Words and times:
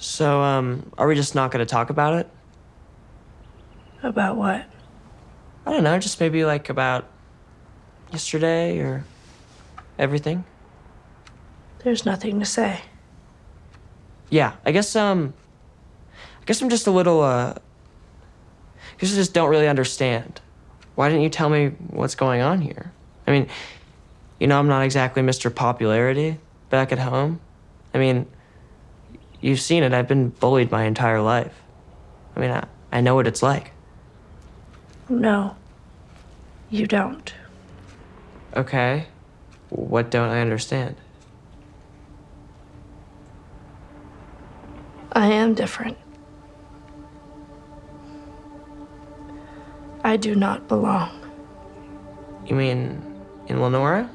So, 0.00 0.40
um, 0.40 0.90
are 0.96 1.06
we 1.06 1.14
just 1.14 1.34
not 1.34 1.50
gonna 1.50 1.66
talk 1.66 1.90
about 1.90 2.14
it? 2.14 2.30
About 4.02 4.36
what? 4.36 4.64
I 5.66 5.72
don't 5.72 5.84
know, 5.84 5.98
just 5.98 6.18
maybe 6.20 6.42
like 6.46 6.70
about 6.70 7.06
yesterday 8.10 8.78
or 8.78 9.04
everything. 9.98 10.44
There's 11.84 12.06
nothing 12.06 12.40
to 12.40 12.46
say. 12.46 12.80
Yeah, 14.30 14.54
I 14.64 14.72
guess 14.72 14.96
um 14.96 15.34
I 16.40 16.44
guess 16.46 16.62
I'm 16.62 16.70
just 16.70 16.86
a 16.86 16.90
little 16.90 17.20
uh 17.20 17.52
I 17.54 18.96
guess 18.98 19.12
I 19.12 19.16
just 19.16 19.34
don't 19.34 19.50
really 19.50 19.68
understand. 19.68 20.40
Why 20.94 21.10
didn't 21.10 21.24
you 21.24 21.30
tell 21.30 21.50
me 21.50 21.68
what's 21.90 22.14
going 22.14 22.40
on 22.40 22.62
here? 22.62 22.90
I 23.26 23.32
mean, 23.32 23.48
you 24.38 24.46
know, 24.46 24.58
I'm 24.58 24.68
not 24.68 24.82
exactly 24.82 25.22
Mr. 25.22 25.54
Popularity 25.54 26.38
back 26.70 26.90
at 26.90 26.98
home. 26.98 27.40
I 27.92 27.98
mean, 27.98 28.26
you've 29.40 29.60
seen 29.60 29.82
it. 29.82 29.92
I've 29.92 30.08
been 30.08 30.30
bullied 30.30 30.70
my 30.70 30.84
entire 30.84 31.20
life. 31.20 31.62
I 32.36 32.40
mean, 32.40 32.50
I, 32.50 32.66
I 32.92 33.00
know 33.00 33.14
what 33.14 33.26
it's 33.26 33.42
like. 33.42 33.72
No, 35.08 35.56
you 36.70 36.86
don't. 36.86 37.32
Okay. 38.56 39.06
What 39.70 40.10
don't 40.10 40.30
I 40.30 40.40
understand? 40.40 40.96
I 45.12 45.26
am 45.32 45.54
different. 45.54 45.96
I 50.04 50.16
do 50.16 50.34
not 50.34 50.66
belong. 50.68 51.10
You 52.46 52.56
mean 52.56 53.02
in 53.48 53.60
Lenora? 53.60 54.10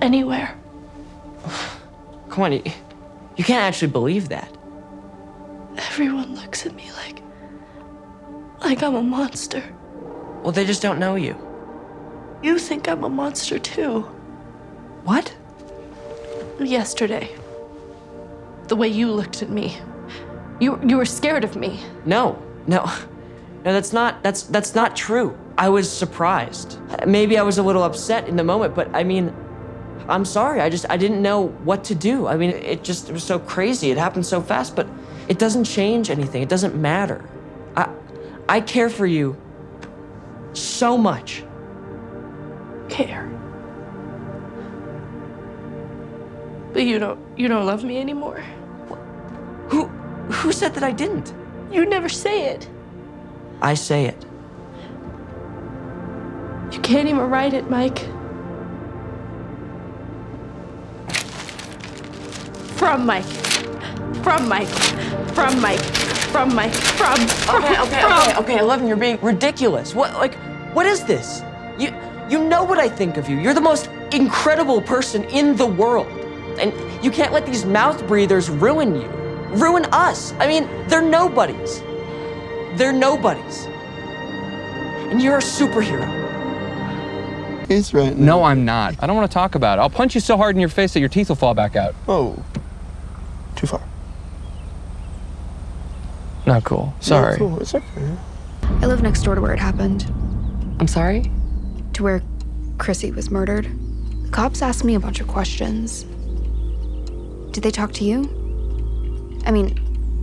Anywhere. 0.00 0.56
Come 2.30 2.44
on, 2.44 2.52
you, 2.52 2.62
you 3.36 3.44
can't 3.44 3.62
actually 3.62 3.92
believe 3.92 4.28
that. 4.28 4.50
Everyone 5.76 6.34
looks 6.34 6.66
at 6.66 6.74
me 6.74 6.90
like. 6.92 7.22
like 8.60 8.82
I'm 8.82 8.94
a 8.94 9.02
monster. 9.02 9.62
Well, 10.42 10.52
they 10.52 10.64
just 10.64 10.82
don't 10.82 10.98
know 10.98 11.16
you. 11.16 11.36
You 12.42 12.58
think 12.58 12.88
I'm 12.88 13.04
a 13.04 13.08
monster 13.08 13.58
too. 13.58 14.02
What? 15.04 15.34
Yesterday. 16.58 17.34
The 18.68 18.76
way 18.76 18.88
you 18.88 19.10
looked 19.10 19.42
at 19.42 19.50
me. 19.50 19.78
You, 20.60 20.80
you 20.86 20.96
were 20.96 21.06
scared 21.06 21.44
of 21.44 21.56
me. 21.56 21.80
No, 22.04 22.40
no, 22.66 22.84
no. 23.64 23.72
That's 23.72 23.92
not. 23.92 24.22
That's 24.22 24.44
that's 24.44 24.74
not 24.74 24.94
true. 24.96 25.36
I 25.58 25.68
was 25.68 25.90
surprised. 25.90 26.78
Maybe 27.06 27.36
I 27.36 27.42
was 27.42 27.58
a 27.58 27.62
little 27.62 27.82
upset 27.82 28.28
in 28.28 28.36
the 28.36 28.44
moment, 28.44 28.74
but 28.74 28.94
I 28.94 29.04
mean, 29.04 29.34
I'm 30.10 30.24
sorry. 30.24 30.60
I 30.60 30.68
just 30.68 30.86
I 30.90 30.96
didn't 30.96 31.22
know 31.22 31.48
what 31.64 31.84
to 31.84 31.94
do. 31.94 32.26
I 32.26 32.36
mean, 32.36 32.50
it 32.50 32.82
just 32.82 33.08
it 33.08 33.12
was 33.12 33.24
so 33.24 33.38
crazy. 33.38 33.90
It 33.90 33.98
happened 33.98 34.26
so 34.26 34.42
fast, 34.42 34.74
but 34.74 34.86
it 35.28 35.38
doesn't 35.38 35.64
change 35.64 36.10
anything. 36.10 36.42
It 36.42 36.48
doesn't 36.48 36.74
matter. 36.74 37.24
I 37.76 37.88
I 38.48 38.60
care 38.60 38.90
for 38.90 39.06
you 39.06 39.36
so 40.52 40.98
much. 40.98 41.44
Care. 42.88 43.30
But 46.72 46.82
you 46.82 46.98
don't 46.98 47.20
you 47.38 47.48
don't 47.48 47.66
love 47.66 47.84
me 47.84 47.98
anymore. 47.98 48.42
Who 49.68 49.86
who 49.86 50.52
said 50.52 50.74
that 50.74 50.82
I 50.82 50.92
didn't? 50.92 51.32
You 51.70 51.86
never 51.86 52.08
say 52.08 52.46
it. 52.46 52.68
I 53.62 53.74
say 53.74 54.06
it. 54.06 54.26
You 56.72 56.80
can't 56.80 57.08
even 57.08 57.30
write 57.30 57.54
it, 57.54 57.70
Mike. 57.70 58.08
From 62.80 63.04
Mike. 63.04 63.26
From 64.24 64.48
Mike. 64.48 64.66
From 65.34 65.60
Mike. 65.60 65.78
From 66.32 66.54
Mike. 66.54 66.72
From. 66.72 67.14
from 67.28 67.62
Okay, 67.62 67.78
okay, 67.78 68.00
from. 68.00 68.12
okay, 68.12 68.36
okay. 68.38 68.58
Eleven, 68.58 68.88
you're 68.88 68.96
being 68.96 69.20
ridiculous. 69.20 69.94
What, 69.94 70.14
like, 70.14 70.34
what 70.72 70.86
is 70.86 71.04
this? 71.04 71.42
You, 71.78 71.94
you 72.30 72.42
know 72.42 72.64
what 72.64 72.78
I 72.78 72.88
think 72.88 73.18
of 73.18 73.28
you. 73.28 73.36
You're 73.36 73.52
the 73.52 73.60
most 73.60 73.90
incredible 74.12 74.80
person 74.80 75.24
in 75.24 75.56
the 75.56 75.66
world, 75.66 76.06
and 76.58 76.72
you 77.04 77.10
can't 77.10 77.34
let 77.34 77.44
these 77.44 77.66
mouth 77.66 78.06
breathers 78.06 78.48
ruin 78.48 78.94
you, 78.94 79.08
ruin 79.58 79.84
us. 79.92 80.32
I 80.38 80.46
mean, 80.46 80.66
they're 80.88 81.02
nobodies. 81.02 81.80
They're 82.78 82.94
nobodies. 82.94 83.66
And 85.10 85.20
you're 85.20 85.36
a 85.36 85.42
superhero. 85.42 86.08
He's 87.68 87.92
right. 87.92 88.16
now. 88.16 88.38
No, 88.38 88.42
I'm 88.44 88.64
not. 88.64 88.94
I 89.00 89.06
don't 89.06 89.16
want 89.16 89.30
to 89.30 89.34
talk 89.34 89.54
about 89.54 89.78
it. 89.78 89.82
I'll 89.82 89.90
punch 89.90 90.14
you 90.14 90.20
so 90.22 90.38
hard 90.38 90.56
in 90.56 90.60
your 90.60 90.70
face 90.70 90.94
that 90.94 91.00
your 91.00 91.10
teeth 91.10 91.28
will 91.28 91.36
fall 91.36 91.52
back 91.52 91.76
out. 91.76 91.94
Oh. 92.08 92.42
Too 93.60 93.66
far. 93.66 93.82
Not 96.46 96.64
cool. 96.64 96.86
No, 96.96 97.00
Sorry. 97.00 97.36
cool. 97.36 97.60
It's 97.60 97.74
okay. 97.74 98.16
I 98.62 98.86
live 98.86 99.02
next 99.02 99.22
door 99.22 99.34
to 99.34 99.40
where 99.42 99.52
it 99.52 99.58
happened, 99.58 100.04
I'm 100.80 100.88
sorry? 100.88 101.30
to 101.92 102.02
where 102.04 102.22
Chrissy 102.78 103.10
was 103.10 103.30
murdered. 103.30 103.68
The 104.24 104.30
cops 104.30 104.62
asked 104.62 104.84
me 104.84 104.94
a 104.94 105.00
bunch 105.00 105.20
of 105.20 105.26
questions. 105.28 106.04
Did 107.52 107.62
they 107.64 107.70
talk 107.72 107.92
to 107.94 108.04
you? 108.04 108.22
I 109.44 109.50
mean, 109.50 109.76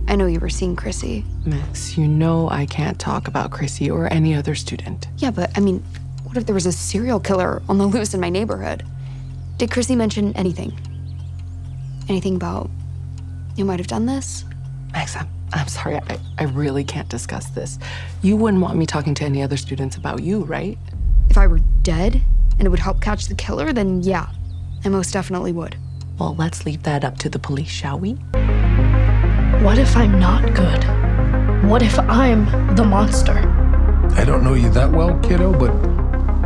I 0.08 0.16
know 0.16 0.26
you 0.26 0.40
were 0.40 0.48
seeing 0.48 0.74
Chrissy. 0.74 1.24
Max, 1.44 1.96
you 1.98 2.08
know 2.08 2.48
I 2.50 2.64
can't 2.66 2.98
talk 2.98 3.28
about 3.28 3.50
Chrissy 3.52 3.88
or 3.90 4.12
any 4.12 4.34
other 4.34 4.54
student. 4.56 5.06
Yeah, 5.18 5.30
but 5.30 5.56
I 5.56 5.60
mean, 5.60 5.84
what 6.24 6.36
if 6.36 6.46
there 6.46 6.54
was 6.54 6.66
a 6.66 6.72
serial 6.72 7.20
killer 7.20 7.62
on 7.68 7.78
the 7.78 7.86
loose 7.86 8.14
in 8.14 8.20
my 8.20 8.30
neighborhood? 8.30 8.82
Did 9.58 9.70
Chrissy 9.70 9.94
mention 9.94 10.32
anything? 10.34 10.72
Anything 12.08 12.34
about 12.36 12.70
you 13.58 13.64
might 13.64 13.80
have 13.80 13.88
done 13.88 14.06
this? 14.06 14.44
Max, 14.92 15.16
I'm, 15.16 15.28
I'm 15.52 15.68
sorry. 15.68 15.96
I, 15.96 16.18
I 16.38 16.44
really 16.44 16.84
can't 16.84 17.08
discuss 17.08 17.46
this. 17.50 17.78
You 18.22 18.36
wouldn't 18.36 18.62
want 18.62 18.78
me 18.78 18.86
talking 18.86 19.14
to 19.14 19.24
any 19.24 19.42
other 19.42 19.56
students 19.56 19.96
about 19.96 20.22
you, 20.22 20.44
right? 20.44 20.78
If 21.28 21.36
I 21.36 21.46
were 21.46 21.58
dead 21.82 22.22
and 22.58 22.66
it 22.66 22.70
would 22.70 22.78
help 22.78 23.00
catch 23.00 23.26
the 23.26 23.34
killer, 23.34 23.72
then 23.72 24.02
yeah, 24.02 24.28
I 24.84 24.88
most 24.88 25.12
definitely 25.12 25.52
would. 25.52 25.76
Well, 26.18 26.34
let's 26.36 26.64
leave 26.64 26.84
that 26.84 27.04
up 27.04 27.18
to 27.18 27.28
the 27.28 27.38
police, 27.38 27.68
shall 27.68 27.98
we? 27.98 28.12
What 29.62 29.78
if 29.78 29.96
I'm 29.96 30.18
not 30.18 30.54
good? 30.54 30.84
What 31.68 31.82
if 31.82 31.98
I'm 31.98 32.74
the 32.76 32.84
monster? 32.84 33.38
I 34.16 34.24
don't 34.24 34.42
know 34.42 34.54
you 34.54 34.70
that 34.70 34.90
well, 34.90 35.18
kiddo, 35.20 35.52
but 35.52 35.70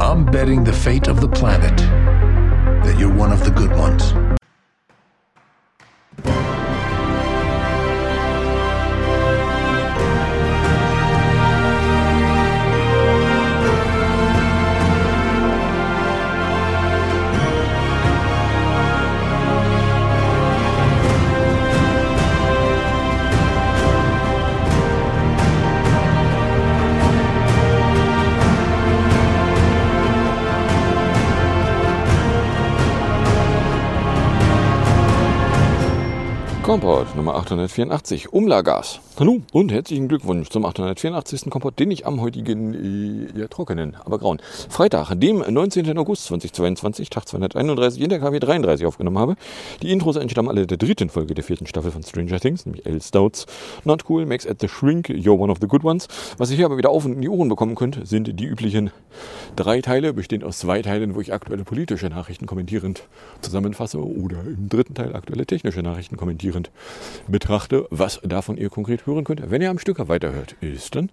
I'm 0.03 0.25
betting 0.25 0.65
the 0.65 0.73
fate 0.73 1.09
of 1.09 1.21
the 1.21 1.29
planet 1.29 1.77
that 1.77 2.97
you're 2.99 3.13
one 3.13 3.33
of 3.33 3.45
the 3.45 3.51
good 3.51 3.71
ones. 3.73 4.13
Kompott 36.73 37.12
Nummer 37.23 37.37
884, 37.37 38.33
Umlagas. 38.33 38.99
Hallo 39.17 39.43
und 39.53 39.71
herzlichen 39.71 40.09
Glückwunsch 40.09 40.49
zum 40.49 40.65
884. 40.65 41.51
Kompott, 41.51 41.79
den 41.79 41.93
ich 41.93 42.05
am 42.05 42.21
heutigen, 42.21 43.29
äh, 43.37 43.41
ja, 43.41 43.47
trockenen, 43.47 43.95
aber 43.95 44.19
grauen 44.19 44.41
Freitag, 44.69 45.15
dem 45.15 45.39
19. 45.39 45.97
August 45.99 46.25
2022, 46.25 47.11
Tag 47.11 47.29
231 47.29 48.03
in 48.03 48.09
der 48.09 48.19
KW 48.19 48.41
33 48.41 48.87
aufgenommen 48.87 49.19
habe. 49.19 49.37
Die 49.83 49.93
Intros 49.93 50.17
entstammen 50.17 50.49
alle 50.49 50.67
der 50.67 50.79
dritten 50.79 51.11
Folge 51.11 51.35
der 51.35 51.45
vierten 51.45 51.69
Staffel 51.69 51.93
von 51.93 52.03
Stranger 52.03 52.41
Things, 52.41 52.67
nämlich 52.67 52.87
L. 52.87 53.01
Stouts, 53.01 53.47
Not 53.85 54.03
Cool, 54.09 54.27
Max 54.27 54.45
at 54.45 54.61
the 54.61 54.67
Shrink, 54.67 55.09
You're 55.09 55.39
One 55.39 55.53
of 55.53 55.59
the 55.61 55.69
Good 55.69 55.85
Ones. 55.85 56.09
Was 56.39 56.51
ihr 56.51 56.57
hier 56.57 56.67
aber 56.67 56.77
wieder 56.77 56.91
auf 56.91 57.05
und 57.05 57.13
in 57.13 57.21
die 57.21 57.29
Ohren 57.29 57.49
bekommen 57.49 57.77
könnt, 57.77 58.05
sind 58.05 58.41
die 58.41 58.47
üblichen 58.47 58.91
drei 59.55 59.81
Teile, 59.81 60.13
bestehend 60.13 60.43
aus 60.43 60.59
zwei 60.59 60.83
Teilen, 60.83 61.15
wo 61.15 61.21
ich 61.21 61.33
aktuelle 61.33 61.63
politische 61.63 62.07
Nachrichten 62.07 62.47
kommentierend 62.47 63.05
zusammenfasse 63.43 63.99
oder 64.05 64.39
im 64.45 64.69
dritten 64.69 64.95
Teil 64.95 65.15
aktuelle 65.15 65.47
technische 65.47 65.83
Nachrichten 65.83 66.17
kommentierend 66.17 66.73
betrachte. 67.29 67.87
Was 67.91 68.21
davon 68.23 68.57
ihr 68.57 68.71
konkret 68.71 69.07
hören 69.07 69.25
könnt, 69.25 69.51
wenn 69.51 69.63
ihr 69.63 69.71
am 69.71 69.79
Stück 69.79 70.07
weiterhört, 70.09 70.57
ist 70.61 70.95
dann 70.95 71.11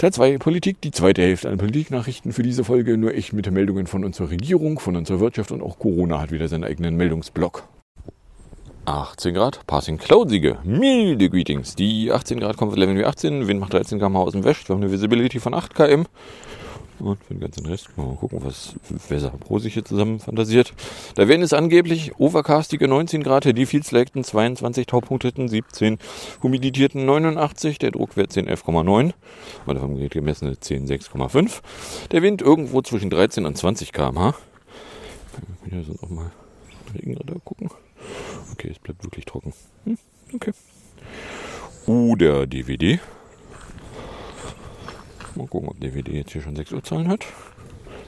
Teil 0.00 0.12
2 0.12 0.38
Politik, 0.38 0.80
die 0.80 0.92
zweite 0.92 1.20
Hälfte 1.20 1.50
an 1.50 1.58
Politiknachrichten 1.58 2.32
für 2.32 2.42
diese 2.42 2.64
Folge, 2.64 2.96
nur 2.96 3.14
echt 3.14 3.34
mit 3.34 3.50
Meldungen 3.50 3.86
von 3.86 4.02
unserer 4.02 4.30
Regierung, 4.30 4.78
von 4.78 4.96
unserer 4.96 5.20
Wirtschaft 5.20 5.52
und 5.52 5.60
auch 5.60 5.78
Corona 5.78 6.20
hat 6.20 6.32
wieder 6.32 6.48
seinen 6.48 6.64
eigenen 6.64 6.96
Meldungsblock. 6.96 7.64
18 8.86 9.34
Grad, 9.34 9.60
passing 9.66 9.98
cloudsiege, 9.98 10.56
milde 10.64 11.28
Greetings. 11.28 11.76
Die 11.76 12.10
18 12.10 12.40
Grad 12.40 12.56
Comfort 12.56 12.78
Level 12.78 12.96
wie 12.96 13.04
18, 13.04 13.46
Wind 13.46 13.60
macht 13.60 13.74
13 13.74 13.98
km 13.98 14.16
aus 14.16 14.32
dem 14.32 14.42
West, 14.42 14.68
wir 14.68 14.74
haben 14.74 14.82
eine 14.82 14.90
Visibility 14.90 15.38
von 15.38 15.52
8 15.52 15.74
km. 15.74 16.06
Und 17.00 17.22
für 17.24 17.34
den 17.34 17.40
ganzen 17.40 17.64
Rest 17.66 17.96
mal 17.96 18.14
gucken, 18.16 18.40
was 18.42 18.74
Weser 19.08 19.30
Pro 19.30 19.58
sich 19.58 19.74
hier 19.74 19.84
zusammen 19.84 20.20
fantasiert. 20.20 20.74
Da 21.14 21.28
werden 21.28 21.42
es 21.42 21.52
angeblich 21.52 22.18
overcastige 22.18 22.88
19 22.88 23.22
Grad, 23.22 23.44
die 23.44 23.66
Feelslegten 23.66 24.22
22, 24.22 24.86
Taupunkteten 24.86 25.48
17, 25.48 25.98
humiditierten 26.42 27.06
89, 27.06 27.78
der 27.78 27.92
Druckwert 27.92 28.32
1011,9 28.32 29.12
oder 29.66 29.80
vom 29.80 29.96
Gerät 29.96 30.12
gemessene 30.12 30.52
10,6,5. 30.52 31.60
Der 32.10 32.22
Wind 32.22 32.42
irgendwo 32.42 32.82
zwischen 32.82 33.08
13 33.08 33.46
und 33.46 33.56
20 33.56 33.92
km/h. 33.92 34.34
Hier 35.68 35.82
sind 35.84 36.02
auch 36.02 36.10
mal 36.10 36.30
Regenradar 36.94 37.38
gucken. 37.44 37.70
Okay, 38.52 38.68
es 38.70 38.78
bleibt 38.78 39.02
wirklich 39.04 39.24
trocken. 39.24 39.54
Hm, 39.84 39.98
okay. 40.34 40.52
Oder 41.86 42.46
DVD. 42.46 43.00
Mal 45.40 45.48
gucken, 45.48 45.70
ob 45.70 45.80
DVD 45.80 46.12
jetzt 46.12 46.32
hier 46.32 46.42
schon 46.42 46.54
6 46.54 46.72
Uhr 46.72 46.84
Zahlen 46.84 47.08
hat. 47.08 47.24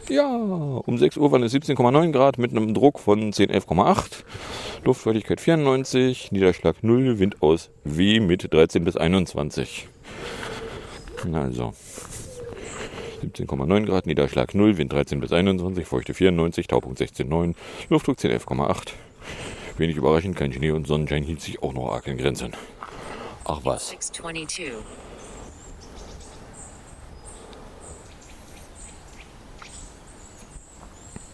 Ja, 0.08 0.26
um 0.26 0.98
6 0.98 1.16
Uhr 1.16 1.32
waren 1.32 1.42
es 1.42 1.54
17,9 1.54 2.12
Grad 2.12 2.36
mit 2.36 2.50
einem 2.50 2.74
Druck 2.74 2.98
von 2.98 3.32
1011,8. 3.32 4.24
Luftfeuchtigkeit 4.84 5.40
94, 5.40 6.32
Niederschlag 6.32 6.82
0, 6.82 7.18
Wind 7.18 7.40
aus 7.40 7.70
W 7.84 8.20
mit 8.20 8.52
13 8.52 8.84
bis 8.84 8.98
21. 8.98 9.88
Also 11.32 11.72
17,9 13.22 13.86
Grad, 13.86 14.06
Niederschlag 14.06 14.54
0, 14.54 14.76
Wind 14.76 14.92
13 14.92 15.20
bis 15.20 15.32
21, 15.32 15.86
Feuchte 15.86 16.12
94, 16.12 16.66
Taupunkt 16.66 17.00
16,9, 17.00 17.54
Luftdruck 17.88 18.18
1011,8. 18.18 18.90
Wenig 19.78 19.96
überraschend, 19.96 20.36
kein 20.36 20.52
Schnee 20.52 20.72
und 20.72 20.86
Sonnenschein 20.86 21.22
hielt 21.22 21.40
sich 21.40 21.62
auch 21.62 21.72
noch 21.72 21.92
arg 21.92 22.08
in 22.08 22.18
Grenzen. 22.18 22.52
Ach 23.44 23.60
was. 23.64 23.88
622. 23.88 24.72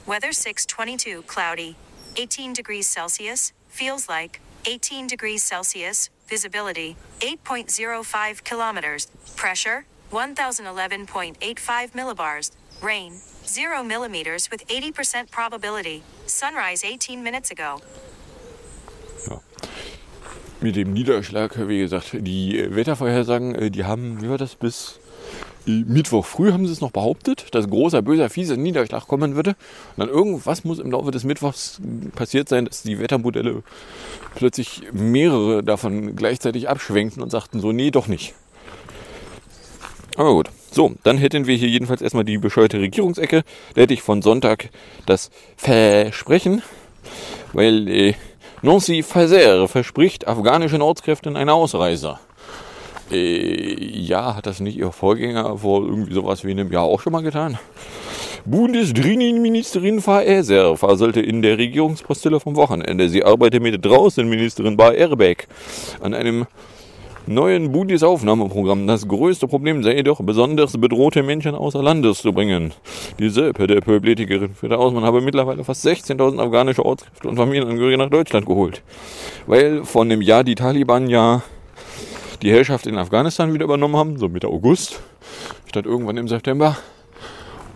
Weather 0.08 0.32
622, 0.32 1.20
cloudy. 1.26 1.76
18 2.16 2.54
degrees 2.54 2.88
Celsius, 2.88 3.52
feels 3.68 4.08
like 4.08 4.40
18 4.64 5.06
degrees 5.06 5.42
Celsius, 5.42 6.08
visibility 6.26 6.96
8.05 7.20 8.42
kilometers, 8.42 9.08
pressure 9.36 9.84
1011.85 10.10 11.92
millibars, 11.92 12.52
rain 12.80 13.20
0 13.44 13.84
millimeters 13.84 14.50
with 14.50 14.66
80% 14.68 15.30
probability, 15.30 16.02
sunrise 16.26 16.84
18 16.84 17.22
minutes 17.22 17.50
ago. 17.50 17.82
Mit 20.62 20.74
dem 20.74 20.94
Niederschlag, 20.94 21.68
wie 21.68 21.80
gesagt, 21.80 22.14
die 22.14 22.58
äh, 22.58 22.74
Wettervorhersagen, 22.74 23.54
äh, 23.54 23.70
die 23.70 23.84
haben, 23.84 24.22
wie 24.22 24.30
war 24.30 24.38
das, 24.38 24.56
bis 24.56 24.98
äh, 25.04 25.07
Mittwoch 25.68 26.24
früh 26.24 26.52
haben 26.52 26.66
sie 26.66 26.72
es 26.72 26.80
noch 26.80 26.90
behauptet, 26.90 27.46
dass 27.52 27.68
großer, 27.68 28.02
böser, 28.02 28.30
fieser 28.30 28.56
Niederschlag 28.56 29.06
kommen 29.06 29.36
würde. 29.36 29.50
Und 29.50 29.98
dann 29.98 30.08
irgendwas 30.08 30.64
muss 30.64 30.78
im 30.78 30.90
Laufe 30.90 31.10
des 31.10 31.24
Mittwochs 31.24 31.80
passiert 32.14 32.48
sein, 32.48 32.64
dass 32.64 32.82
die 32.82 32.98
Wettermodelle 32.98 33.62
plötzlich 34.34 34.82
mehrere 34.92 35.62
davon 35.62 36.16
gleichzeitig 36.16 36.68
abschwenkten 36.68 37.22
und 37.22 37.30
sagten 37.30 37.60
so, 37.60 37.72
nee, 37.72 37.90
doch 37.90 38.06
nicht. 38.06 38.34
Aber 40.16 40.32
gut. 40.32 40.50
So, 40.70 40.94
dann 41.02 41.16
hätten 41.16 41.46
wir 41.46 41.56
hier 41.56 41.68
jedenfalls 41.68 42.02
erstmal 42.02 42.24
die 42.24 42.38
bescheuerte 42.38 42.78
Regierungsecke. 42.78 43.42
Da 43.74 43.80
hätte 43.80 43.94
ich 43.94 44.02
von 44.02 44.20
Sonntag 44.20 44.68
das 45.06 45.30
Versprechen, 45.56 46.62
weil 47.52 47.88
äh, 47.88 48.14
Nancy 48.60 49.02
Fazer 49.02 49.66
verspricht 49.68 50.26
afghanischen 50.26 50.82
Ortskräften 50.82 51.36
eine 51.36 51.54
Ausreise. 51.54 52.18
Äh, 53.10 53.74
ja, 53.80 54.34
hat 54.34 54.46
das 54.46 54.60
nicht 54.60 54.76
ihr 54.76 54.92
Vorgänger 54.92 55.58
vor 55.58 55.82
irgendwie 55.82 56.12
sowas 56.12 56.44
wie 56.44 56.50
einem 56.50 56.70
Jahr 56.70 56.84
auch 56.84 57.00
schon 57.00 57.12
mal 57.12 57.22
getan? 57.22 57.58
Bundesdrinnenministerin 58.44 60.00
Faeser 60.00 60.76
faselte 60.76 61.20
in 61.20 61.42
der 61.42 61.58
Regierungspostille 61.58 62.40
vom 62.40 62.56
Wochenende. 62.56 63.08
Sie 63.08 63.24
arbeitet 63.24 63.62
mit 63.62 63.84
Draußenministerin 63.84 64.76
Bar 64.76 64.94
Erbeck 64.94 65.48
an 66.00 66.14
einem 66.14 66.46
neuen 67.26 67.72
Bundiesaufnahmeprogramm. 67.72 68.86
Das 68.86 69.06
größte 69.06 69.48
Problem 69.48 69.82
sei 69.82 69.96
jedoch, 69.96 70.20
besonders 70.22 70.78
bedrohte 70.78 71.22
Menschen 71.22 71.54
außer 71.54 71.82
Landes 71.82 72.22
zu 72.22 72.32
bringen. 72.32 72.72
Die 73.18 73.28
Selpe 73.28 73.66
der 73.66 73.80
Pöblitikerin 73.80 74.54
führte 74.54 74.78
aus, 74.78 74.92
man 74.92 75.04
habe 75.04 75.20
mittlerweile 75.20 75.64
fast 75.64 75.86
16.000 75.86 76.40
afghanische 76.40 76.84
Ortskräfte 76.84 77.28
und 77.28 77.36
Familienangehörige 77.36 77.98
nach 77.98 78.10
Deutschland 78.10 78.46
geholt. 78.46 78.82
Weil 79.46 79.84
von 79.84 80.08
dem 80.08 80.22
Jahr 80.22 80.44
die 80.44 80.54
Taliban 80.54 81.08
ja 81.08 81.42
die 82.42 82.52
Herrschaft 82.52 82.86
in 82.86 82.96
Afghanistan 82.96 83.52
wieder 83.52 83.64
übernommen 83.64 83.96
haben, 83.96 84.18
so 84.18 84.28
Mitte 84.28 84.48
August, 84.48 85.00
statt 85.66 85.86
irgendwann 85.86 86.16
im 86.16 86.28
September. 86.28 86.76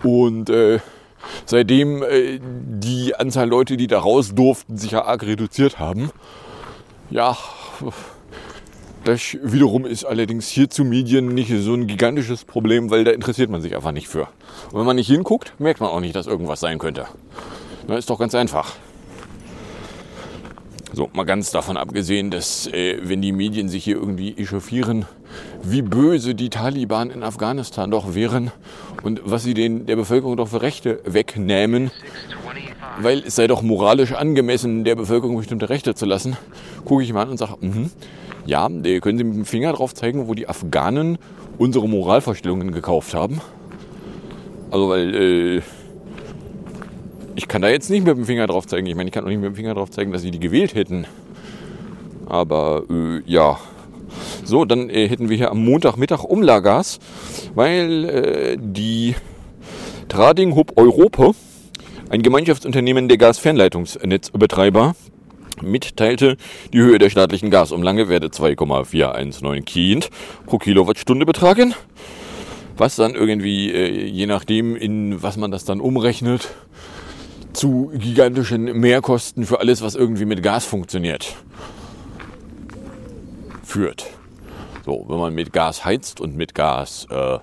Und 0.02 0.50
äh, 0.50 0.80
seitdem 1.46 2.02
äh, 2.02 2.40
die 2.40 3.14
Anzahl 3.14 3.48
Leute, 3.48 3.76
die 3.76 3.86
da 3.86 4.00
raus 4.00 4.34
durften, 4.34 4.76
sich 4.76 4.92
ja 4.92 5.04
arg 5.04 5.22
reduziert 5.22 5.78
haben. 5.78 6.10
Ja, 7.10 7.36
das 9.04 9.36
wiederum 9.42 9.84
ist 9.84 10.04
allerdings 10.04 10.48
hier 10.48 10.70
zu 10.70 10.84
Medien 10.84 11.28
nicht 11.28 11.52
so 11.52 11.74
ein 11.74 11.86
gigantisches 11.86 12.44
Problem, 12.44 12.90
weil 12.90 13.04
da 13.04 13.10
interessiert 13.10 13.50
man 13.50 13.60
sich 13.60 13.74
einfach 13.74 13.92
nicht 13.92 14.08
für. 14.08 14.28
Und 14.70 14.78
wenn 14.78 14.86
man 14.86 14.96
nicht 14.96 15.08
hinguckt, 15.08 15.54
merkt 15.58 15.80
man 15.80 15.90
auch 15.90 16.00
nicht, 16.00 16.14
dass 16.14 16.26
irgendwas 16.26 16.60
sein 16.60 16.78
könnte. 16.78 17.06
Das 17.86 17.98
ist 17.98 18.10
doch 18.10 18.18
ganz 18.18 18.34
einfach. 18.34 18.76
So, 20.94 21.08
mal 21.14 21.24
ganz 21.24 21.50
davon 21.50 21.78
abgesehen, 21.78 22.30
dass 22.30 22.66
äh, 22.66 22.98
wenn 23.02 23.22
die 23.22 23.32
Medien 23.32 23.70
sich 23.70 23.84
hier 23.84 23.96
irgendwie 23.96 24.36
echauffieren, 24.36 25.06
wie 25.62 25.80
böse 25.80 26.34
die 26.34 26.50
Taliban 26.50 27.10
in 27.10 27.22
Afghanistan 27.22 27.90
doch 27.90 28.14
wären 28.14 28.50
und 29.02 29.22
was 29.24 29.42
sie 29.42 29.54
den, 29.54 29.86
der 29.86 29.96
Bevölkerung 29.96 30.36
doch 30.36 30.48
für 30.48 30.60
Rechte 30.60 31.00
wegnehmen, 31.06 31.90
weil 33.00 33.20
es 33.20 33.36
sei 33.36 33.46
doch 33.46 33.62
moralisch 33.62 34.12
angemessen, 34.12 34.84
der 34.84 34.94
Bevölkerung 34.94 35.38
bestimmte 35.38 35.70
Rechte 35.70 35.94
zu 35.94 36.04
lassen, 36.04 36.36
gucke 36.84 37.02
ich 37.02 37.12
mal 37.14 37.22
an 37.22 37.30
und 37.30 37.38
sage, 37.38 37.56
mhm, 37.60 37.90
ja, 38.44 38.68
können 38.68 39.16
Sie 39.16 39.24
mit 39.24 39.34
dem 39.34 39.44
Finger 39.46 39.72
drauf 39.72 39.94
zeigen, 39.94 40.28
wo 40.28 40.34
die 40.34 40.46
Afghanen 40.46 41.16
unsere 41.56 41.88
Moralvorstellungen 41.88 42.70
gekauft 42.70 43.14
haben? 43.14 43.40
Also, 44.70 44.90
weil 44.90 45.14
äh, 45.14 45.62
ich 47.34 47.48
kann 47.48 47.62
da 47.62 47.68
jetzt 47.68 47.90
nicht 47.90 48.06
mit 48.06 48.16
dem 48.16 48.24
Finger 48.24 48.46
drauf 48.46 48.66
zeigen. 48.66 48.86
Ich 48.86 48.94
meine, 48.94 49.08
ich 49.08 49.14
kann 49.14 49.24
auch 49.24 49.28
nicht 49.28 49.40
mit 49.40 49.46
dem 49.46 49.54
Finger 49.54 49.74
drauf 49.74 49.90
zeigen, 49.90 50.12
dass 50.12 50.22
sie 50.22 50.30
die 50.30 50.40
gewählt 50.40 50.74
hätten. 50.74 51.06
Aber 52.26 52.84
äh, 52.90 53.22
ja. 53.26 53.58
So, 54.44 54.64
dann 54.64 54.90
äh, 54.90 55.08
hätten 55.08 55.28
wir 55.30 55.36
hier 55.36 55.50
am 55.50 55.64
Montagmittag 55.64 56.24
Umlagas, 56.24 56.98
weil 57.54 58.04
äh, 58.04 58.56
die 58.60 59.14
Trading 60.08 60.54
Hub 60.54 60.72
Europa, 60.76 61.32
ein 62.10 62.22
Gemeinschaftsunternehmen 62.22 63.08
der 63.08 63.16
Gasfernleitungsnetzbetreiber, 63.16 64.94
mitteilte, 65.62 66.36
die 66.72 66.78
Höhe 66.78 66.98
der 66.98 67.10
staatlichen 67.10 67.50
Gasumlage 67.50 68.08
werde 68.08 68.30
2,419 68.30 69.64
Kind 69.64 70.10
pro 70.46 70.58
Kilowattstunde 70.58 71.24
betragen. 71.24 71.74
Was 72.76 72.96
dann 72.96 73.14
irgendwie, 73.14 73.70
äh, 73.70 74.06
je 74.06 74.26
nachdem, 74.26 74.76
in 74.76 75.22
was 75.22 75.36
man 75.36 75.50
das 75.50 75.64
dann 75.64 75.80
umrechnet, 75.80 76.48
zu 77.52 77.90
gigantischen 77.94 78.64
Mehrkosten 78.64 79.46
für 79.46 79.60
alles, 79.60 79.82
was 79.82 79.94
irgendwie 79.94 80.24
mit 80.24 80.42
Gas 80.42 80.64
funktioniert, 80.64 81.36
führt. 83.62 84.06
So, 84.84 85.04
wenn 85.08 85.18
man 85.18 85.34
mit 85.34 85.52
Gas 85.52 85.84
heizt 85.84 86.20
und 86.20 86.36
mit 86.36 86.54
Gas 86.54 87.06
äh, 87.10 87.38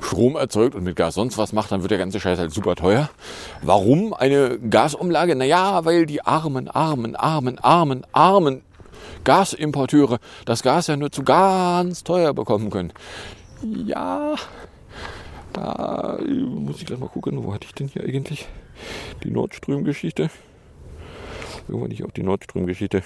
Strom 0.00 0.36
erzeugt 0.36 0.74
und 0.74 0.82
mit 0.84 0.96
Gas 0.96 1.14
sonst 1.14 1.38
was 1.38 1.52
macht, 1.52 1.70
dann 1.72 1.82
wird 1.82 1.92
der 1.92 1.98
ganze 1.98 2.20
Scheiß 2.20 2.38
halt 2.38 2.52
super 2.52 2.74
teuer. 2.74 3.10
Warum 3.62 4.12
eine 4.12 4.58
Gasumlage? 4.58 5.36
Naja, 5.36 5.84
weil 5.84 6.06
die 6.06 6.22
armen, 6.22 6.68
armen, 6.68 7.16
armen, 7.16 7.58
armen, 7.58 8.04
armen 8.12 8.62
Gasimporteure 9.24 10.18
das 10.44 10.62
Gas 10.62 10.88
ja 10.88 10.96
nur 10.96 11.12
zu 11.12 11.22
ganz 11.22 12.02
teuer 12.02 12.34
bekommen 12.34 12.70
können. 12.70 12.92
Ja, 13.62 14.34
da 15.52 16.18
muss 16.22 16.78
ich 16.78 16.86
gleich 16.86 16.98
mal 16.98 17.08
gucken, 17.08 17.44
wo 17.44 17.52
hatte 17.52 17.66
ich 17.66 17.74
denn 17.74 17.88
hier 17.88 18.02
eigentlich 18.02 18.48
die 19.24 19.30
Nordström-Geschichte? 19.30 20.30
Irgendwann 21.68 21.90
nicht 21.90 22.04
auch 22.04 22.10
die 22.10 22.22
Nordström-Geschichte. 22.22 23.02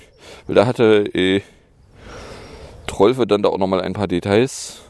Weil 0.47 0.55
da 0.55 0.67
hatte 0.67 1.07
äh, 1.15 1.43
Trolfe 2.87 3.27
dann 3.27 3.43
da 3.43 3.49
auch 3.49 3.59
nochmal 3.59 3.81
ein 3.81 3.93
paar 3.93 4.09
Details. 4.09 4.81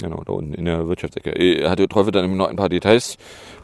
Genau, 0.00 0.22
da 0.24 0.32
unten 0.32 0.54
in 0.54 0.64
der 0.64 0.88
Wirtschaftsecke. 0.88 1.30
Äh, 1.30 1.68
hatte 1.68 1.86
Trolfe 1.88 2.10
dann 2.10 2.36
noch 2.36 2.48
ein 2.48 2.56
paar 2.56 2.68
Details 2.68 3.18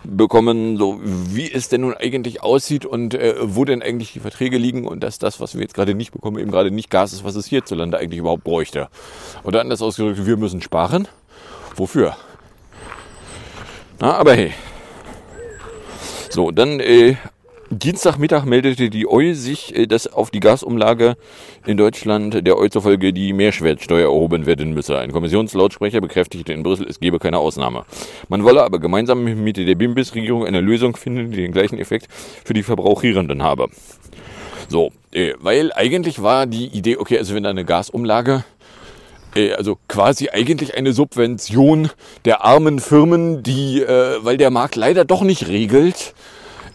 bekommen, 0.04 0.76
so 0.76 1.00
wie 1.02 1.50
es 1.50 1.68
denn 1.68 1.80
nun 1.80 1.94
eigentlich 1.94 2.42
aussieht 2.42 2.84
und 2.84 3.14
äh, 3.14 3.34
wo 3.40 3.64
denn 3.64 3.82
eigentlich 3.82 4.12
die 4.12 4.20
Verträge 4.20 4.58
liegen 4.58 4.86
und 4.86 5.02
dass 5.02 5.18
das, 5.18 5.40
was 5.40 5.54
wir 5.54 5.62
jetzt 5.62 5.74
gerade 5.74 5.94
nicht 5.94 6.12
bekommen, 6.12 6.38
eben 6.38 6.50
gerade 6.50 6.70
nicht 6.70 6.90
Gas 6.90 7.12
ist, 7.12 7.24
was 7.24 7.36
es 7.36 7.46
hierzulande 7.46 7.98
eigentlich 7.98 8.18
überhaupt 8.18 8.44
bräuchte. 8.44 8.88
Oder 9.44 9.60
anders 9.60 9.82
ausgedrückt, 9.82 10.26
wir 10.26 10.36
müssen 10.36 10.60
sparen. 10.60 11.08
Wofür? 11.74 12.16
Na, 13.98 14.14
aber 14.14 14.34
hey. 14.34 14.52
So, 16.28 16.50
dann 16.50 16.80
äh, 16.80 17.16
Dienstagmittag 17.70 18.44
meldete 18.44 18.90
die 18.90 19.06
OI 19.06 19.32
sich, 19.32 19.74
äh, 19.74 19.86
dass 19.86 20.06
auf 20.06 20.30
die 20.30 20.40
Gasumlage 20.40 21.16
in 21.66 21.78
Deutschland 21.78 22.46
der 22.46 22.58
OI 22.58 22.68
zufolge 22.68 23.12
die 23.12 23.32
Mehrwertsteuer 23.32 24.04
erhoben 24.04 24.44
werden 24.44 24.74
müsse. 24.74 24.98
Ein 24.98 25.12
Kommissionslautsprecher 25.12 26.00
bekräftigte 26.00 26.52
in 26.52 26.62
Brüssel, 26.62 26.86
es 26.88 27.00
gebe 27.00 27.18
keine 27.18 27.38
Ausnahme. 27.38 27.84
Man 28.28 28.44
wolle 28.44 28.62
aber 28.62 28.78
gemeinsam 28.78 29.24
mit 29.24 29.56
der 29.56 29.74
BIMBIS-Regierung 29.74 30.44
eine 30.44 30.60
Lösung 30.60 30.94
finden, 30.94 31.30
die 31.30 31.38
den 31.38 31.52
gleichen 31.52 31.78
Effekt 31.78 32.08
für 32.10 32.52
die 32.52 32.62
Verbrauchierenden 32.62 33.42
habe. 33.42 33.68
So, 34.68 34.92
äh, 35.12 35.32
weil 35.40 35.72
eigentlich 35.72 36.22
war 36.22 36.46
die 36.46 36.66
Idee, 36.66 36.98
okay, 36.98 37.18
also 37.18 37.34
wenn 37.34 37.44
da 37.44 37.50
eine 37.50 37.64
Gasumlage 37.64 38.44
also 39.56 39.78
quasi 39.88 40.28
eigentlich 40.30 40.76
eine 40.76 40.92
Subvention 40.92 41.90
der 42.24 42.44
armen 42.44 42.80
Firmen, 42.80 43.42
die, 43.42 43.82
äh, 43.82 44.18
weil 44.22 44.36
der 44.36 44.50
Markt 44.50 44.76
leider 44.76 45.04
doch 45.04 45.22
nicht 45.22 45.48
regelt, 45.48 46.14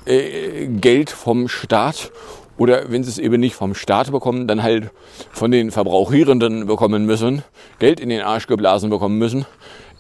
äh, 0.06 0.68
Geld 0.68 1.10
vom 1.10 1.48
Staat 1.48 2.12
oder 2.58 2.92
wenn 2.92 3.04
sie 3.04 3.10
es 3.10 3.18
eben 3.18 3.40
nicht 3.40 3.56
vom 3.56 3.74
Staat 3.74 4.12
bekommen, 4.12 4.48
dann 4.48 4.62
halt 4.62 4.92
von 5.32 5.52
den 5.52 5.72
Verbrauchierenden 5.72 6.68
bekommen 6.68 7.06
müssen, 7.06 7.44
Geld 7.80 8.00
in 8.00 8.10
den 8.10 8.22
Arsch 8.22 8.48
geblasen 8.48 8.90
bekommen 8.90 9.18
müssen, 9.18 9.46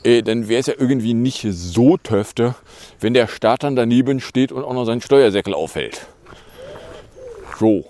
äh, 0.04 0.22
dann 0.22 0.48
wäre 0.48 0.60
es 0.60 0.68
ja 0.68 0.74
irgendwie 0.78 1.14
nicht 1.14 1.46
so 1.50 1.98
töfte, 1.98 2.56
wenn 3.00 3.14
der 3.14 3.28
Staat 3.28 3.64
dann 3.64 3.76
daneben 3.76 4.20
steht 4.20 4.52
und 4.52 4.64
auch 4.64 4.74
noch 4.74 4.86
seinen 4.86 5.02
Steuersäckel 5.02 5.54
aufhält. 5.54 6.08
So. 7.60 7.86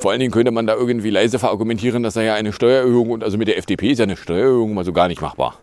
Vor 0.00 0.12
allen 0.12 0.20
Dingen 0.20 0.32
könnte 0.32 0.52
man 0.52 0.66
da 0.66 0.74
irgendwie 0.74 1.10
leise 1.10 1.38
verargumentieren, 1.38 2.02
dass 2.02 2.14
da 2.14 2.22
ja 2.22 2.34
eine 2.34 2.52
Steuererhöhung 2.52 3.10
und 3.10 3.24
also 3.24 3.36
mit 3.36 3.48
der 3.48 3.58
FDP 3.58 3.90
ist 3.90 3.98
ja 3.98 4.04
eine 4.04 4.16
Steuererhöhung 4.16 4.74
mal 4.74 4.84
so 4.84 4.92
gar 4.92 5.08
nicht 5.08 5.20
machbar. 5.20 5.58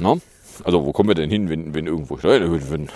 Na? 0.00 0.16
Also 0.64 0.84
wo 0.84 0.92
kommen 0.92 1.08
wir 1.08 1.14
denn 1.14 1.30
hin, 1.30 1.48
wenn, 1.48 1.74
wenn 1.74 1.86
irgendwo 1.86 2.18
Steuern 2.18 2.42
erhöht 2.42 2.70
werden? 2.70 2.88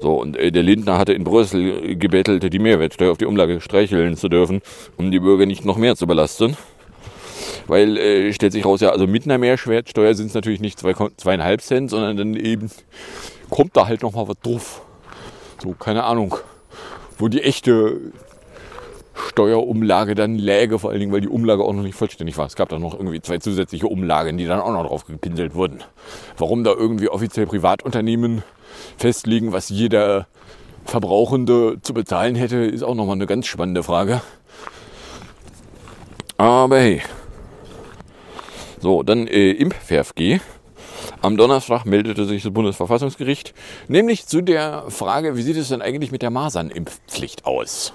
So, 0.00 0.14
und 0.20 0.36
äh, 0.36 0.50
der 0.50 0.62
Lindner 0.62 0.98
hatte 0.98 1.12
in 1.12 1.22
Brüssel 1.22 1.96
gebettelt, 1.96 2.50
die 2.52 2.58
Mehrwertsteuer 2.58 3.12
auf 3.12 3.18
die 3.18 3.26
Umlage 3.26 3.60
streicheln 3.60 4.16
zu 4.16 4.28
dürfen, 4.28 4.60
um 4.96 5.10
die 5.10 5.20
Bürger 5.20 5.46
nicht 5.46 5.64
noch 5.64 5.76
mehr 5.76 5.96
zu 5.96 6.06
belasten. 6.06 6.56
Weil, 7.66 7.96
äh, 7.96 8.32
stellt 8.32 8.52
sich 8.52 8.64
raus, 8.64 8.80
ja, 8.80 8.90
also 8.90 9.06
mit 9.06 9.24
einer 9.24 9.38
Mehrwertsteuer 9.38 10.14
sind 10.14 10.26
es 10.26 10.34
natürlich 10.34 10.60
nicht 10.60 10.78
zwei, 10.78 10.94
zweieinhalb 11.16 11.60
Cent, 11.60 11.90
sondern 11.90 12.16
dann 12.16 12.34
eben 12.34 12.70
kommt 13.50 13.76
da 13.76 13.86
halt 13.86 14.02
noch 14.02 14.14
mal 14.14 14.26
was 14.26 14.38
drauf. 14.42 14.82
So, 15.62 15.72
keine 15.72 16.02
Ahnung, 16.04 16.34
wo 17.18 17.28
die 17.28 17.42
echte 17.42 18.00
Steuerumlage 19.14 20.14
dann 20.14 20.36
läge, 20.36 20.78
vor 20.78 20.90
allen 20.90 21.00
Dingen, 21.00 21.12
weil 21.12 21.20
die 21.20 21.28
Umlage 21.28 21.64
auch 21.64 21.72
noch 21.72 21.82
nicht 21.82 21.94
vollständig 21.94 22.36
war. 22.38 22.46
Es 22.46 22.56
gab 22.56 22.68
da 22.68 22.78
noch 22.78 22.94
irgendwie 22.94 23.20
zwei 23.20 23.38
zusätzliche 23.38 23.86
Umlagen, 23.86 24.38
die 24.38 24.46
dann 24.46 24.60
auch 24.60 24.72
noch 24.72 24.86
drauf 24.86 25.04
gepinselt 25.04 25.54
wurden. 25.54 25.82
Warum 26.36 26.64
da 26.64 26.72
irgendwie 26.72 27.08
offiziell 27.08 27.46
Privatunternehmen 27.46 28.42
festlegen, 28.96 29.52
was 29.52 29.68
jeder 29.68 30.26
Verbrauchende 30.84 31.78
zu 31.82 31.94
bezahlen 31.94 32.34
hätte, 32.34 32.56
ist 32.56 32.82
auch 32.82 32.94
nochmal 32.94 33.16
eine 33.16 33.26
ganz 33.26 33.46
spannende 33.46 33.82
Frage. 33.82 34.20
Aber 36.36 36.78
hey. 36.78 37.02
So, 38.80 39.02
dann 39.02 39.28
äh, 39.28 39.52
IMP-VFG. 39.52 40.40
Am 41.20 41.36
Donnerstag 41.36 41.84
meldete 41.84 42.24
sich 42.24 42.42
das 42.42 42.52
Bundesverfassungsgericht, 42.52 43.54
nämlich 43.86 44.26
zu 44.26 44.40
der 44.40 44.84
Frage, 44.88 45.36
wie 45.36 45.42
sieht 45.42 45.56
es 45.56 45.68
denn 45.68 45.82
eigentlich 45.82 46.10
mit 46.10 46.22
der 46.22 46.30
Masernimpfpflicht 46.30 47.46
aus? 47.46 47.92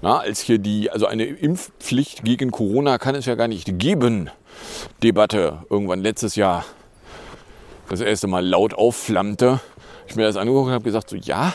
Na, 0.00 0.18
als 0.18 0.40
hier 0.40 0.58
die, 0.58 0.90
also 0.90 1.06
eine 1.06 1.24
Impfpflicht 1.24 2.24
gegen 2.24 2.50
Corona 2.50 2.98
kann 2.98 3.14
es 3.14 3.26
ja 3.26 3.34
gar 3.34 3.48
nicht 3.48 3.78
geben. 3.78 4.30
Debatte 5.02 5.64
irgendwann 5.70 6.00
letztes 6.00 6.36
Jahr 6.36 6.64
das 7.88 8.00
erste 8.00 8.26
Mal 8.26 8.46
laut 8.46 8.74
aufflammte. 8.74 9.60
Ich 10.06 10.16
mir 10.16 10.22
das 10.22 10.36
angeguckt 10.36 10.68
und 10.68 10.72
habe 10.72 10.84
gesagt, 10.84 11.10
so 11.10 11.16
ja, 11.16 11.54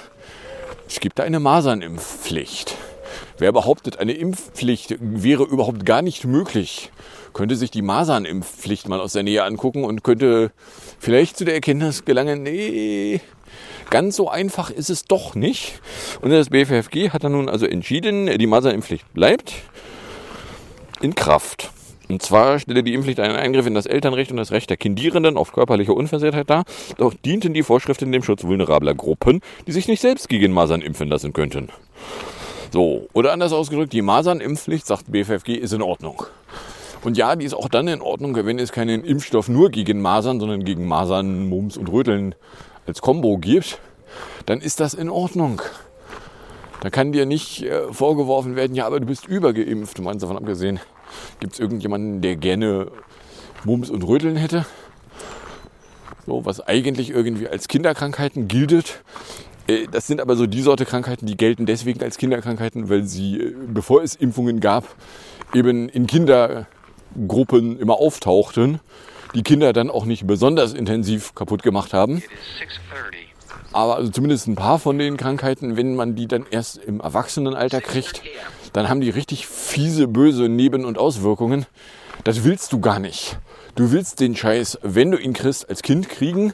es 0.88 1.00
gibt 1.00 1.20
da 1.20 1.24
eine 1.24 1.40
Masernimpfpflicht. 1.40 2.76
Wer 3.38 3.52
behauptet, 3.52 3.98
eine 3.98 4.14
Impfpflicht 4.14 4.96
wäre 5.00 5.44
überhaupt 5.44 5.86
gar 5.86 6.02
nicht 6.02 6.26
möglich, 6.26 6.92
könnte 7.34 7.56
sich 7.56 7.72
die 7.72 7.82
Masernimpfpflicht 7.82 8.88
mal 8.88 9.00
aus 9.00 9.14
der 9.14 9.24
Nähe 9.24 9.44
angucken 9.44 9.86
und 9.86 10.04
könnte 10.04 10.52
vielleicht 11.00 11.38
zu 11.38 11.46
der 11.46 11.56
Erkenntnis 11.56 12.06
gelangen, 12.06 12.44
nee, 12.44 13.22
Ganz 13.90 14.16
so 14.16 14.30
einfach 14.30 14.70
ist 14.70 14.90
es 14.90 15.06
doch 15.06 15.36
nicht. 15.36 15.80
Und 16.22 16.32
das 16.32 16.50
BFFG 16.50 17.10
hat 17.10 17.24
dann 17.24 17.34
nun 17.34 17.50
also 17.50 17.66
entschieden, 17.66 18.26
die 18.38 18.48
Masernimpfpflicht 18.48 19.14
bleibt 19.14 19.54
in 21.02 21.16
Kraft. 21.16 21.72
Und 22.10 22.22
zwar 22.22 22.60
stelle 22.60 22.84
die 22.84 22.94
Impfpflicht 22.94 23.20
einen 23.20 23.36
Eingriff 23.36 23.66
in 23.66 23.74
das 23.74 23.86
Elternrecht 23.86 24.32
und 24.32 24.38
das 24.38 24.52
Recht 24.52 24.70
der 24.70 24.78
Kindierenden 24.78 25.38
auf 25.38 25.54
körperliche 25.54 25.94
Unversehrtheit 25.94 26.50
dar, 26.50 26.64
doch 26.98 27.14
dienten 27.14 27.54
die 27.54 27.64
Vorschriften 27.64 28.12
dem 28.12 28.24
Schutz 28.24 28.44
vulnerabler 28.44 28.94
Gruppen, 28.94 29.42
die 29.68 29.72
sich 29.72 29.88
nicht 29.88 30.02
selbst 30.02 30.28
gegen 30.28 30.52
Masern 30.52 30.82
impfen 30.82 31.08
lassen 31.08 31.34
könnten. 31.34 31.70
So, 32.72 33.08
oder 33.14 33.32
anders 33.32 33.54
ausgedrückt, 33.54 33.94
die 33.94 34.02
Masernimpfpflicht, 34.02 34.86
sagt 34.86 35.12
BFFG, 35.12 35.54
ist 35.54 35.74
in 35.74 35.82
Ordnung. 35.82 36.24
Und 37.04 37.18
ja, 37.18 37.36
die 37.36 37.46
ist 37.46 37.54
auch 37.54 37.70
dann 37.70 37.88
in 37.88 38.02
Ordnung, 38.02 38.36
wenn 38.36 38.60
es 38.60 38.72
keinen 38.72 39.04
Impfstoff 39.04 39.50
nur 39.50 39.70
gegen 39.70 40.02
Masern, 40.02 40.40
sondern 40.40 40.64
gegen 40.64 40.88
Masern, 40.88 41.50
Mumps 41.50 41.78
und 41.78 41.92
Röteln 41.92 42.36
als 42.86 43.02
Combo 43.02 43.38
gibt, 43.38 43.80
dann 44.46 44.62
ist 44.62 44.80
das 44.80 44.94
in 44.94 45.10
Ordnung. 45.10 45.62
Da 46.82 46.90
kann 46.90 47.14
dir 47.14 47.26
nicht 47.26 47.64
äh, 47.64 47.94
vorgeworfen 47.94 48.56
werden, 48.56 48.76
ja, 48.76 48.86
aber 48.86 49.00
du 49.00 49.06
bist 49.06 49.26
übergeimpft. 49.26 50.00
Meinst 50.00 50.22
davon 50.24 50.38
abgesehen, 50.38 50.80
gibt 51.40 51.54
es 51.54 51.60
irgendjemanden, 51.60 52.22
der 52.22 52.36
gerne 52.36 52.92
Mumps 53.64 53.90
und 53.90 54.04
Röteln 54.04 54.36
hätte? 54.36 54.66
So, 56.26 56.46
was 56.46 56.60
eigentlich 56.60 57.10
irgendwie 57.10 57.48
als 57.48 57.68
Kinderkrankheiten 57.68 58.48
gilt. 58.50 59.02
Äh, 59.68 59.88
das 59.90 60.08
sind 60.08 60.20
aber 60.20 60.36
so 60.36 60.46
die 60.46 60.62
Sorte 60.62 60.86
Krankheiten, 60.86 61.26
die 61.26 61.38
gelten 61.38 61.66
deswegen 61.66 62.02
als 62.02 62.18
Kinderkrankheiten, 62.18 62.90
weil 62.90 63.04
sie, 63.04 63.40
äh, 63.40 63.56
bevor 63.68 64.04
es 64.04 64.16
Impfungen 64.16 64.60
gab, 64.60 64.86
eben 65.54 65.88
in 65.88 66.06
Kindergruppen 66.06 67.80
immer 67.80 67.96
auftauchten 67.96 68.82
die 69.34 69.44
Kinder 69.44 69.74
dann 69.74 69.90
auch 69.90 70.06
nicht 70.06 70.28
besonders 70.28 70.74
intensiv 70.74 71.36
kaputt 71.36 71.64
gemacht 71.64 71.94
haben. 71.94 72.22
Aber 73.72 73.96
also 73.96 74.12
zumindest 74.12 74.48
ein 74.48 74.56
paar 74.56 74.78
von 74.78 75.00
den 75.00 75.18
Krankheiten, 75.18 75.76
wenn 75.78 75.96
man 75.96 76.16
die 76.16 76.28
dann 76.28 76.46
erst 76.50 76.78
im 76.78 77.00
Erwachsenenalter 77.00 77.82
kriegt, 77.82 78.22
dann 78.72 78.88
haben 78.88 79.02
die 79.02 79.10
richtig 79.10 79.48
fiese, 79.48 80.08
böse 80.08 80.48
Neben- 80.48 80.86
und 80.86 80.98
Auswirkungen. 80.98 81.66
Das 82.24 82.44
willst 82.44 82.72
du 82.74 82.80
gar 82.80 83.00
nicht. 83.00 83.38
Du 83.76 83.92
willst 83.92 84.20
den 84.20 84.36
Scheiß, 84.36 84.80
wenn 84.84 85.10
du 85.10 85.18
ihn 85.18 85.34
kriegst, 85.34 85.68
als 85.68 85.82
Kind 85.82 86.08
kriegen, 86.08 86.54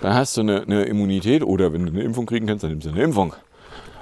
dann 0.00 0.14
hast 0.14 0.36
du 0.36 0.42
eine, 0.42 0.62
eine 0.62 0.84
Immunität 0.84 1.42
oder 1.42 1.72
wenn 1.72 1.86
du 1.86 1.92
eine 1.92 2.02
Impfung 2.02 2.26
kriegen 2.26 2.46
kannst, 2.46 2.62
dann 2.62 2.70
nimmst 2.70 2.86
du 2.86 2.90
eine 2.90 3.02
Impfung. 3.02 3.34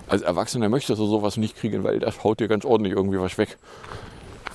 Als 0.08 0.22
Erwachsener 0.22 0.68
möchtest 0.68 1.00
du 1.00 1.06
sowas 1.06 1.36
nicht 1.36 1.56
kriegen, 1.56 1.84
weil 1.84 2.00
das 2.00 2.22
haut 2.24 2.40
dir 2.40 2.48
ganz 2.48 2.64
ordentlich 2.64 2.94
irgendwie 2.94 3.20
was 3.20 3.38
weg 3.38 3.56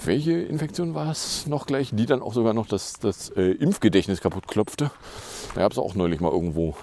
welche 0.04 0.34
Infektion 0.34 0.94
war 0.94 1.10
es 1.10 1.48
noch 1.48 1.66
gleich, 1.66 1.92
die 1.94 2.06
dann 2.06 2.22
auch 2.22 2.34
sogar 2.34 2.54
noch 2.54 2.68
das, 2.68 2.94
das 2.94 3.30
äh, 3.30 3.52
Impfgedächtnis 3.52 4.22
kaputt 4.22 4.48
klopfte. 4.48 4.92
Da 5.54 5.62
gab 5.62 5.72
es 5.72 5.78
auch 5.78 5.96
neulich 5.96 6.20
mal 6.20 6.32
irgendwo 6.32 6.76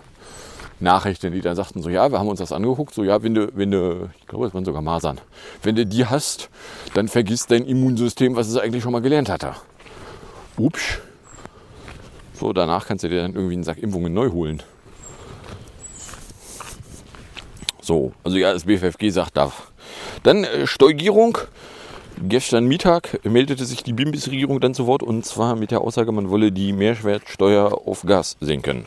Nachrichten, 0.81 1.33
die 1.33 1.41
dann 1.41 1.57
sagten, 1.57 1.83
so 1.83 1.89
ja, 1.89 2.11
wir 2.11 2.19
haben 2.19 2.29
uns 2.29 2.41
das 2.41 2.53
angeguckt, 2.53 2.95
so 2.95 3.05
ja, 3.05 3.23
wenn 3.23 3.35
du, 3.35 3.51
wenn 3.55 3.71
du, 3.71 4.11
ich 4.19 4.27
glaube, 4.27 4.47
es 4.47 4.55
waren 4.55 4.65
sogar 4.65 4.83
Masern, 4.83 5.21
wenn 5.63 5.77
du 5.77 5.87
die 5.87 6.07
hast, 6.07 6.51
dann 6.95 7.09
vergisst 7.09 7.51
dein 7.51 7.65
Immunsystem, 7.65 8.37
was 8.37 8.49
es 8.49 8.57
eigentlich 8.57 8.83
schon 8.83 8.93
mal 8.93 9.03
gelernt 9.03 9.29
hatte. 9.29 9.55
Ups. 10.57 10.99
So, 12.35 12.53
danach 12.53 12.87
kannst 12.87 13.05
du 13.05 13.09
dir 13.09 13.23
dann 13.23 13.35
irgendwie 13.35 13.55
einen 13.55 13.65
Sack 13.65 13.79
Impfungen 13.79 14.13
neu 14.13 14.31
holen. 14.31 14.63
So, 17.81 18.13
also 18.25 18.37
ja, 18.37 18.53
das 18.53 18.65
BFFG 18.65 19.11
sagt 19.11 19.37
da. 19.37 19.53
Dann 20.23 20.45
äh, 20.45 20.67
Steugierung 20.67 21.39
Gestern 22.21 22.67
Mittag 22.67 23.21
meldete 23.25 23.65
sich 23.65 23.83
die 23.83 23.93
Bimbis-Regierung 23.93 24.61
dann 24.61 24.75
zu 24.75 24.87
Wort 24.87 25.03
und 25.03 25.25
zwar 25.25 25.57
mit 25.57 25.71
der 25.71 25.81
Aussage, 25.81 26.13
man 26.13 26.31
wolle 26.31 26.53
die 26.53 26.73
Mehrwertsteuer 26.73 27.87
auf 27.87 28.03
Gas 28.03 28.37
senken. 28.41 28.85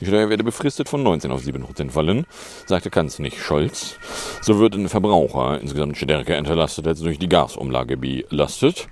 Die 0.00 0.06
Steuer 0.06 0.28
werde 0.28 0.42
befristet 0.42 0.88
von 0.88 1.02
19 1.02 1.30
auf 1.30 1.42
7 1.42 1.62
Prozent 1.62 1.92
fallen, 1.92 2.26
sagte 2.66 2.90
Kanzler 2.90 3.30
Scholz. 3.30 3.96
So 4.42 4.58
würden 4.58 4.88
Verbraucher 4.88 5.60
insgesamt 5.60 5.96
stärker 5.96 6.36
entlastet 6.36 6.86
als 6.86 7.00
durch 7.00 7.18
die 7.18 7.28
Gasumlage 7.28 7.96
belastet. 7.96 8.88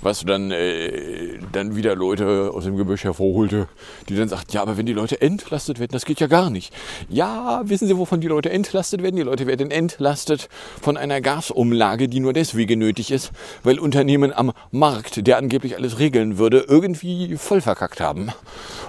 Was 0.00 0.24
dann, 0.24 0.50
äh, 0.50 1.38
dann 1.52 1.76
wieder 1.76 1.94
Leute 1.94 2.50
aus 2.54 2.64
dem 2.64 2.76
Gebüsch 2.76 3.04
hervorholte, 3.04 3.68
die 4.08 4.16
dann 4.16 4.28
sagten, 4.28 4.52
ja, 4.52 4.62
aber 4.62 4.76
wenn 4.76 4.86
die 4.86 4.92
Leute 4.92 5.20
entlastet 5.20 5.78
werden, 5.78 5.92
das 5.92 6.04
geht 6.04 6.20
ja 6.20 6.26
gar 6.26 6.50
nicht. 6.50 6.72
Ja, 7.08 7.62
wissen 7.64 7.86
Sie, 7.86 7.96
wovon 7.96 8.20
die 8.20 8.28
Leute 8.28 8.50
entlastet 8.50 9.02
werden? 9.02 9.16
Die 9.16 9.22
Leute 9.22 9.46
werden 9.46 9.70
entlastet 9.70 10.48
von 10.80 10.96
einer 10.96 11.20
Gasumlage, 11.20 12.08
die 12.08 12.20
nur 12.20 12.32
deswegen 12.32 12.78
nötig 12.78 13.10
ist, 13.10 13.30
weil 13.62 13.78
Unternehmen 13.78 14.32
am 14.32 14.52
Markt, 14.70 15.26
der 15.26 15.36
angeblich 15.36 15.76
alles 15.76 15.98
regeln 15.98 16.38
würde, 16.38 16.64
irgendwie 16.66 17.36
voll 17.36 17.60
verkackt 17.60 18.00
haben. 18.00 18.30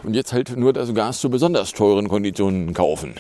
Und 0.04 0.16
jetzt 0.16 0.34
halt 0.34 0.56
nur 0.56 0.74
das 0.74 0.94
Gas 0.94 1.20
zu 1.20 1.30
besonders 1.30 1.67
besonders 1.68 1.74
teuren 1.74 2.08
Konditionen 2.08 2.74
kaufen. 2.74 3.16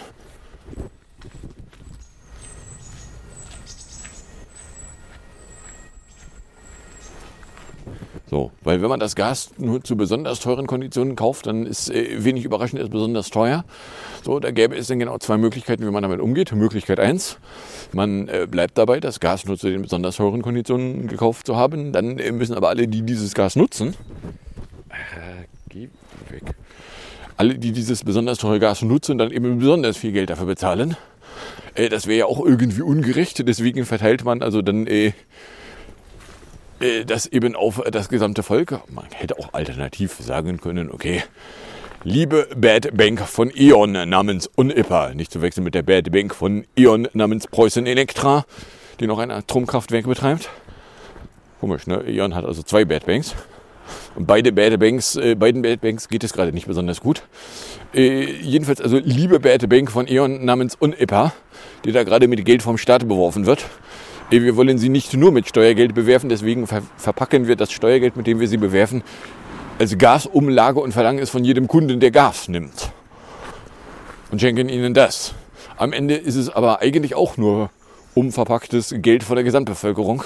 So, 8.29 8.51
weil 8.61 8.81
wenn 8.81 8.89
man 8.89 8.99
das 8.99 9.15
Gas 9.15 9.51
nur 9.57 9.81
zu 9.81 9.95
besonders 9.95 10.41
teuren 10.41 10.67
Konditionen 10.67 11.15
kauft, 11.15 11.47
dann 11.47 11.65
ist 11.65 11.89
äh, 11.89 12.25
wenig 12.25 12.43
überraschend, 12.43 12.81
ist 12.81 12.91
besonders 12.91 13.29
teuer. 13.29 13.63
So, 14.23 14.41
da 14.41 14.51
gäbe 14.51 14.75
es 14.75 14.87
dann 14.87 14.99
genau 14.99 15.17
zwei 15.17 15.37
Möglichkeiten, 15.37 15.87
wie 15.87 15.91
man 15.91 16.03
damit 16.03 16.19
umgeht. 16.19 16.51
Möglichkeit 16.51 16.99
eins: 16.99 17.39
man 17.93 18.27
äh, 18.27 18.45
bleibt 18.49 18.77
dabei, 18.77 18.99
das 18.99 19.21
Gas 19.21 19.45
nur 19.45 19.57
zu 19.57 19.69
den 19.69 19.83
besonders 19.83 20.17
teuren 20.17 20.41
Konditionen 20.41 21.07
gekauft 21.07 21.47
zu 21.47 21.55
haben. 21.55 21.93
Dann 21.93 22.19
äh, 22.19 22.33
müssen 22.33 22.53
aber 22.53 22.67
alle, 22.67 22.89
die 22.89 23.03
dieses 23.03 23.33
Gas 23.33 23.55
nutzen, 23.55 23.95
äh, 24.89 25.45
geh 25.69 25.87
weg. 26.29 26.53
Alle, 27.37 27.57
die 27.59 27.71
dieses 27.71 28.03
besonders 28.03 28.39
teure 28.39 28.59
Gas 28.59 28.81
nutzen, 28.81 29.17
dann 29.19 29.31
eben 29.31 29.59
besonders 29.59 29.95
viel 29.95 30.11
Geld 30.11 30.31
dafür 30.31 30.47
bezahlen. 30.47 30.97
Äh, 31.75 31.89
das 31.89 32.07
wäre 32.07 32.19
ja 32.19 32.25
auch 32.25 32.43
irgendwie 32.43 32.81
ungerecht. 32.81 33.47
Deswegen 33.47 33.85
verteilt 33.85 34.25
man 34.25 34.41
also 34.41 34.61
dann 34.61 34.87
äh, 34.87 35.13
äh, 36.79 37.05
das 37.05 37.25
eben 37.27 37.55
auf 37.55 37.81
das 37.91 38.09
gesamte 38.09 38.43
Volk. 38.43 38.79
Man 38.91 39.05
hätte 39.13 39.37
auch 39.39 39.53
alternativ 39.53 40.13
sagen 40.19 40.59
können, 40.59 40.91
okay, 40.91 41.23
liebe 42.03 42.47
Bad 42.55 42.95
Bank 42.95 43.21
von 43.21 43.51
E.ON 43.55 43.91
namens 43.91 44.47
Unipper, 44.55 45.13
nicht 45.13 45.31
zu 45.31 45.41
wechseln 45.41 45.63
mit 45.63 45.75
der 45.75 45.83
Bad 45.83 46.11
Bank 46.11 46.35
von 46.35 46.65
E.ON 46.75 47.07
namens 47.13 47.47
Preußen 47.47 47.85
Elektra, 47.85 48.45
die 48.99 49.07
noch 49.07 49.19
ein 49.19 49.31
Atomkraftwerk 49.31 50.05
betreibt. 50.05 50.49
Komisch, 51.59 51.87
ne? 51.87 52.03
E.ON 52.07 52.35
hat 52.35 52.45
also 52.45 52.61
zwei 52.63 52.85
Bad 52.85 53.05
Banks. 53.05 53.35
Beide 54.19 54.51
Bad 54.51 54.79
Banks, 54.79 55.15
äh, 55.15 55.35
beiden 55.35 55.61
Bad 55.61 55.81
Banks 55.81 56.09
geht 56.09 56.23
es 56.23 56.33
gerade 56.33 56.51
nicht 56.51 56.65
besonders 56.65 57.01
gut. 57.01 57.21
Äh, 57.93 58.23
jedenfalls 58.41 58.81
also 58.81 58.97
liebe 58.97 59.39
Bad 59.39 59.69
Bank 59.69 59.91
von 59.91 60.07
E.ON 60.07 60.43
namens 60.43 60.73
Unipper, 60.73 61.33
die 61.85 61.91
da 61.91 62.03
gerade 62.03 62.27
mit 62.27 62.43
Geld 62.43 62.63
vom 62.63 62.79
Staat 62.79 63.07
beworfen 63.07 63.45
wird. 63.45 63.65
Äh, 64.31 64.41
wir 64.41 64.55
wollen 64.55 64.79
sie 64.79 64.89
nicht 64.89 65.13
nur 65.13 65.31
mit 65.31 65.47
Steuergeld 65.47 65.93
bewerfen, 65.93 66.29
deswegen 66.29 66.65
ver 66.65 66.81
verpacken 66.97 67.47
wir 67.47 67.55
das 67.55 67.71
Steuergeld, 67.71 68.17
mit 68.17 68.25
dem 68.25 68.39
wir 68.39 68.47
sie 68.47 68.57
bewerfen, 68.57 69.03
als 69.77 69.99
Gasumlage 69.99 70.79
und 70.79 70.93
verlangen 70.93 71.21
es 71.21 71.29
von 71.29 71.45
jedem 71.45 71.67
Kunden, 71.67 71.99
der 71.99 72.09
Gas 72.09 72.47
nimmt. 72.47 72.91
Und 74.31 74.41
schenken 74.41 74.67
ihnen 74.67 74.95
das. 74.95 75.35
Am 75.77 75.93
Ende 75.93 76.15
ist 76.15 76.35
es 76.35 76.49
aber 76.49 76.81
eigentlich 76.81 77.13
auch 77.13 77.37
nur 77.37 77.69
umverpacktes 78.15 78.95
Geld 78.97 79.23
von 79.23 79.35
der 79.35 79.43
Gesamtbevölkerung. 79.43 80.23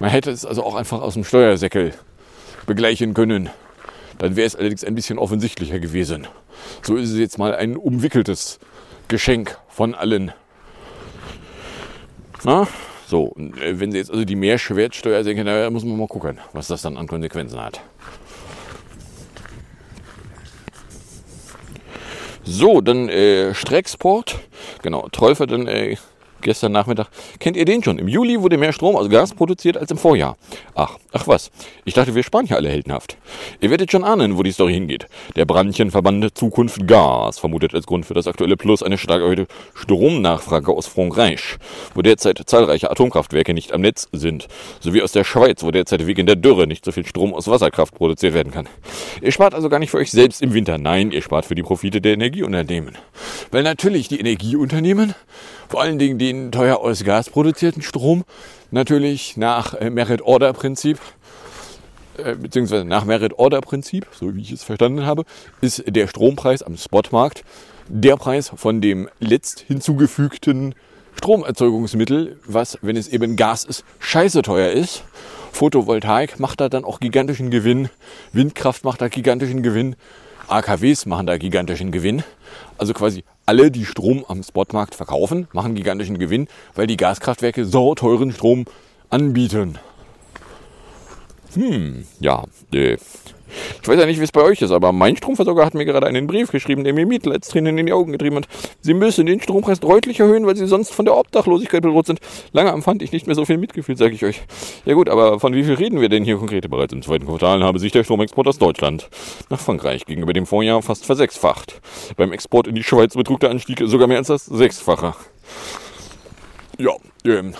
Man 0.00 0.10
hätte 0.10 0.32
es 0.32 0.44
also 0.44 0.64
auch 0.64 0.74
einfach 0.74 1.00
aus 1.00 1.14
dem 1.14 1.22
Steuersäckel 1.22 1.94
begleichen 2.66 3.14
können. 3.14 3.50
Dann 4.18 4.36
wäre 4.36 4.46
es 4.46 4.56
allerdings 4.56 4.84
ein 4.84 4.94
bisschen 4.94 5.18
offensichtlicher 5.18 5.78
gewesen. 5.78 6.26
So 6.82 6.96
ist 6.96 7.10
es 7.10 7.18
jetzt 7.18 7.38
mal 7.38 7.54
ein 7.54 7.76
umwickeltes 7.76 8.58
Geschenk 9.08 9.58
von 9.68 9.94
allen. 9.94 10.32
Na, 12.44 12.66
so, 13.06 13.34
äh, 13.36 13.78
wenn 13.78 13.92
Sie 13.92 13.98
jetzt 13.98 14.10
also 14.10 14.24
die 14.24 14.36
Mehrwertsteuer 14.36 15.22
senken, 15.22 15.46
da 15.46 15.70
muss 15.70 15.84
man 15.84 15.96
mal 15.96 16.08
gucken, 16.08 16.38
was 16.52 16.66
das 16.68 16.82
dann 16.82 16.96
an 16.96 17.06
Konsequenzen 17.06 17.60
hat. 17.60 17.80
So, 22.42 22.80
dann 22.80 23.08
äh, 23.08 23.54
Strecksport. 23.54 24.38
Genau, 24.82 25.08
Trollfer 25.10 25.46
dann 25.46 25.66
äh, 25.66 25.96
gestern 26.46 26.72
Nachmittag. 26.72 27.08
Kennt 27.40 27.56
ihr 27.56 27.64
den 27.64 27.82
schon? 27.82 27.98
Im 27.98 28.08
Juli 28.08 28.40
wurde 28.40 28.56
mehr 28.56 28.72
Strom, 28.72 28.96
also 28.96 29.10
Gas 29.10 29.34
produziert 29.34 29.76
als 29.76 29.90
im 29.90 29.98
Vorjahr. 29.98 30.36
Ach, 30.74 30.96
ach 31.12 31.26
was. 31.26 31.50
Ich 31.84 31.94
dachte, 31.94 32.14
wir 32.14 32.22
sparen 32.22 32.46
hier 32.46 32.56
alle 32.56 32.70
heldenhaft. 32.70 33.16
Ihr 33.60 33.70
werdet 33.70 33.90
schon 33.90 34.04
ahnen, 34.04 34.38
wo 34.38 34.42
die 34.42 34.52
Story 34.52 34.72
hingeht. 34.72 35.06
Der 35.34 35.44
Brandchenverband 35.44 36.38
Zukunft 36.38 36.86
Gas 36.86 37.38
vermutet 37.38 37.74
als 37.74 37.86
Grund 37.86 38.06
für 38.06 38.14
das 38.14 38.26
aktuelle 38.26 38.56
Plus 38.56 38.82
eine 38.82 38.96
stark 38.96 39.22
erhöhte 39.22 39.46
Stromnachfrage 39.74 40.72
aus 40.72 40.86
Frankreich, 40.86 41.56
wo 41.94 42.02
derzeit 42.02 42.40
zahlreiche 42.46 42.90
Atomkraftwerke 42.90 43.52
nicht 43.52 43.72
am 43.72 43.80
Netz 43.80 44.08
sind, 44.12 44.46
sowie 44.80 45.02
aus 45.02 45.12
der 45.12 45.24
Schweiz, 45.24 45.64
wo 45.64 45.72
derzeit 45.72 46.06
wegen 46.06 46.26
der 46.26 46.36
Dürre 46.36 46.68
nicht 46.68 46.84
so 46.84 46.92
viel 46.92 47.06
Strom 47.06 47.34
aus 47.34 47.48
Wasserkraft 47.48 47.94
produziert 47.94 48.34
werden 48.34 48.52
kann. 48.52 48.68
Ihr 49.20 49.32
spart 49.32 49.54
also 49.54 49.68
gar 49.68 49.80
nicht 49.80 49.90
für 49.90 49.98
euch 49.98 50.12
selbst 50.12 50.42
im 50.42 50.54
Winter, 50.54 50.78
nein, 50.78 51.10
ihr 51.10 51.22
spart 51.22 51.44
für 51.44 51.56
die 51.56 51.62
Profite 51.62 52.00
der 52.00 52.14
Energieunternehmen. 52.14 52.96
Weil 53.50 53.64
natürlich 53.64 54.06
die 54.08 54.20
Energieunternehmen, 54.20 55.14
vor 55.68 55.80
allen 55.80 55.98
Dingen 55.98 56.18
den 56.44 56.52
teuer 56.52 56.78
aus 56.78 57.04
Gas 57.04 57.30
produzierten 57.30 57.82
Strom, 57.82 58.24
natürlich 58.70 59.36
nach 59.36 59.74
äh, 59.74 59.90
Merit-Order-Prinzip 59.90 60.98
äh, 62.18 62.34
beziehungsweise 62.34 62.84
nach 62.84 63.04
Merit-Order-Prinzip, 63.04 64.06
so 64.12 64.34
wie 64.34 64.40
ich 64.40 64.52
es 64.52 64.62
verstanden 64.62 65.04
habe, 65.04 65.24
ist 65.60 65.84
der 65.86 66.06
Strompreis 66.06 66.62
am 66.62 66.76
Spotmarkt 66.76 67.44
der 67.88 68.16
Preis 68.16 68.50
von 68.54 68.80
dem 68.80 69.08
letzt 69.20 69.60
hinzugefügten 69.60 70.74
Stromerzeugungsmittel, 71.14 72.38
was, 72.46 72.78
wenn 72.82 72.96
es 72.96 73.08
eben 73.08 73.36
Gas 73.36 73.64
ist, 73.64 73.84
scheiße 74.00 74.42
teuer 74.42 74.72
ist. 74.72 75.02
Photovoltaik 75.52 76.38
macht 76.38 76.60
da 76.60 76.68
dann 76.68 76.84
auch 76.84 77.00
gigantischen 77.00 77.50
Gewinn, 77.50 77.88
Windkraft 78.32 78.84
macht 78.84 79.00
da 79.00 79.08
gigantischen 79.08 79.62
Gewinn, 79.62 79.96
AKWs 80.48 81.06
machen 81.06 81.26
da 81.26 81.38
gigantischen 81.38 81.92
Gewinn. 81.92 82.22
Also 82.76 82.92
quasi 82.92 83.24
alle, 83.46 83.70
die 83.70 83.84
Strom 83.84 84.24
am 84.26 84.42
Spotmarkt 84.42 84.94
verkaufen, 84.94 85.46
machen 85.52 85.74
gigantischen 85.74 86.18
Gewinn, 86.18 86.48
weil 86.74 86.86
die 86.86 86.96
Gaskraftwerke 86.96 87.64
so 87.64 87.94
teuren 87.94 88.32
Strom 88.32 88.64
anbieten. 89.08 89.78
Hm, 91.54 92.04
ja, 92.20 92.44
äh, 92.72 92.96
ich 93.82 93.88
weiß 93.88 93.98
ja 93.98 94.06
nicht, 94.06 94.20
wie 94.20 94.24
es 94.24 94.32
bei 94.32 94.42
euch 94.42 94.62
ist, 94.62 94.70
aber 94.70 94.92
mein 94.92 95.16
Stromversorger 95.16 95.64
hat 95.64 95.74
mir 95.74 95.84
gerade 95.84 96.06
einen 96.06 96.26
Brief 96.26 96.50
geschrieben, 96.50 96.84
der 96.84 96.92
mir 96.92 97.06
Mietleitstränen 97.06 97.78
in 97.78 97.86
die 97.86 97.92
Augen 97.92 98.12
getrieben 98.12 98.36
hat. 98.36 98.48
Sie 98.80 98.94
müssen 98.94 99.26
den 99.26 99.40
Strompreis 99.40 99.80
deutlich 99.80 100.20
erhöhen, 100.20 100.46
weil 100.46 100.56
sie 100.56 100.66
sonst 100.66 100.92
von 100.92 101.04
der 101.04 101.16
Obdachlosigkeit 101.16 101.82
bedroht 101.82 102.06
sind. 102.06 102.20
Lange 102.52 102.70
empfand 102.70 103.02
ich 103.02 103.12
nicht 103.12 103.26
mehr 103.26 103.36
so 103.36 103.44
viel 103.44 103.58
Mitgefühl, 103.58 103.96
sage 103.96 104.14
ich 104.14 104.24
euch. 104.24 104.42
Ja 104.84 104.94
gut, 104.94 105.08
aber 105.08 105.40
von 105.40 105.54
wie 105.54 105.64
viel 105.64 105.74
reden 105.74 106.00
wir 106.00 106.08
denn 106.08 106.24
hier 106.24 106.36
konkret? 106.36 106.68
Bereits 106.70 106.92
im 106.92 107.02
zweiten 107.02 107.26
Quartal 107.26 107.62
habe 107.62 107.78
sich 107.78 107.92
der 107.92 108.04
Stromexport 108.04 108.48
aus 108.48 108.58
Deutschland 108.58 109.08
nach 109.50 109.60
Frankreich 109.60 110.04
gegenüber 110.04 110.32
dem 110.32 110.46
Vorjahr 110.46 110.82
fast 110.82 111.06
versechsfacht. 111.06 111.80
Beim 112.16 112.32
Export 112.32 112.66
in 112.66 112.74
die 112.74 112.82
Schweiz 112.82 113.14
betrug 113.14 113.40
der 113.40 113.50
Anstieg 113.50 113.82
sogar 113.84 114.08
mehr 114.08 114.18
als 114.18 114.28
das 114.28 114.46
Sechsfache. 114.46 115.14
Ja, 116.78 116.92
ähm, 117.24 117.54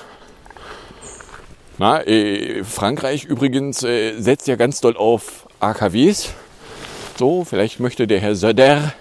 na, 1.79 2.03
äh, 2.07 2.65
Frankreich 2.65 3.25
übrigens 3.25 3.83
äh, 3.83 4.19
setzt 4.19 4.49
ja 4.49 4.57
ganz 4.57 4.81
doll 4.81 4.97
auf 4.97 5.46
AKWs. 5.61 6.35
So, 7.19 7.45
vielleicht 7.45 7.81
möchte 7.81 8.07
der 8.07 8.21
Herr 8.21 8.35
Söder 8.35 8.93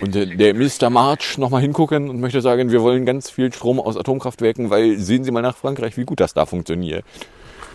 und 0.00 0.14
der, 0.14 0.54
Mr. 0.54 0.90
March 0.90 1.38
nochmal 1.38 1.60
hingucken 1.60 2.08
und 2.08 2.20
möchte 2.20 2.40
sagen, 2.40 2.70
wir 2.70 2.82
wollen 2.82 3.04
ganz 3.04 3.30
viel 3.30 3.52
Strom 3.52 3.78
aus 3.78 3.96
Atomkraftwerken, 3.96 4.70
weil 4.70 4.98
sehen 4.98 5.24
Sie 5.24 5.30
mal 5.30 5.42
nach 5.42 5.56
Frankreich, 5.56 5.96
wie 5.96 6.04
gut 6.04 6.20
das 6.20 6.34
da 6.34 6.46
funktioniert. 6.46 7.04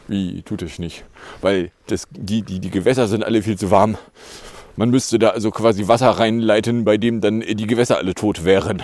Wie 0.07 0.41
tut 0.41 0.63
es 0.63 0.79
nicht? 0.79 1.03
Weil 1.41 1.71
das, 1.87 2.07
die, 2.11 2.41
die, 2.41 2.59
die 2.59 2.71
Gewässer 2.71 3.07
sind 3.07 3.23
alle 3.23 3.43
viel 3.43 3.57
zu 3.57 3.69
warm. 3.69 3.97
Man 4.75 4.89
müsste 4.89 5.19
da 5.19 5.29
also 5.29 5.51
quasi 5.51 5.87
Wasser 5.87 6.09
reinleiten, 6.09 6.85
bei 6.85 6.97
dem 6.97 7.21
dann 7.21 7.41
die 7.41 7.67
Gewässer 7.67 7.97
alle 7.97 8.15
tot 8.15 8.43
wären. 8.43 8.81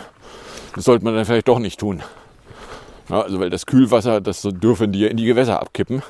Das 0.76 0.86
sollte 0.86 1.04
man 1.04 1.16
dann 1.16 1.26
vielleicht 1.26 1.48
doch 1.48 1.60
nicht 1.60 1.80
tun. 1.80 2.04
Ja, 3.10 3.22
also 3.22 3.40
weil 3.40 3.50
das 3.50 3.66
Kühlwasser, 3.66 4.22
das 4.22 4.42
dürfen 4.42 4.92
die 4.92 5.00
ja 5.00 5.08
in 5.08 5.18
die 5.18 5.26
Gewässer 5.26 5.62
abkippen. 5.62 6.04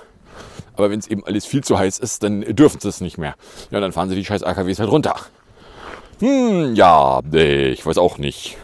Aber 0.76 0.89
wenn 0.89 1.00
es 1.00 1.08
eben 1.08 1.26
alles 1.26 1.45
viel 1.45 1.63
zu 1.63 1.78
heiß 1.78 2.00
ist, 2.00 2.24
dann 2.24 2.41
dürfen 2.41 2.80
sie 2.82 2.89
es 2.89 3.02
nicht 3.02 3.17
mehr. 3.17 3.36
Ja, 3.71 3.80
dann 3.80 3.91
fahren 3.91 4.10
sie 4.10 4.15
die 4.15 4.26
scheiß 4.26 4.43
AKWs 4.43 4.80
halt 4.80 4.91
runter. 4.91 5.15
Hm, 6.19 6.76
ja, 6.76 7.21
äh, 7.34 7.69
ich 7.69 7.86
weiß 7.86 7.98
auch 7.98 8.17
nicht. 8.17 8.58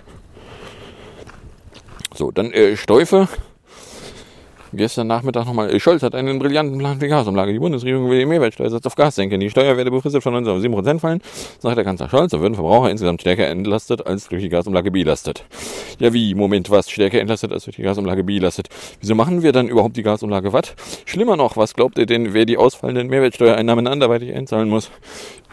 So, 2.13 2.31
dann 2.31 2.51
äh, 2.51 2.75
Stäufe. 2.77 3.27
Gestern 4.73 5.07
Nachmittag 5.07 5.45
nochmal. 5.45 5.69
Äh, 5.69 5.79
Scholz 5.81 6.01
hat 6.01 6.15
einen 6.15 6.39
brillanten 6.39 6.77
Plan 6.77 6.93
für 6.93 7.05
die 7.05 7.09
Gasumlage. 7.09 7.51
Die 7.51 7.59
Bundesregierung 7.59 8.09
will 8.09 8.19
den 8.19 8.29
Mehrwertsteuersatz 8.29 8.85
auf 8.85 8.95
Gas 8.95 9.15
senken. 9.15 9.39
Die 9.41 9.49
Steuer 9.49 9.75
werde 9.75 9.91
befristet 9.91 10.23
von 10.23 10.31
19 10.31 10.53
auf 10.53 10.61
7 10.61 10.73
Prozent 10.73 11.01
fallen, 11.01 11.21
sagt 11.59 11.75
der 11.75 11.83
Kanzler 11.83 12.09
Scholz. 12.09 12.31
Da 12.31 12.39
würden 12.39 12.55
Verbraucher 12.55 12.89
insgesamt 12.89 13.19
stärker 13.19 13.47
entlastet 13.47 14.05
als 14.07 14.29
durch 14.29 14.41
die 14.41 14.49
Gasumlage 14.49 14.89
belastet. 14.89 15.43
Ja, 15.99 16.13
wie? 16.13 16.35
Moment, 16.35 16.69
was? 16.69 16.89
Stärker 16.89 17.19
entlastet 17.19 17.51
als 17.51 17.65
durch 17.65 17.75
die 17.75 17.81
Gasumlage 17.81 18.23
belastet. 18.23 18.69
Wieso 19.01 19.13
machen 19.13 19.43
wir 19.43 19.51
dann 19.51 19.67
überhaupt 19.67 19.97
die 19.97 20.03
Gasumlage 20.03 20.53
was? 20.53 20.73
Schlimmer 21.05 21.35
noch, 21.35 21.57
was 21.57 21.73
glaubt 21.73 21.97
ihr 21.97 22.05
denn, 22.05 22.33
wer 22.33 22.45
die 22.45 22.55
ausfallenden 22.55 23.07
Mehrwertsteuereinnahmen 23.07 23.87
anderweitig 23.87 24.33
einzahlen 24.33 24.69
muss? 24.69 24.89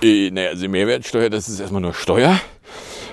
Äh, 0.00 0.30
naja, 0.30 0.50
also 0.50 0.68
Mehrwertsteuer, 0.68 1.28
das 1.28 1.48
ist 1.48 1.58
erstmal 1.58 1.82
nur 1.82 1.92
Steuer. 1.92 2.40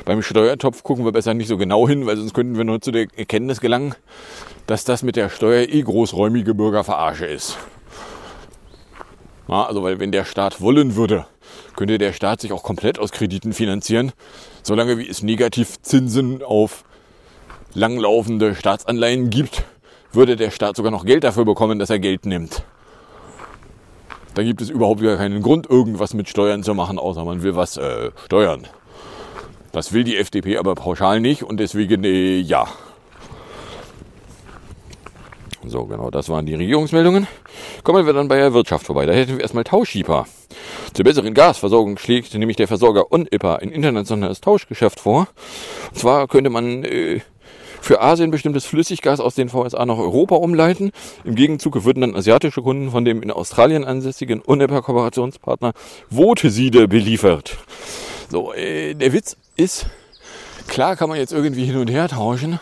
Beim 0.06 0.22
Steuertopf 0.22 0.84
gucken 0.84 1.04
wir 1.04 1.12
besser 1.12 1.34
nicht 1.34 1.48
so 1.48 1.58
genau 1.58 1.88
hin, 1.88 2.06
weil 2.06 2.16
sonst 2.16 2.36
könnten 2.36 2.58
wir 2.58 2.64
nur 2.64 2.80
zu 2.80 2.92
der 2.92 3.08
Erkenntnis 3.16 3.60
gelangen, 3.60 3.96
dass 4.68 4.84
das 4.84 5.04
mit 5.04 5.16
der 5.16 5.30
Steuer 5.30 5.68
eh 5.68 5.82
großräumige 5.82 6.54
Bürgerverarsche 6.54 7.26
ist. 7.26 7.58
Ja, 9.48 9.66
also 9.66 9.84
weil 9.84 10.00
wenn 10.00 10.12
der 10.12 10.26
Staat 10.26 10.60
wollen 10.62 10.96
würde, 10.96 11.28
könnte 11.76 11.98
der 11.98 12.14
Staat 12.14 12.42
sich 12.42 12.52
auch 12.52 12.64
komplett 12.64 12.98
aus 12.98 13.12
Krediten 13.12 13.54
finanzieren, 13.54 14.12
solange 14.64 14.98
wie 14.98 15.08
es 15.08 15.22
Negativzinsen 15.22 16.42
auf 16.42 16.84
langlaufende 17.74 18.56
Staatsanleihen 18.56 19.30
gibt, 19.30 19.64
würde 20.12 20.36
der 20.36 20.50
Staat 20.50 20.78
sogar 20.78 20.92
noch 20.92 21.06
Geld 21.06 21.24
dafür 21.24 21.46
bekommen, 21.46 21.78
dass 21.78 21.90
er 21.90 22.00
Geld 22.00 22.26
nimmt. 22.26 22.64
Da 24.34 24.44
gibt 24.44 24.62
es 24.62 24.70
überhaupt 24.70 25.02
gar 25.02 25.18
keinen 25.18 25.42
Grund, 25.42 25.70
irgendwas 25.70 26.14
mit 26.14 26.28
Steuern 26.28 26.64
zu 26.64 26.74
machen, 26.74 26.98
außer 26.98 27.24
man 27.24 27.44
will 27.44 27.56
was 27.56 27.78
äh, 27.78 28.12
steuern. 28.26 28.68
Das 29.72 29.94
will 29.94 30.04
die 30.04 30.18
FDP 30.18 30.58
aber 30.58 30.76
pauschal 30.76 31.20
nicht 31.20 31.44
und 31.44 31.60
deswegen, 31.60 32.04
äh, 32.04 32.40
ja. 32.40 32.68
So, 35.68 35.86
genau, 35.86 36.12
das 36.12 36.30
waren 36.30 36.46
die 36.46 36.56
Regierungsmeldungen. 36.56 37.28
Kommen 37.84 38.06
wir 38.06 38.14
dann 38.14 38.28
bei 38.28 38.38
der 38.38 38.54
Wirtschaft 38.54 38.86
vorbei. 38.86 39.06
Da 39.06 39.14
hätten 39.14 39.34
wir 39.34 39.42
erstmal 39.42 39.64
Tauschieper. 39.64 40.26
Zur 40.94 41.06
besseren 41.06 41.34
Gasversorgung 41.34 41.98
schlägt 41.98 42.34
nämlich 42.34 42.58
der 42.58 42.68
Versorger 42.68 43.12
UNIPA 43.12 43.56
ein 43.56 43.70
internationales 43.70 44.42
Tauschgeschäft 44.42 45.00
vor. 45.00 45.28
Und 45.90 46.00
zwar 46.00 46.28
könnte 46.28 46.50
man 46.50 46.84
äh, 46.84 47.22
für 47.82 48.02
Asien 48.02 48.32
bestimmtes 48.32 48.66
Flüssiggas 48.66 49.20
aus 49.20 49.36
den 49.36 49.50
VSA 49.50 49.86
nach 49.86 49.98
Europa 49.98 50.36
umleiten. 50.36 50.92
Im 51.24 51.36
Gegenzug 51.36 51.84
würden 51.84 52.02
dann 52.02 52.16
asiatische 52.16 52.62
Kunden 52.62 52.92
von 52.92 53.06
dem 53.06 53.22
in 53.22 53.32
Australien 53.32 53.86
ansässigen 53.86 54.42
UNIPA-Kooperationspartner 54.42 55.74
Voteside 56.10 56.88
beliefert. 56.88 57.58
So, 58.30 58.54
äh, 58.54 58.94
der 58.94 59.14
Witz 59.14 59.38
ist, 59.56 59.88
klar 60.68 60.96
kann 60.96 61.10
man 61.10 61.18
jetzt 61.18 61.34
irgendwie 61.34 61.66
hin 61.66 61.78
und 61.78 61.90
her 61.90 62.08
tauschen. 62.08 62.60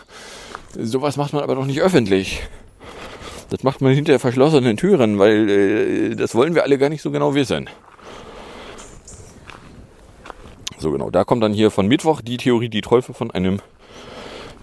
Sowas 0.78 1.16
macht 1.16 1.32
man 1.32 1.42
aber 1.42 1.54
doch 1.54 1.66
nicht 1.66 1.80
öffentlich. 1.80 2.42
Das 3.54 3.62
macht 3.62 3.80
man 3.80 3.94
hinter 3.94 4.18
verschlossenen 4.18 4.76
Türen, 4.76 5.20
weil 5.20 5.48
äh, 5.48 6.16
das 6.16 6.34
wollen 6.34 6.56
wir 6.56 6.64
alle 6.64 6.76
gar 6.76 6.88
nicht 6.88 7.02
so 7.02 7.12
genau 7.12 7.36
wissen. 7.36 7.70
So 10.76 10.90
genau, 10.90 11.08
da 11.08 11.22
kommt 11.22 11.44
dann 11.44 11.52
hier 11.52 11.70
von 11.70 11.86
Mittwoch 11.86 12.20
die 12.20 12.36
Theorie, 12.36 12.68
die 12.68 12.80
Teufel 12.80 13.14
von 13.14 13.30
einem 13.30 13.60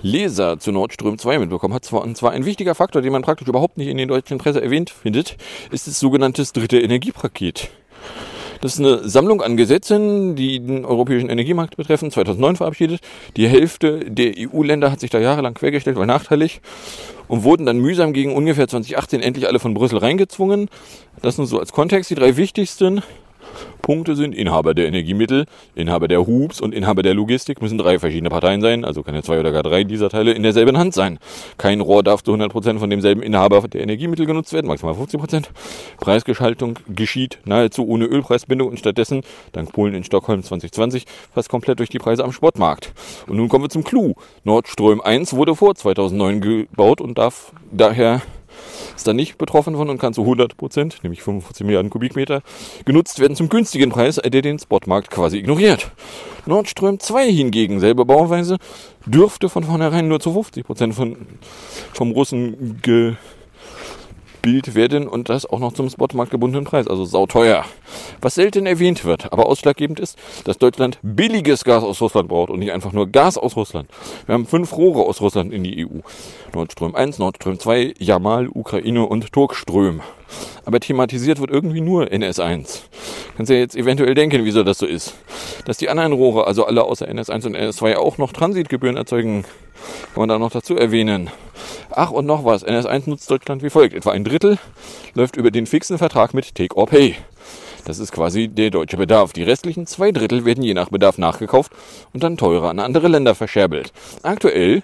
Leser 0.01 0.59
zu 0.59 0.73
Nord 0.73 0.91
Stream 0.91 1.17
2 1.17 1.39
mitbekommen 1.39 1.73
hat. 1.73 1.89
Und 1.93 2.17
zwar 2.17 2.33
ein 2.33 2.43
wichtiger 2.43 2.75
Faktor, 2.75 3.01
den 3.01 3.13
man 3.13 3.21
praktisch 3.21 3.47
überhaupt 3.47 3.77
nicht 3.77 3.87
in 3.87 3.95
den 3.95 4.09
deutschen 4.09 4.39
Presse 4.39 4.61
erwähnt 4.61 4.89
findet, 4.89 5.37
ist 5.71 5.87
das 5.87 5.97
sogenannte 5.97 6.43
dritte 6.43 6.81
Energiepaket. 6.81 7.69
Das 8.61 8.73
ist 8.73 8.79
eine 8.79 9.09
Sammlung 9.09 9.41
an 9.41 9.57
Gesetzen, 9.57 10.35
die 10.35 10.59
den 10.59 10.85
europäischen 10.85 11.29
Energiemarkt 11.29 11.77
betreffen, 11.77 12.11
2009 12.11 12.57
verabschiedet. 12.57 13.01
Die 13.35 13.47
Hälfte 13.47 14.05
der 14.11 14.33
EU-Länder 14.37 14.91
hat 14.91 14.99
sich 14.99 15.09
da 15.09 15.19
jahrelang 15.19 15.55
quergestellt, 15.55 15.97
weil 15.97 16.05
nachteilig 16.05 16.61
und 17.27 17.43
wurden 17.43 17.65
dann 17.65 17.79
mühsam 17.79 18.13
gegen 18.13 18.35
ungefähr 18.35 18.67
2018 18.67 19.21
endlich 19.21 19.47
alle 19.47 19.57
von 19.57 19.73
Brüssel 19.73 19.97
reingezwungen. 19.97 20.69
Das 21.23 21.37
sind 21.37 21.47
so 21.47 21.59
als 21.59 21.71
Kontext 21.71 22.11
die 22.11 22.15
drei 22.15 22.37
wichtigsten. 22.37 23.01
Punkte 23.81 24.15
sind 24.15 24.35
Inhaber 24.35 24.73
der 24.73 24.87
Energiemittel, 24.87 25.45
Inhaber 25.75 26.07
der 26.07 26.25
Hubs 26.25 26.61
und 26.61 26.73
Inhaber 26.73 27.03
der 27.03 27.13
Logistik 27.13 27.61
müssen 27.61 27.77
drei 27.77 27.99
verschiedene 27.99 28.29
Parteien 28.29 28.61
sein, 28.61 28.85
also 28.85 29.03
keine 29.03 29.23
zwei 29.23 29.39
oder 29.39 29.51
gar 29.51 29.63
drei 29.63 29.83
dieser 29.83 30.09
Teile 30.09 30.31
in 30.33 30.43
derselben 30.43 30.77
Hand 30.77 30.93
sein. 30.93 31.19
Kein 31.57 31.81
Rohr 31.81 32.03
darf 32.03 32.23
zu 32.23 32.33
100% 32.33 32.79
von 32.79 32.89
demselben 32.89 33.21
Inhaber 33.21 33.61
der 33.67 33.81
Energiemittel 33.81 34.25
genutzt 34.25 34.53
werden, 34.53 34.67
maximal 34.67 34.93
50%. 34.93 35.45
Preisgestaltung 35.97 36.79
geschieht 36.87 37.39
nahezu 37.45 37.87
ohne 37.87 38.05
Ölpreisbindung 38.05 38.69
und 38.69 38.79
stattdessen, 38.79 39.21
dank 39.51 39.71
Polen 39.71 39.93
in 39.93 40.03
Stockholm 40.03 40.43
2020, 40.43 41.05
fast 41.33 41.49
komplett 41.49 41.79
durch 41.79 41.89
die 41.89 41.99
Preise 41.99 42.23
am 42.23 42.31
Spotmarkt. 42.31 42.93
Und 43.27 43.37
nun 43.37 43.49
kommen 43.49 43.65
wir 43.65 43.69
zum 43.69 43.83
Clou. 43.83 44.13
Nord 44.43 44.67
Stream 44.67 45.01
1 45.01 45.33
wurde 45.33 45.55
vor 45.55 45.75
2009 45.75 46.41
gebaut 46.41 47.01
und 47.01 47.17
darf 47.17 47.51
daher 47.71 48.21
ist 48.95 49.07
da 49.07 49.13
nicht 49.13 49.37
betroffen 49.37 49.75
von 49.75 49.89
und 49.89 49.97
kann 49.97 50.13
zu 50.13 50.21
100 50.21 50.57
Prozent, 50.57 50.99
nämlich 51.03 51.23
45 51.23 51.65
Milliarden 51.65 51.89
Kubikmeter, 51.89 52.41
genutzt 52.85 53.19
werden 53.19 53.35
zum 53.35 53.49
günstigen 53.49 53.89
Preis, 53.91 54.15
der 54.15 54.41
den 54.41 54.59
Spotmarkt 54.59 55.11
quasi 55.11 55.37
ignoriert. 55.37 55.91
Nord 56.45 56.69
Stream 56.69 56.99
2 56.99 57.31
hingegen, 57.31 57.79
selbe 57.79 58.05
Bauweise, 58.05 58.57
dürfte 59.05 59.49
von 59.49 59.63
vornherein 59.63 60.07
nur 60.07 60.19
zu 60.19 60.33
50 60.33 60.65
Prozent 60.65 60.95
von, 60.95 61.17
vom 61.93 62.11
Russen 62.11 62.79
ge 62.81 63.15
Bild 64.41 64.75
werden 64.75 65.07
und 65.07 65.29
das 65.29 65.45
auch 65.45 65.59
noch 65.59 65.73
zum 65.73 65.89
Spotmarkt 65.89 66.31
gebundenen 66.31 66.65
Preis, 66.65 66.87
also 66.87 67.05
sauteuer. 67.05 67.65
Was 68.21 68.35
selten 68.35 68.65
erwähnt 68.65 69.05
wird, 69.05 69.31
aber 69.31 69.45
ausschlaggebend 69.45 69.99
ist, 69.99 70.17
dass 70.45 70.57
Deutschland 70.57 70.99
billiges 71.01 71.63
Gas 71.63 71.83
aus 71.83 72.01
Russland 72.01 72.29
braucht 72.29 72.49
und 72.49 72.59
nicht 72.59 72.71
einfach 72.71 72.91
nur 72.91 73.07
Gas 73.07 73.37
aus 73.37 73.55
Russland. 73.55 73.89
Wir 74.25 74.33
haben 74.33 74.45
fünf 74.45 74.75
Rohre 74.75 75.01
aus 75.01 75.21
Russland 75.21 75.53
in 75.53 75.63
die 75.63 75.85
EU. 75.85 75.99
Nord 76.53 76.71
Stream 76.71 76.95
1, 76.95 77.19
Nord 77.19 77.37
Stream 77.37 77.59
2, 77.59 77.93
Jamal, 77.99 78.47
Ukraine 78.47 79.05
und 79.05 79.31
Turkström. 79.31 80.01
Aber 80.65 80.79
thematisiert 80.79 81.39
wird 81.39 81.51
irgendwie 81.51 81.81
nur 81.81 82.05
NS1. 82.05 82.81
Kannst 83.35 83.49
ja 83.49 83.57
jetzt 83.57 83.75
eventuell 83.75 84.13
denken, 84.15 84.45
wieso 84.45 84.63
das 84.63 84.77
so 84.77 84.85
ist. 84.85 85.15
Dass 85.65 85.77
die 85.77 85.89
anderen 85.89 86.13
Rohre, 86.13 86.47
also 86.47 86.65
alle 86.65 86.83
außer 86.83 87.07
NS1 87.07 87.47
und 87.47 87.57
NS2 87.57 87.95
auch 87.95 88.17
noch 88.17 88.31
Transitgebühren 88.31 88.97
erzeugen, 88.97 89.45
kann 90.13 90.21
man 90.21 90.29
da 90.29 90.39
noch 90.39 90.51
dazu 90.51 90.75
erwähnen. 90.75 91.29
Ach, 91.89 92.11
und 92.11 92.25
noch 92.25 92.45
was. 92.45 92.65
NS1 92.65 93.09
nutzt 93.09 93.29
Deutschland 93.29 93.63
wie 93.63 93.69
folgt. 93.69 93.93
Etwa 93.93 94.11
ein 94.11 94.23
Drittel 94.23 94.57
läuft 95.13 95.35
über 95.35 95.51
den 95.51 95.65
fixen 95.65 95.97
Vertrag 95.97 96.33
mit 96.33 96.55
Take 96.55 96.75
or 96.75 96.87
Pay. 96.87 97.15
Das 97.85 97.99
ist 97.99 98.11
quasi 98.11 98.47
der 98.47 98.69
deutsche 98.69 98.97
Bedarf. 98.97 99.33
Die 99.33 99.43
restlichen 99.43 99.87
zwei 99.87 100.11
Drittel 100.11 100.45
werden 100.45 100.63
je 100.63 100.73
nach 100.73 100.89
Bedarf 100.89 101.17
nachgekauft 101.17 101.71
und 102.13 102.23
dann 102.23 102.37
teurer 102.37 102.69
an 102.69 102.79
andere 102.79 103.07
Länder 103.07 103.35
verscherbelt. 103.35 103.91
Aktuell 104.23 104.83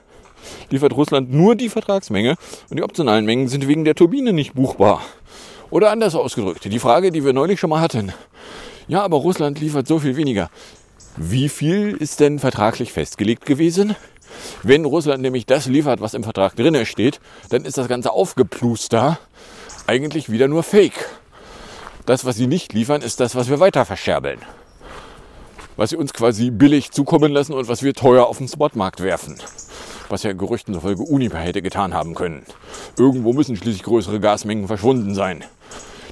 liefert 0.70 0.94
Russland 0.94 1.32
nur 1.32 1.56
die 1.56 1.70
Vertragsmenge 1.70 2.36
und 2.70 2.78
die 2.78 2.84
optionalen 2.84 3.26
Mengen 3.26 3.48
sind 3.48 3.68
wegen 3.68 3.86
der 3.86 3.96
Turbine 3.96 4.34
nicht 4.34 4.54
buchbar. 4.54 5.02
Oder 5.70 5.92
anders 5.92 6.16
ausgedrückt, 6.16 6.66
die 6.66 6.80
Frage, 6.80 7.12
die 7.12 7.26
wir 7.26 7.34
neulich 7.34 7.60
schon 7.60 7.70
mal 7.70 7.82
hatten. 7.82 8.14
Ja, 8.88 9.04
aber 9.04 9.18
Russland 9.18 9.60
liefert 9.60 9.88
so 9.88 10.00
viel 10.00 10.16
weniger. 10.16 10.50
Wie 11.18 11.50
viel 11.50 11.98
ist 11.98 12.20
denn 12.20 12.40
vertraglich 12.40 12.94
festgelegt 12.94 13.46
gewesen? 13.46 13.96
Wenn 14.64 14.86
Russland 14.86 15.22
nämlich 15.22 15.46
das 15.46 15.68
liefert, 15.68 16.02
was 16.02 16.14
im 16.14 16.24
Vertrag 16.24 16.56
drin 16.56 16.86
steht, 16.86 17.20
dann 17.50 17.66
ist 17.66 17.78
das 17.78 17.88
ganze 17.88 18.12
Aufgepluster 18.12 19.20
eigentlich 19.88 20.30
wieder 20.30 20.48
nur 20.48 20.64
Fake. 20.64 21.10
Das, 22.06 22.26
was 22.26 22.38
sie 22.38 22.48
nicht 22.48 22.74
liefern, 22.74 23.02
ist 23.02 23.20
das, 23.20 23.36
was 23.36 23.50
wir 23.50 23.60
weiter 23.60 23.86
verscherbeln. 23.86 24.40
Was 25.76 25.90
sie 25.90 25.98
uns 25.98 26.14
quasi 26.14 26.52
billig 26.52 26.92
zukommen 26.92 27.32
lassen 27.32 27.54
und 27.54 27.68
was 27.68 27.84
wir 27.84 27.94
teuer 27.94 28.28
auf 28.28 28.38
den 28.38 28.48
Spotmarkt 28.48 29.04
werfen. 29.04 29.36
Was 30.10 30.24
ja 30.24 30.34
Gerüchten 30.34 30.74
zufolge 30.74 31.04
Uniper 31.04 31.38
hätte 31.38 31.62
getan 31.62 31.94
haben 31.94 32.16
können. 32.16 32.46
Irgendwo 32.98 33.34
müssen 33.34 33.58
schließlich 33.58 33.84
größere 33.84 34.20
Gasmengen 34.20 34.68
verschwunden 34.68 35.16
sein, 35.16 35.44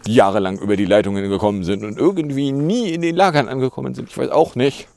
die 0.06 0.16
jahrelang 0.16 0.60
über 0.60 0.76
die 0.76 0.86
Leitungen 0.86 1.30
gekommen 1.30 1.64
sind 1.64 1.84
und 1.84 1.98
irgendwie 1.98 2.52
nie 2.52 2.90
in 2.90 3.02
den 3.02 3.16
Lagern 3.16 3.48
angekommen 3.48 3.96
sind. 3.96 4.10
Ich 4.10 4.18
weiß 4.18 4.32
auch 4.32 4.56
nicht. 4.56 4.88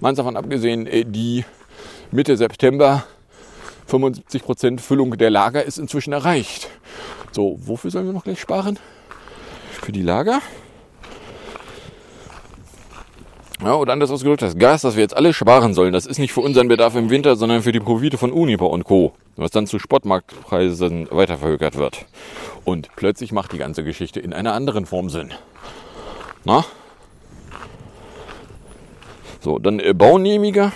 Man 0.00 0.14
davon 0.14 0.36
abgesehen, 0.36 0.86
äh, 0.86 1.04
die 1.06 1.44
Mitte 2.10 2.36
September 2.36 3.04
75% 3.90 4.80
Füllung 4.80 5.16
der 5.16 5.30
Lager 5.30 5.64
ist 5.64 5.78
inzwischen 5.78 6.12
erreicht. 6.12 6.68
So, 7.32 7.58
wofür 7.64 7.90
sollen 7.90 8.06
wir 8.06 8.12
noch 8.12 8.24
gleich 8.24 8.40
sparen? 8.40 8.78
Für 9.82 9.92
die 9.92 10.02
Lager? 10.02 10.40
Ja, 13.62 13.76
oder 13.76 13.92
anders 13.92 14.10
ausgedrückt, 14.10 14.42
das 14.42 14.58
Gas, 14.58 14.82
das 14.82 14.96
wir 14.96 15.02
jetzt 15.02 15.16
alle 15.16 15.32
sparen 15.32 15.74
sollen, 15.74 15.92
das 15.92 16.06
ist 16.06 16.18
nicht 16.18 16.32
für 16.32 16.40
unseren 16.40 16.68
Bedarf 16.68 16.96
im 16.96 17.08
Winter, 17.08 17.36
sondern 17.36 17.62
für 17.62 17.72
die 17.72 17.80
Profite 17.80 18.18
von 18.18 18.32
Uniper 18.32 18.68
und 18.68 18.84
Co., 18.84 19.14
was 19.36 19.52
dann 19.52 19.66
zu 19.66 19.78
Spotmarktpreisen 19.78 21.08
weiterverhökert 21.10 21.76
wird. 21.76 22.04
Und 22.64 22.88
plötzlich 22.96 23.32
macht 23.32 23.52
die 23.52 23.58
ganze 23.58 23.84
Geschichte 23.84 24.20
in 24.20 24.32
einer 24.32 24.52
anderen 24.52 24.86
Form 24.86 25.08
Sinn. 25.08 25.32
Na? 26.44 26.64
So, 29.44 29.58
dann 29.58 29.78
äh, 29.78 29.92
Baugenehmiger. 29.92 30.72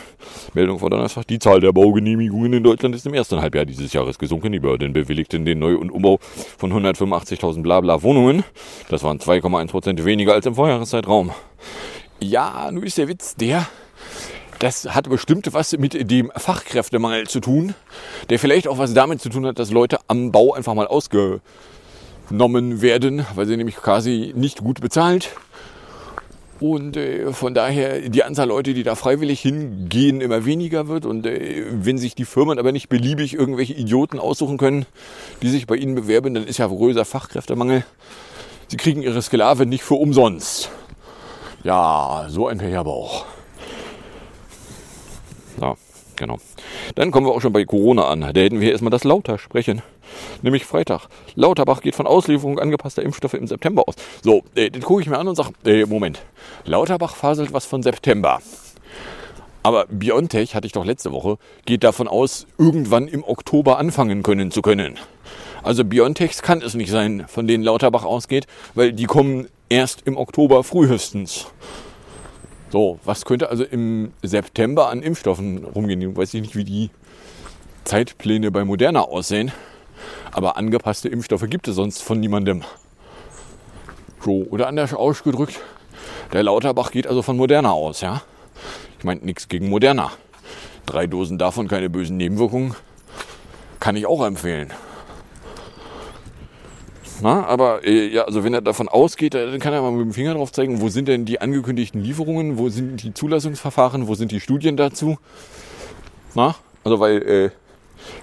Meldung 0.53 0.79
von 0.79 0.91
Donnerstag. 0.91 1.27
Die 1.27 1.39
Zahl 1.39 1.59
der 1.61 1.73
Baugenehmigungen 1.73 2.53
in 2.53 2.63
Deutschland 2.63 2.95
ist 2.95 3.07
im 3.07 3.15
ersten 3.15 3.41
Halbjahr 3.41 3.65
dieses 3.65 3.95
Jahres 3.95 4.19
gesunken. 4.19 4.53
Die 4.53 4.61
Behörden 4.61 4.93
bewilligten 4.93 5.47
den 5.47 5.59
Neu- 5.59 5.79
und 5.79 5.91
Umbau 5.91 6.19
von 6.59 6.71
185.000 6.71 7.63
Blabla 7.63 8.03
Wohnungen. 8.03 8.45
Das 8.91 9.03
waren 9.03 9.21
2,1 9.21 9.69
Prozent 9.69 10.05
weniger 10.05 10.35
als 10.35 10.45
im 10.45 10.55
Vorjahreszeitraum. 10.55 11.31
Ja, 12.21 12.69
nun 12.71 12.83
ist 12.83 12.99
der 12.99 13.09
Witz 13.09 13.37
der, 13.37 13.67
das 14.59 14.95
hat 14.95 15.09
bestimmt 15.09 15.51
was 15.55 15.79
mit 15.79 16.11
dem 16.11 16.31
Fachkräftemangel 16.37 17.27
zu 17.27 17.41
tun, 17.41 17.75
der 18.29 18.39
vielleicht 18.39 18.69
auch 18.69 18.77
was 18.77 18.93
damit 18.93 19.23
zu 19.23 19.31
tun 19.31 19.47
hat, 19.47 19.59
dass 19.59 19.71
Leute 19.71 19.99
am 20.09 20.31
Bau 20.31 20.53
einfach 20.53 20.75
mal 20.75 20.89
ausgenommen 20.89 22.83
werden, 22.83 23.25
weil 23.35 23.47
sie 23.47 23.57
nämlich 23.57 23.77
quasi 23.77 24.35
nicht 24.37 24.59
gut 24.59 24.83
bezahlt 24.83 25.31
und 26.61 26.97
äh, 26.97 27.33
von 27.33 27.55
daher 27.55 28.01
die 28.09 28.25
Anzahl 28.25 28.49
Leute, 28.49 28.75
die 28.75 28.83
da 28.83 28.95
freiwillig 28.95 29.41
hingehen, 29.41 30.21
immer 30.21 30.45
weniger 30.45 30.89
wird. 30.89 31.07
Und 31.07 31.27
äh, 31.27 31.65
wenn 31.71 31.99
sich 31.99 32.15
die 32.15 32.25
Firmen 32.25 32.59
aber 32.59 32.73
nicht 32.73 32.89
beliebig 32.89 33.35
irgendwelche 33.35 33.75
Idioten 33.75 34.19
aussuchen 34.19 34.59
können, 34.59 34.87
die 35.43 35.49
sich 35.49 35.67
bei 35.67 35.77
ihnen 35.77 35.95
bewerben, 35.95 36.35
dann 36.35 36.47
ist 36.47 36.59
ja 36.59 36.67
größer 36.67 37.05
Fachkräftemangel. 37.05 37.85
Sie 38.69 38.77
kriegen 38.77 39.03
ihre 39.03 39.23
Sklaven 39.23 39.69
nicht 39.69 39.85
für 39.85 39.95
umsonst. 39.95 40.71
Ja, 41.63 42.27
so 42.29 42.49
ein 42.49 42.59
Pecherbauch. 42.59 43.25
Ja, 45.61 45.75
genau. 46.17 46.39
Dann 46.95 47.11
kommen 47.11 47.27
wir 47.27 47.33
auch 47.33 47.41
schon 47.41 47.53
bei 47.53 47.65
Corona 47.65 48.09
an. 48.09 48.21
Da 48.21 48.41
hätten 48.41 48.61
wir 48.61 48.73
erstmal 48.73 48.91
das 48.91 49.05
Lauter 49.05 49.39
sprechen. 49.39 49.83
Nämlich 50.43 50.65
Freitag. 50.65 51.09
Lauterbach 51.35 51.81
geht 51.81 51.95
von 51.95 52.07
Auslieferung 52.07 52.59
angepasster 52.59 53.03
Impfstoffe 53.03 53.35
im 53.35 53.47
September 53.47 53.85
aus. 53.87 53.95
So, 54.23 54.43
äh, 54.55 54.71
den 54.71 54.83
gucke 54.83 55.03
ich 55.03 55.09
mir 55.09 55.19
an 55.19 55.29
und 55.29 55.37
sage, 55.37 55.51
äh, 55.65 55.87
Moment. 55.87 56.21
Lauterbach 56.65 57.17
faselt 57.17 57.53
was 57.53 57.67
von 57.67 57.83
September. 57.83 58.41
Aber 59.63 59.87
BioNTech, 59.91 60.55
hatte 60.55 60.67
ich 60.67 60.73
doch 60.73 60.85
letzte 60.85 61.13
Woche, 61.13 61.37
geht 61.67 61.85
davon 61.85 62.09
aus, 62.09 62.47
irgendwann 62.59 63.09
im 63.09 63.25
Oktober 63.25 63.79
anfangen 63.79 64.23
können 64.23 64.51
zu 64.51 64.63
können. 64.63 64.99
Also 65.63 65.85
BioNTechs 65.85 66.43
kann 66.43 66.63
es 66.63 66.75
nicht 66.75 66.91
sein, 66.91 67.25
von 67.29 67.47
denen 67.47 67.65
Lauterbach 67.65 68.05
ausgeht, 68.05 68.47
weil 68.75 68.93
die 68.93 69.05
kommen 69.05 69.49
erst 69.69 70.03
im 70.07 70.17
Oktober 70.17 70.65
frühestens. 70.65 71.47
So, 72.71 73.01
was 73.05 73.25
könnte 73.25 73.51
also 73.51 73.65
im 73.65 74.13
September 74.23 74.89
an 74.89 75.03
Impfstoffen 75.03 75.65
rumgehen? 75.65 76.01
Ich 76.03 76.17
weiß 76.17 76.35
nicht, 76.35 76.55
wie 76.55 76.65
die 76.65 76.91
Zeitpläne 77.85 78.51
bei 78.51 78.65
Moderna 78.65 79.03
aussehen. 79.03 79.51
Aber 80.33 80.57
angepasste 80.57 81.09
Impfstoffe 81.09 81.49
gibt 81.49 81.69
es 81.69 81.77
sonst 81.77 82.03
von 82.03 82.21
niemandem. 82.21 82.63
So, 84.25 84.47
oder 84.51 84.67
anders 84.67 84.95
ausgedrückt, 84.95 85.61
der 86.33 86.43
Lauterbach 86.43 86.91
geht 86.91 87.07
also 87.07 87.23
von 87.23 87.37
Moderna 87.37 87.73
aus, 87.73 88.01
ja? 88.01 88.23
Ich 88.99 89.05
meine, 89.05 89.25
nichts 89.25 89.49
gegen 89.49 89.69
Moderna. 89.69 90.11
Drei 90.87 91.07
Dosen 91.07 91.39
davon, 91.39 91.69
keine 91.69 91.89
bösen 91.89 92.17
Nebenwirkungen. 92.17 92.75
Kann 93.81 93.97
ich 93.97 94.07
auch 94.07 94.25
empfehlen. 94.25 94.73
Na, 97.21 97.45
aber 97.47 97.85
äh, 97.85 98.09
ja, 98.09 98.25
also 98.25 98.45
wenn 98.45 98.55
er 98.55 98.61
davon 98.61 98.89
ausgeht, 98.89 99.35
äh, 99.35 99.51
dann 99.51 99.61
kann 99.61 99.73
er 99.73 99.83
mal 99.83 99.91
mit 99.91 100.03
dem 100.03 100.13
Finger 100.13 100.35
drauf 100.35 100.53
zeigen, 100.53 100.81
wo 100.81 100.89
sind 100.89 101.09
denn 101.09 101.25
die 101.25 101.41
angekündigten 101.41 102.01
Lieferungen, 102.01 102.59
wo 102.59 102.69
sind 102.69 103.03
die 103.03 103.13
Zulassungsverfahren, 103.13 104.07
wo 104.07 104.15
sind 104.15 104.31
die 104.31 104.41
Studien 104.41 104.77
dazu. 104.77 105.19
Na, 106.35 106.55
also 106.85 107.01
weil, 107.01 107.23
äh, 107.23 107.51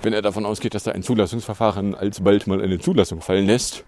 wenn 0.02 0.14
er 0.14 0.22
davon 0.22 0.46
ausgeht, 0.46 0.74
dass 0.74 0.84
da 0.84 0.92
ein 0.92 1.04
Zulassungsverfahren 1.04 1.96
alsbald 1.96 2.48
mal 2.48 2.62
eine 2.62 2.80
Zulassung 2.80 3.22
fallen 3.22 3.46
lässt, 3.46 3.84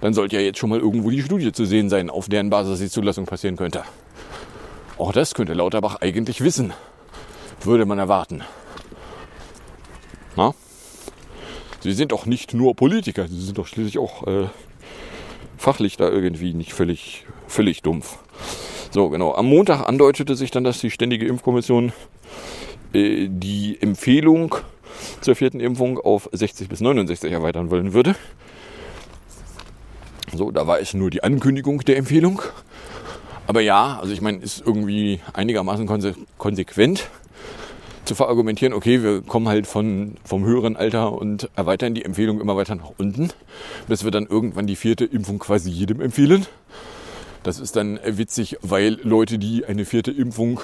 dann 0.00 0.14
sollte 0.14 0.36
ja 0.36 0.42
jetzt 0.42 0.58
schon 0.58 0.70
mal 0.70 0.78
irgendwo 0.78 1.10
die 1.10 1.22
Studie 1.22 1.52
zu 1.52 1.64
sehen 1.64 1.88
sein, 1.88 2.10
auf 2.10 2.28
deren 2.28 2.50
Basis 2.50 2.78
die 2.78 2.88
Zulassung 2.88 3.26
passieren 3.26 3.56
könnte. 3.56 3.82
Auch 4.98 5.12
das 5.12 5.34
könnte 5.34 5.54
Lauterbach 5.54 5.96
eigentlich 6.00 6.40
wissen, 6.42 6.72
würde 7.62 7.84
man 7.84 7.98
erwarten. 7.98 8.42
Na? 10.36 10.54
Sie 11.80 11.92
sind 11.92 12.12
doch 12.12 12.26
nicht 12.26 12.54
nur 12.54 12.74
Politiker, 12.74 13.28
Sie 13.28 13.40
sind 13.40 13.58
doch 13.58 13.66
schließlich 13.66 13.98
auch 13.98 14.26
äh, 14.26 14.46
fachlich 15.56 15.96
da 15.96 16.08
irgendwie 16.08 16.54
nicht 16.54 16.72
völlig, 16.72 17.26
völlig 17.46 17.82
dumpf. 17.82 18.18
So, 18.90 19.10
genau. 19.10 19.34
Am 19.34 19.46
Montag 19.46 19.86
andeutete 19.86 20.36
sich 20.36 20.50
dann, 20.50 20.64
dass 20.64 20.80
die 20.80 20.90
Ständige 20.90 21.26
Impfkommission 21.26 21.92
äh, 22.92 23.28
die 23.28 23.76
Empfehlung 23.80 24.54
zur 25.20 25.36
vierten 25.36 25.60
Impfung 25.60 25.98
auf 25.98 26.28
60 26.32 26.68
bis 26.68 26.80
69 26.80 27.32
erweitern 27.32 27.70
wollen 27.70 27.92
würde. 27.92 28.14
So, 30.34 30.50
da 30.50 30.66
war 30.66 30.80
es 30.80 30.94
nur 30.94 31.10
die 31.10 31.22
Ankündigung 31.22 31.80
der 31.80 31.96
Empfehlung. 31.96 32.42
Aber 33.46 33.60
ja, 33.60 33.98
also 34.00 34.12
ich 34.12 34.20
meine, 34.20 34.38
ist 34.38 34.62
irgendwie 34.64 35.20
einigermaßen 35.32 35.86
konse 35.86 36.14
konsequent 36.36 37.08
zu 38.04 38.14
verargumentieren, 38.14 38.72
okay, 38.72 39.02
wir 39.02 39.22
kommen 39.22 39.48
halt 39.48 39.66
von, 39.66 40.16
vom 40.24 40.44
höheren 40.44 40.76
Alter 40.76 41.12
und 41.12 41.50
erweitern 41.56 41.94
die 41.94 42.04
Empfehlung 42.04 42.40
immer 42.40 42.56
weiter 42.56 42.76
nach 42.76 42.92
unten, 42.98 43.30
bis 43.88 44.04
wir 44.04 44.10
dann 44.10 44.26
irgendwann 44.26 44.66
die 44.66 44.76
vierte 44.76 45.04
Impfung 45.04 45.38
quasi 45.38 45.70
jedem 45.70 46.00
empfehlen. 46.00 46.46
Das 47.42 47.58
ist 47.58 47.76
dann 47.76 47.98
witzig, 48.04 48.58
weil 48.62 48.98
Leute, 49.02 49.38
die 49.38 49.66
eine 49.66 49.84
vierte 49.84 50.10
Impfung 50.10 50.60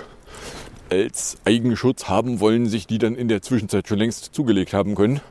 als 0.92 1.38
Eigenschutz 1.46 2.11
haben 2.11 2.38
wollen, 2.38 2.68
sich 2.68 2.87
die 2.87 2.98
dann 2.98 3.14
in 3.14 3.28
der 3.28 3.40
Zwischenzeit 3.40 3.88
schon 3.88 3.96
längst 3.96 4.35
zugelegt 4.35 4.74
haben 4.74 4.94
können. 4.94 5.22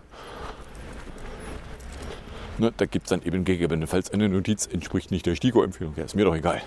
Ne, 2.58 2.74
da 2.76 2.86
gibt 2.88 3.06
es 3.06 3.10
dann 3.12 3.21
eben 3.21 3.45
gegebenenfalls 3.45 4.12
eine 4.12 4.28
Notiz, 4.28 4.65
entspricht 4.65 5.12
nicht 5.12 5.28
der 5.28 5.36
STIKO-Empfehlung. 5.36 5.93
Ja, 5.97 6.04
ist 6.04 6.15
mir 6.15 6.26
doch 6.26 6.36
egal. 6.36 6.63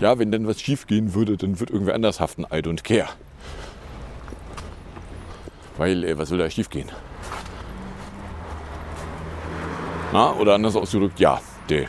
Ja, 0.00 0.18
wenn 0.18 0.32
dann 0.32 0.48
was 0.48 0.60
schief 0.60 0.88
gehen 0.88 1.14
würde, 1.14 1.36
dann 1.36 1.60
wird 1.60 1.70
irgendwer 1.70 1.94
anders 1.94 2.18
haften. 2.18 2.42
I 2.52 2.56
don't 2.56 2.82
care. 2.82 3.08
Weil, 5.76 6.02
äh, 6.02 6.18
was 6.18 6.30
soll 6.30 6.38
da 6.38 6.50
schief 6.50 6.68
gehen? 6.68 6.90
Na, 10.12 10.32
oder 10.32 10.54
anders 10.54 10.74
ausgedrückt, 10.74 11.20
ja, 11.20 11.40
der. 11.68 11.86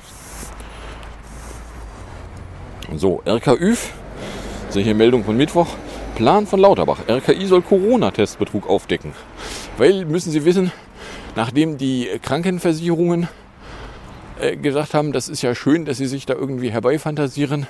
So, 2.95 3.23
RKÜ, 3.25 3.75
solche 4.69 4.93
Meldung 4.93 5.23
von 5.23 5.35
Mittwoch. 5.37 5.67
Plan 6.15 6.47
von 6.47 6.59
Lauterbach. 6.59 6.99
RKI 7.09 7.45
soll 7.45 7.61
Corona-Testbetrug 7.61 8.69
aufdecken. 8.69 9.13
Weil, 9.77 10.05
müssen 10.05 10.31
Sie 10.31 10.43
wissen, 10.45 10.71
nachdem 11.35 11.77
die 11.77 12.09
Krankenversicherungen 12.21 13.27
äh, 14.39 14.55
gesagt 14.57 14.93
haben, 14.93 15.11
das 15.11 15.29
ist 15.29 15.41
ja 15.41 15.55
schön, 15.55 15.85
dass 15.85 15.97
sie 15.97 16.07
sich 16.07 16.25
da 16.25 16.33
irgendwie 16.33 16.71
herbeifantasieren. 16.71 17.67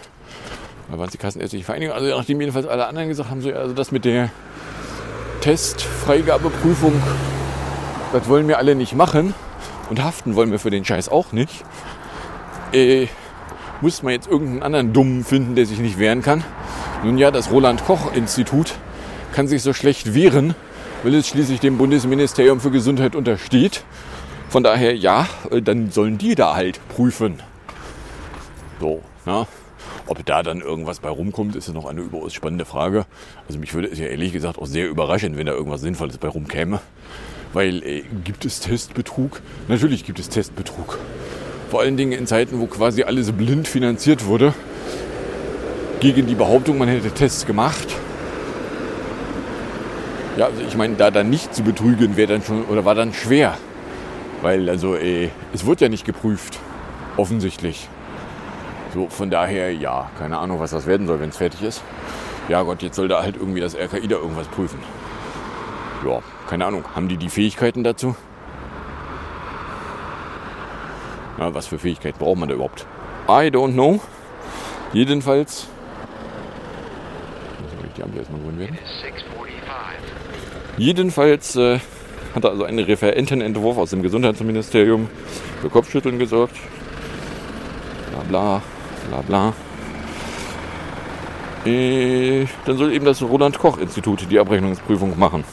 Da 0.89 0.97
waren 0.97 1.05
es 1.05 1.11
die 1.11 1.17
Kassenärztliche 1.17 1.65
Vereinigung. 1.65 1.95
Also 1.95 2.07
nachdem 2.15 2.41
jedenfalls 2.41 2.67
alle 2.67 2.87
anderen 2.87 3.09
gesagt 3.09 3.29
haben, 3.29 3.41
so, 3.41 3.51
also 3.51 3.73
das 3.73 3.91
mit 3.91 4.05
der 4.05 4.29
Testfreigabeprüfung, 5.41 6.93
das 8.11 8.27
wollen 8.27 8.47
wir 8.47 8.57
alle 8.57 8.75
nicht 8.75 8.95
machen. 8.95 9.33
Und 9.89 10.03
haften 10.03 10.35
wollen 10.35 10.51
wir 10.51 10.59
für 10.59 10.69
den 10.69 10.85
Scheiß 10.85 11.09
auch 11.09 11.31
nicht. 11.31 11.63
Äh, 12.73 13.07
muss 13.81 14.03
man 14.03 14.13
jetzt 14.13 14.27
irgendeinen 14.27 14.63
anderen 14.63 14.93
Dummen 14.93 15.23
finden, 15.23 15.55
der 15.55 15.65
sich 15.65 15.79
nicht 15.79 15.97
wehren 15.97 16.21
kann. 16.21 16.43
Nun 17.01 17.17
ja, 17.17 17.31
das 17.31 17.49
Roland-Koch-Institut 17.49 18.75
kann 19.31 19.47
sich 19.47 19.63
so 19.63 19.71
schlecht 19.71 20.13
wehren, 20.13 20.53
weil 21.03 21.15
es 21.15 21.29
schließlich 21.29 21.61
dem 21.61 21.77
Bundesministerium 21.77 22.59
für 22.59 22.71
Gesundheit 22.71 23.15
untersteht. 23.15 23.85
Von 24.49 24.63
daher, 24.63 24.97
ja, 24.97 25.25
äh, 25.49 25.61
dann 25.61 25.91
sollen 25.91 26.17
die 26.17 26.35
da 26.35 26.55
halt 26.55 26.81
prüfen. 26.89 27.41
So, 28.81 29.01
ja. 29.25 29.47
Ob 30.07 30.25
da 30.25 30.43
dann 30.43 30.59
irgendwas 30.59 30.99
bei 30.99 31.09
rumkommt, 31.09 31.55
ist 31.55 31.69
ja 31.69 31.73
noch 31.73 31.85
eine 31.85 32.01
überaus 32.01 32.33
spannende 32.33 32.65
Frage. 32.65 33.05
Also 33.47 33.59
mich 33.59 33.73
würde 33.73 33.87
es 33.87 33.97
ja 33.97 34.07
ehrlich 34.07 34.33
gesagt 34.33 34.57
auch 34.57 34.65
sehr 34.65 34.89
überraschen, 34.89 35.37
wenn 35.37 35.45
da 35.45 35.53
irgendwas 35.53 35.81
Sinnvolles 35.81 36.17
bei 36.17 36.27
rumkäme. 36.27 36.81
Weil 37.53 37.81
äh, 37.83 38.03
gibt 38.25 38.43
es 38.43 38.59
Testbetrug? 38.59 39.41
Natürlich 39.69 40.03
gibt 40.03 40.19
es 40.19 40.27
Testbetrug. 40.27 40.97
Vor 41.69 41.79
allen 41.79 41.95
Dingen 41.95 42.11
in 42.11 42.27
Zeiten, 42.27 42.59
wo 42.59 42.65
quasi 42.65 43.03
alles 43.03 43.31
blind 43.31 43.69
finanziert 43.69 44.25
wurde. 44.25 44.53
Gegen 45.99 46.27
die 46.27 46.35
Behauptung, 46.35 46.77
man 46.77 46.87
hätte 46.87 47.11
Tests 47.11 47.45
gemacht. 47.45 47.87
Ja, 50.37 50.45
also 50.45 50.61
ich 50.61 50.77
meine, 50.77 50.95
da 50.95 51.11
dann 51.11 51.29
nicht 51.29 51.53
zu 51.53 51.63
betrügen, 51.63 52.15
wäre 52.15 52.33
dann 52.33 52.43
schon 52.43 52.63
oder 52.65 52.85
war 52.85 52.95
dann 52.95 53.13
schwer. 53.13 53.57
Weil 54.41 54.69
also 54.69 54.95
äh, 54.95 55.29
es 55.53 55.65
wird 55.65 55.81
ja 55.81 55.89
nicht 55.89 56.05
geprüft. 56.05 56.57
Offensichtlich. 57.17 57.89
So, 58.93 59.09
von 59.09 59.29
daher, 59.29 59.73
ja, 59.73 60.09
keine 60.17 60.37
Ahnung, 60.37 60.59
was 60.61 60.71
das 60.71 60.87
werden 60.87 61.05
soll, 61.05 61.19
wenn 61.19 61.29
es 61.29 61.37
fertig 61.37 61.61
ist. 61.61 61.83
Ja 62.47 62.63
Gott, 62.63 62.81
jetzt 62.81 62.95
soll 62.95 63.09
da 63.09 63.21
halt 63.21 63.35
irgendwie 63.35 63.59
das 63.59 63.75
RKI 63.75 64.07
da 64.07 64.15
irgendwas 64.15 64.47
prüfen. 64.47 64.79
Ja, 66.07 66.21
keine 66.49 66.65
Ahnung. 66.65 66.85
Haben 66.95 67.09
die 67.09 67.17
die 67.17 67.29
Fähigkeiten 67.29 67.83
dazu? 67.83 68.15
Ja, 71.37 71.53
was 71.53 71.67
für 71.67 71.77
Fähigkeiten 71.77 72.17
braucht 72.17 72.39
man 72.39 72.47
da 72.47 72.55
überhaupt? 72.55 72.87
I 73.27 73.51
don't 73.51 73.73
know. 73.73 73.99
Jedenfalls. 74.93 75.67
Die 77.99 78.03
Ampel 78.03 78.19
erstmal 78.19 78.39
grün 78.39 78.59
werden. 78.59 78.77
Jedenfalls 80.77 81.57
äh, 81.57 81.79
hat 82.33 82.45
also 82.45 82.63
ein 82.63 82.79
Referentenentwurf 82.79 83.77
aus 83.77 83.89
dem 83.89 84.01
Gesundheitsministerium 84.01 85.09
für 85.61 85.69
Kopfschütteln 85.69 86.17
gesorgt. 86.17 86.55
Bla 88.11 88.23
bla 88.23 88.61
bla 89.09 89.21
bla. 89.21 89.53
Äh, 91.69 92.45
dann 92.65 92.77
soll 92.77 92.93
eben 92.93 93.03
das 93.03 93.21
Roland-Koch-Institut 93.21 94.31
die 94.31 94.39
Abrechnungsprüfung 94.39 95.19
machen. 95.19 95.43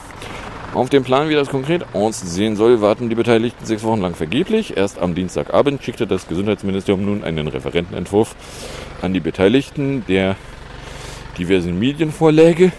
Auf 0.73 0.89
den 0.89 1.03
Plan, 1.03 1.27
wie 1.27 1.33
das 1.33 1.49
konkret 1.49 1.85
aussehen 1.93 2.55
soll, 2.55 2.79
warten 2.79 3.09
die 3.09 3.15
Beteiligten 3.15 3.65
sechs 3.65 3.83
Wochen 3.83 3.99
lang 3.99 4.15
vergeblich. 4.15 4.77
Erst 4.77 4.99
am 4.99 5.15
Dienstagabend 5.15 5.83
schickte 5.83 6.07
das 6.07 6.29
Gesundheitsministerium 6.29 7.03
nun 7.03 7.23
einen 7.25 7.49
Referentenentwurf 7.49 8.35
an 9.01 9.13
die 9.13 9.19
Beteiligten, 9.19 10.05
der 10.07 10.37
diversen 11.37 11.77
Medien 11.77 12.11
vorläge. 12.11 12.71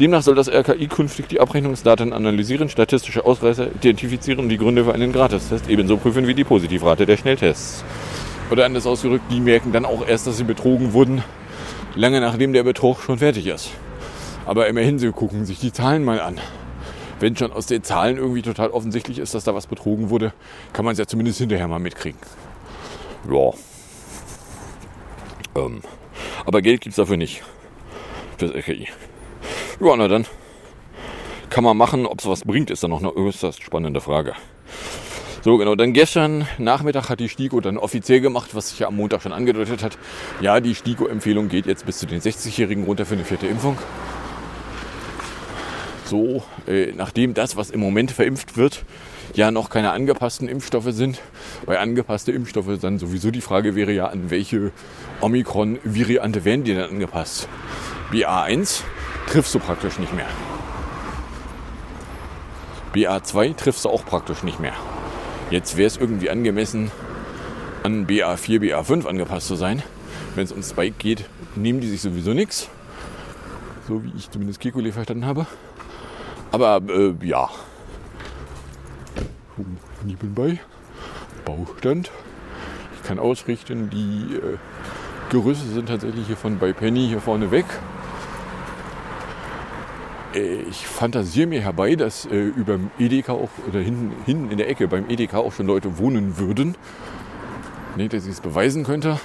Demnach 0.00 0.22
soll 0.22 0.34
das 0.34 0.48
RKI 0.48 0.88
künftig 0.88 1.28
die 1.28 1.38
Abrechnungsdaten 1.38 2.12
analysieren, 2.12 2.68
statistische 2.68 3.24
Ausreißer 3.24 3.68
identifizieren 3.74 4.40
und 4.40 4.48
die 4.48 4.56
Gründe 4.56 4.84
für 4.84 4.94
einen 4.94 5.12
Gratistest 5.12 5.68
ebenso 5.68 5.98
prüfen 5.98 6.26
wie 6.26 6.34
die 6.34 6.44
Positivrate 6.44 7.04
der 7.04 7.16
Schnelltests. 7.16 7.84
Oder 8.50 8.64
anders 8.64 8.86
ausgedrückt, 8.86 9.24
die 9.30 9.40
merken 9.40 9.72
dann 9.72 9.84
auch 9.84 10.06
erst, 10.06 10.26
dass 10.26 10.38
sie 10.38 10.44
betrogen 10.44 10.92
wurden, 10.92 11.22
lange 11.94 12.20
nachdem 12.20 12.52
der 12.52 12.64
Betrug 12.64 13.00
schon 13.00 13.18
fertig 13.18 13.46
ist. 13.46 13.70
Aber 14.46 14.66
immerhin, 14.66 14.98
sie 14.98 15.12
gucken 15.12 15.44
sich 15.44 15.60
die 15.60 15.72
Zahlen 15.72 16.04
mal 16.04 16.20
an. 16.20 16.40
Wenn 17.20 17.36
schon 17.36 17.52
aus 17.52 17.66
den 17.66 17.84
Zahlen 17.84 18.16
irgendwie 18.16 18.42
total 18.42 18.70
offensichtlich 18.70 19.18
ist, 19.18 19.34
dass 19.34 19.44
da 19.44 19.54
was 19.54 19.68
betrogen 19.68 20.10
wurde, 20.10 20.32
kann 20.72 20.84
man 20.84 20.92
es 20.92 20.98
ja 20.98 21.06
zumindest 21.06 21.38
hinterher 21.38 21.68
mal 21.68 21.78
mitkriegen. 21.78 22.18
Ja. 23.30 23.50
Ähm. 25.54 25.82
Aber 26.44 26.62
Geld 26.62 26.80
gibt 26.80 26.92
es 26.92 26.96
dafür 26.96 27.16
nicht. 27.16 27.42
Fürs 28.38 28.54
RKI. 28.54 28.88
Ja, 29.80 29.96
na 29.96 30.08
dann. 30.08 30.26
Kann 31.50 31.64
man 31.64 31.76
machen, 31.76 32.06
ob 32.06 32.20
es 32.20 32.26
was 32.26 32.42
bringt, 32.42 32.70
ist 32.70 32.82
dann 32.82 32.90
noch 32.90 33.00
eine 33.00 33.14
äußerst 33.14 33.62
spannende 33.62 34.00
Frage. 34.00 34.34
So, 35.42 35.56
genau. 35.58 35.74
Dann 35.74 35.92
gestern 35.92 36.46
Nachmittag 36.58 37.08
hat 37.08 37.18
die 37.18 37.28
STIKO 37.28 37.60
dann 37.60 37.76
offiziell 37.76 38.20
gemacht, 38.20 38.54
was 38.54 38.70
sich 38.70 38.78
ja 38.78 38.86
am 38.86 38.96
Montag 38.96 39.22
schon 39.22 39.32
angedeutet 39.32 39.82
hat. 39.82 39.98
Ja, 40.40 40.60
die 40.60 40.74
STIKO-Empfehlung 40.74 41.48
geht 41.48 41.66
jetzt 41.66 41.84
bis 41.84 41.98
zu 41.98 42.06
den 42.06 42.20
60-Jährigen 42.20 42.84
runter 42.84 43.04
für 43.04 43.14
eine 43.14 43.24
vierte 43.24 43.48
Impfung. 43.48 43.76
So, 46.04 46.44
äh, 46.68 46.92
nachdem 46.94 47.34
das, 47.34 47.56
was 47.56 47.70
im 47.70 47.80
Moment 47.80 48.12
verimpft 48.12 48.56
wird, 48.56 48.84
ja 49.34 49.50
noch 49.50 49.68
keine 49.68 49.90
angepassten 49.90 50.48
Impfstoffe 50.48 50.92
sind. 50.92 51.20
Bei 51.66 51.78
angepasste 51.78 52.32
Impfstoffe 52.32 52.78
dann 52.80 52.98
sowieso 52.98 53.30
die 53.30 53.40
Frage 53.40 53.74
wäre 53.74 53.92
ja, 53.92 54.06
an 54.06 54.30
welche 54.30 54.70
Omikron-Variante 55.20 56.44
werden 56.44 56.64
die 56.64 56.74
denn 56.74 56.88
angepasst? 56.88 57.48
BA1 58.12 58.82
triffst 59.26 59.54
du 59.54 59.58
praktisch 59.58 59.98
nicht 59.98 60.12
mehr. 60.12 60.28
BA2 62.94 63.56
triffst 63.56 63.86
du 63.86 63.88
auch 63.88 64.04
praktisch 64.04 64.42
nicht 64.42 64.60
mehr. 64.60 64.74
Jetzt 65.50 65.78
wäre 65.78 65.86
es 65.86 65.96
irgendwie 65.96 66.28
angemessen, 66.28 66.90
an 67.82 68.06
BA4, 68.06 68.60
BA5 68.60 69.06
angepasst 69.06 69.46
zu 69.48 69.56
sein. 69.56 69.82
Wenn 70.34 70.44
es 70.44 70.50
ums 70.50 70.74
Bike 70.74 70.98
geht, 70.98 71.24
nehmen 71.56 71.80
die 71.80 71.88
sich 71.88 72.02
sowieso 72.02 72.34
nichts. 72.34 72.68
So 73.88 74.04
wie 74.04 74.12
ich 74.16 74.30
zumindest 74.30 74.60
Kekulé 74.60 74.92
verstanden 74.92 75.24
habe. 75.24 75.46
Aber 76.50 76.82
äh, 76.88 77.14
ja. 77.22 77.48
Ich 80.06 80.16
bin 80.18 80.34
bei 80.34 80.60
Baustand. 81.46 82.10
Ich 82.96 83.08
kann 83.08 83.18
ausrichten, 83.18 83.88
die 83.88 84.36
äh, 84.36 84.58
Gerüste 85.30 85.66
sind 85.68 85.88
tatsächlich 85.88 86.26
hier 86.26 86.36
von 86.36 86.58
bei 86.58 86.74
Penny 86.74 87.08
hier 87.08 87.20
vorne 87.20 87.50
weg. 87.50 87.64
Äh, 90.34 90.62
ich 90.62 90.86
fantasiere 90.86 91.46
mir 91.46 91.60
herbei, 91.60 91.96
dass 91.96 92.26
äh, 92.26 92.36
über 92.36 92.76
dem 92.76 92.90
Edeka 92.98 93.32
auch 93.32 93.50
oder 93.68 93.80
hinten, 93.80 94.12
hinten 94.24 94.50
in 94.50 94.58
der 94.58 94.68
Ecke 94.68 94.88
beim 94.88 95.08
Edeka 95.08 95.38
auch 95.38 95.52
schon 95.52 95.66
Leute 95.66 95.98
wohnen 95.98 96.38
würden. 96.38 96.76
Nicht, 97.96 98.12
dass 98.12 98.24
ich 98.24 98.32
es 98.32 98.40
beweisen 98.40 98.84
könnte. 98.84 99.20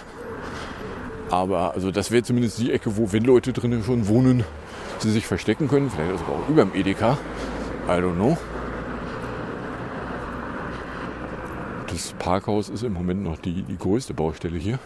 Aber 1.30 1.74
also 1.74 1.92
das 1.92 2.12
wäre 2.12 2.24
zumindest 2.24 2.58
die 2.60 2.72
Ecke, 2.72 2.98
wo, 2.98 3.12
wenn 3.12 3.24
Leute 3.24 3.54
drinnen 3.54 3.84
schon 3.84 4.08
wohnen, 4.08 4.44
sie 5.00 5.12
sich 5.12 5.26
verstecken 5.26 5.68
können. 5.68 5.90
Vielleicht 5.90 6.12
also 6.12 6.24
auch 6.26 6.50
über 6.50 6.64
dem 6.64 6.74
Edeka. 6.74 7.18
I 7.88 7.92
don't 7.92 8.16
know. 8.16 8.38
Das 11.88 12.14
Parkhaus 12.20 12.70
ist 12.70 12.84
im 12.84 12.94
Moment 12.94 13.24
noch 13.24 13.40
die, 13.40 13.64
die 13.64 13.78
größte 13.78 14.14
Baustelle 14.14 14.58
hier. 14.58 14.80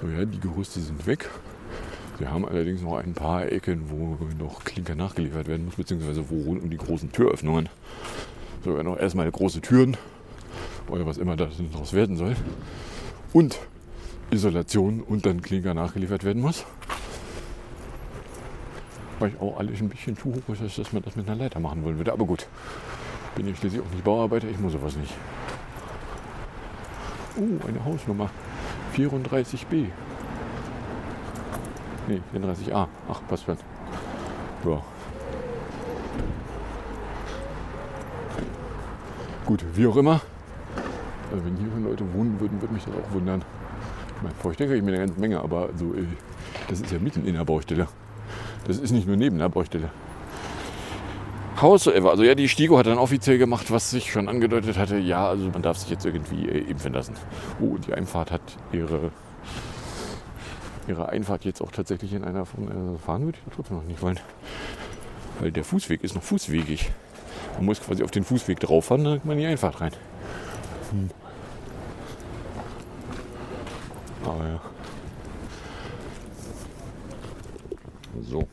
So, 0.00 0.08
ja, 0.08 0.24
die 0.24 0.40
Gerüste 0.40 0.80
sind 0.80 1.06
weg. 1.06 1.28
Wir 2.22 2.30
haben 2.30 2.46
allerdings 2.46 2.82
noch 2.82 2.98
ein 2.98 3.14
paar 3.14 3.50
Ecken, 3.50 3.90
wo 3.90 4.16
noch 4.38 4.62
Klinker 4.62 4.94
nachgeliefert 4.94 5.48
werden 5.48 5.64
muss, 5.64 5.74
beziehungsweise 5.74 6.30
wo 6.30 6.42
rund 6.42 6.62
um 6.62 6.70
die 6.70 6.76
großen 6.76 7.10
Türöffnungen. 7.10 7.68
So, 8.64 8.76
ja, 8.76 8.84
noch 8.84 8.96
erstmal 8.96 9.28
große 9.28 9.60
Türen 9.60 9.96
oder 10.86 11.04
was 11.04 11.18
immer 11.18 11.34
daraus 11.34 11.92
werden 11.92 12.16
soll. 12.16 12.36
Und 13.32 13.58
Isolation 14.30 15.00
und 15.00 15.26
dann 15.26 15.42
Klinker 15.42 15.74
nachgeliefert 15.74 16.22
werden 16.22 16.42
muss. 16.42 16.64
Weil 19.18 19.30
ich 19.30 19.40
auch 19.40 19.58
alles 19.58 19.80
ein 19.80 19.88
bisschen 19.88 20.16
zu 20.16 20.32
hoch 20.32 20.54
ist, 20.62 20.78
dass 20.78 20.92
man 20.92 21.02
das 21.02 21.16
mit 21.16 21.28
einer 21.28 21.42
Leiter 21.42 21.58
machen 21.58 21.82
wollen 21.82 21.96
würde. 21.96 22.12
Aber 22.12 22.24
gut, 22.24 22.46
bin 23.34 23.48
ich 23.48 23.58
schließlich 23.58 23.82
auch 23.82 23.90
nicht 23.90 24.04
Bauarbeiter, 24.04 24.46
ich 24.46 24.60
muss 24.60 24.74
sowas 24.74 24.94
nicht. 24.94 25.12
Oh, 27.36 27.66
eine 27.66 27.84
Hausnummer. 27.84 28.30
34b. 28.94 29.86
Nee, 32.12 32.20
34a. 32.34 32.88
Ach, 33.08 33.20
passt 33.26 33.44
schon. 33.44 33.56
Ja. 34.66 34.82
Gut, 39.46 39.64
wie 39.74 39.86
auch 39.86 39.96
immer. 39.96 40.20
Also 41.30 41.44
wenn 41.46 41.56
hier 41.56 41.88
Leute 41.88 42.04
wohnen 42.12 42.38
würden, 42.38 42.60
würde 42.60 42.74
mich 42.74 42.84
das 42.84 42.92
auch 42.94 43.14
wundern. 43.14 43.42
Ich 44.16 44.22
meine, 44.22 44.34
Vorstellen 44.34 44.70
ich 44.74 44.82
mir 44.82 44.88
eine 44.88 45.06
ganze 45.06 45.18
Menge, 45.18 45.40
aber 45.40 45.70
so, 45.74 45.94
äh, 45.94 46.04
das 46.68 46.82
ist 46.82 46.92
ja 46.92 46.98
mitten 46.98 47.24
in 47.24 47.34
der 47.34 47.46
Baustelle. 47.46 47.88
Das 48.66 48.78
ist 48.78 48.92
nicht 48.92 49.06
nur 49.06 49.16
neben 49.16 49.38
der 49.38 49.48
Baustelle. 49.48 49.88
Howsoever, 51.62 52.10
also 52.10 52.24
ja, 52.24 52.34
die 52.34 52.48
Stigo 52.48 52.76
hat 52.76 52.86
dann 52.86 52.98
offiziell 52.98 53.38
gemacht, 53.38 53.70
was 53.70 53.90
sich 53.90 54.12
schon 54.12 54.28
angedeutet 54.28 54.76
hatte. 54.76 54.98
Ja, 54.98 55.28
also 55.28 55.48
man 55.48 55.62
darf 55.62 55.78
sich 55.78 55.88
jetzt 55.88 56.04
irgendwie 56.04 56.46
äh, 56.46 56.58
impfen 56.58 56.92
lassen. 56.92 57.14
Oh, 57.58 57.74
und 57.74 57.86
die 57.86 57.94
Einfahrt 57.94 58.30
hat 58.30 58.42
ihre, 58.70 59.12
ihre 60.92 61.08
Einfahrt 61.08 61.44
jetzt 61.44 61.62
auch 61.62 61.72
tatsächlich 61.72 62.12
in 62.12 62.22
einer 62.22 62.44
von 62.44 62.94
äh, 62.94 62.98
fahren 62.98 63.24
würde 63.24 63.38
ich 63.38 63.54
trotzdem 63.54 63.78
noch 63.78 63.84
nicht 63.84 64.02
wollen. 64.02 64.20
Weil 65.40 65.50
der 65.50 65.64
Fußweg 65.64 66.04
ist 66.04 66.14
noch 66.14 66.22
fußwegig. 66.22 66.92
Man 67.56 67.64
muss 67.64 67.80
quasi 67.80 68.02
auf 68.02 68.10
den 68.10 68.24
Fußweg 68.24 68.60
drauf 68.60 68.86
fahren, 68.86 69.04
dann 69.04 69.14
kommt 69.14 69.24
man 69.24 69.38
die 69.38 69.46
Einfahrt 69.46 69.80
rein. 69.80 69.92
Hm. 70.90 71.10
Aber 74.24 74.46
ja. 74.46 74.60
So. 78.20 78.46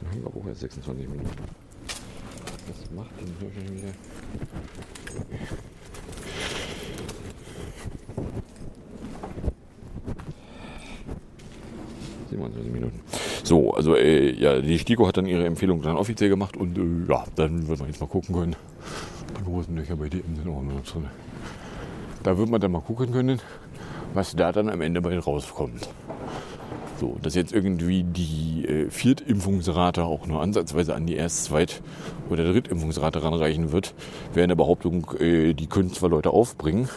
Dann 0.00 0.10
haben 0.10 0.22
wir 0.22 0.40
auch 0.40 0.46
erst 0.48 0.60
26 0.60 1.08
Minuten. 1.08 1.30
Was 2.68 2.90
macht 2.90 3.10
denn 3.20 3.36
hier 3.38 3.50
schon 3.52 3.76
wieder? 3.76 3.92
27 12.36 12.72
Minuten. 12.72 13.00
So, 13.42 13.72
also 13.72 13.96
äh, 13.96 14.32
ja, 14.32 14.60
die 14.60 14.78
STIKO 14.78 15.06
hat 15.06 15.16
dann 15.16 15.26
ihre 15.26 15.44
Empfehlung 15.44 15.82
dann 15.82 15.96
offiziell 15.96 16.30
gemacht 16.30 16.56
und 16.56 16.76
äh, 16.78 17.10
ja, 17.10 17.24
dann 17.34 17.66
wird 17.66 17.78
man 17.78 17.88
jetzt 17.88 18.00
mal 18.00 18.06
gucken 18.06 18.34
können. 18.34 18.56
Die 19.38 19.44
großen 19.44 19.74
Löcher 19.74 19.96
bei 19.96 20.08
DM 20.08 20.36
sind 20.36 20.48
auch 20.48 20.62
noch 20.62 20.84
drin. 20.84 21.06
Da 22.22 22.36
wird 22.36 22.48
man 22.48 22.60
dann 22.60 22.72
mal 22.72 22.80
gucken 22.80 23.12
können, 23.12 23.40
was 24.14 24.34
da 24.34 24.52
dann 24.52 24.68
am 24.68 24.80
Ende 24.80 25.00
bei 25.00 25.18
rauskommt. 25.18 25.88
So, 26.98 27.16
dass 27.22 27.34
jetzt 27.34 27.52
irgendwie 27.52 28.04
die 28.04 28.64
äh, 28.66 28.90
Viertimpfungsrate 28.90 30.04
auch 30.04 30.26
nur 30.26 30.40
ansatzweise 30.40 30.94
an 30.94 31.06
die 31.06 31.14
Erst-, 31.14 31.44
Zweit- 31.44 31.82
oder 32.30 32.44
Drittimpfungsrate 32.44 33.22
ranreichen 33.22 33.70
wird, 33.70 33.94
wäre 34.32 34.44
eine 34.44 34.56
Behauptung, 34.56 35.10
äh, 35.20 35.52
die 35.52 35.66
können 35.66 35.92
zwar 35.92 36.08
Leute 36.08 36.30
aufbringen, 36.30 36.88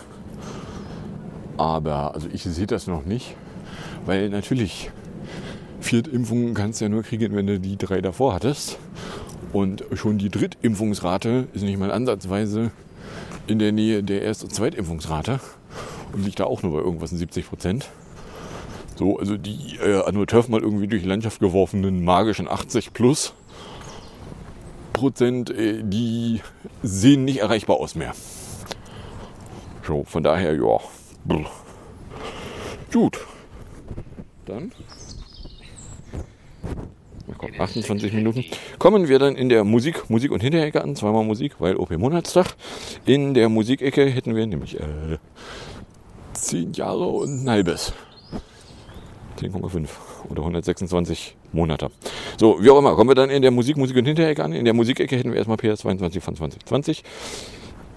aber 1.58 2.16
also 2.16 2.30
ich 2.32 2.44
sehe 2.44 2.68
das 2.68 2.88
noch 2.88 3.06
nicht, 3.06 3.36
weil 4.06 4.30
natürlich 4.30 4.90
Viertimpfungen 5.82 6.54
kannst 6.54 6.82
du 6.82 6.86
ja 6.86 6.90
nur 6.90 7.04
kriegen, 7.04 7.36
wenn 7.36 7.48
du 7.48 7.60
die 7.60 7.78
drei 7.78 8.02
davor 8.02 8.34
hattest. 8.34 8.78
Und 9.54 9.84
schon 9.94 10.18
die 10.18 10.30
Drittimpfungsrate 10.30 11.48
ist 11.54 11.64
nicht 11.64 11.80
mal 11.80 11.92
ansatzweise 11.92 12.72
in 13.48 13.60
der 13.60 13.72
Nähe 13.72 14.04
der 14.04 14.22
Erst- 14.22 14.44
und 14.44 14.54
Zweitimpfungsrate 14.54 15.40
und 16.14 16.24
liegt 16.26 16.40
da 16.40 16.44
auch 16.46 16.62
nur 16.62 16.74
bei 16.74 16.80
irgendwas 16.80 17.12
in 17.12 17.18
70 17.18 17.48
Prozent. 17.48 17.90
So, 18.96 19.18
also 19.18 19.38
die 19.38 19.78
äh, 19.78 20.04
an 20.04 20.28
Turf 20.28 20.50
mal 20.50 20.62
irgendwie 20.62 20.88
durch 20.88 21.02
die 21.02 21.08
Landschaft 21.08 21.40
geworfenen 21.40 22.04
magischen 22.04 22.48
80 22.48 22.94
plus 22.94 23.34
Prozent, 24.94 25.50
äh, 25.50 25.82
die 25.84 26.42
sehen 26.84 27.24
nicht 27.24 27.40
erreichbar 27.40 27.78
aus 27.78 27.96
mehr. 27.96 28.14
So, 29.88 30.04
von 30.04 30.22
daher, 30.22 30.54
ja. 30.54 30.80
Gut. 32.92 33.20
Dann. 34.46 34.72
Komm, 37.40 37.52
28 37.58 38.12
Minuten. 38.12 38.44
Kommen 38.80 39.08
wir 39.08 39.18
dann 39.18 39.36
in 39.36 39.48
der 39.48 39.64
Musik, 39.64 40.10
Musik 40.10 40.32
und 40.32 40.42
Hinterecke 40.42 40.84
an. 40.84 40.98
Zweimal 40.98 41.24
Musik, 41.24 41.54
weil 41.60 41.78
OP 41.78 41.90
Monatstag. 41.92 42.48
In 43.06 43.34
der 43.34 43.48
Musikecke 43.48 44.06
hätten 44.06 44.36
wir 44.36 44.46
nämlich 44.46 44.78
äh, 44.78 45.18
10 46.34 46.74
Jahre 46.74 47.08
und 47.08 47.46
ein 47.46 47.50
halbes. 47.50 47.94
10,5 49.40 49.88
oder 50.30 50.42
126 50.42 51.38
Monate. 51.54 51.92
So, 52.38 52.62
wie 52.62 52.70
auch 52.70 52.78
immer, 52.78 52.96
kommen 52.96 53.10
wir 53.10 53.16
dann 53.16 53.30
in 53.30 53.42
der 53.42 53.52
Musik, 53.52 53.78
Musik 53.78 53.96
und 53.96 54.06
Hinterecke 54.06 54.44
an. 54.44 54.52
In 54.52 54.66
der 54.66 54.74
Musikecke 54.74 55.16
hätten 55.16 55.32
wir 55.32 55.38
erstmal 55.38 55.56
PS22 55.56 56.20
von 56.20 56.36
2020. 56.36 57.04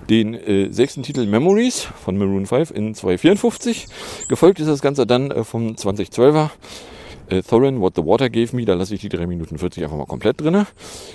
Den 0.08 0.34
äh, 0.34 0.72
sechsten 0.72 1.02
Titel 1.02 1.26
Memories 1.26 1.80
von 1.80 2.16
Maroon 2.16 2.46
5 2.46 2.70
in 2.70 2.94
254. 2.94 3.88
Gefolgt 4.28 4.60
ist 4.60 4.68
das 4.68 4.82
Ganze 4.82 5.04
dann 5.04 5.32
äh, 5.32 5.42
vom 5.42 5.72
2012er 5.72 6.50
äh, 7.32 7.42
Thorin, 7.42 7.80
What 7.80 7.94
the 7.96 8.04
Water 8.04 8.28
Gave 8.30 8.54
Me, 8.54 8.64
da 8.64 8.74
lasse 8.74 8.94
ich 8.94 9.00
die 9.00 9.08
3 9.08 9.26
Minuten 9.26 9.58
40 9.58 9.84
einfach 9.84 9.96
mal 9.96 10.06
komplett 10.06 10.40
drin. 10.40 10.66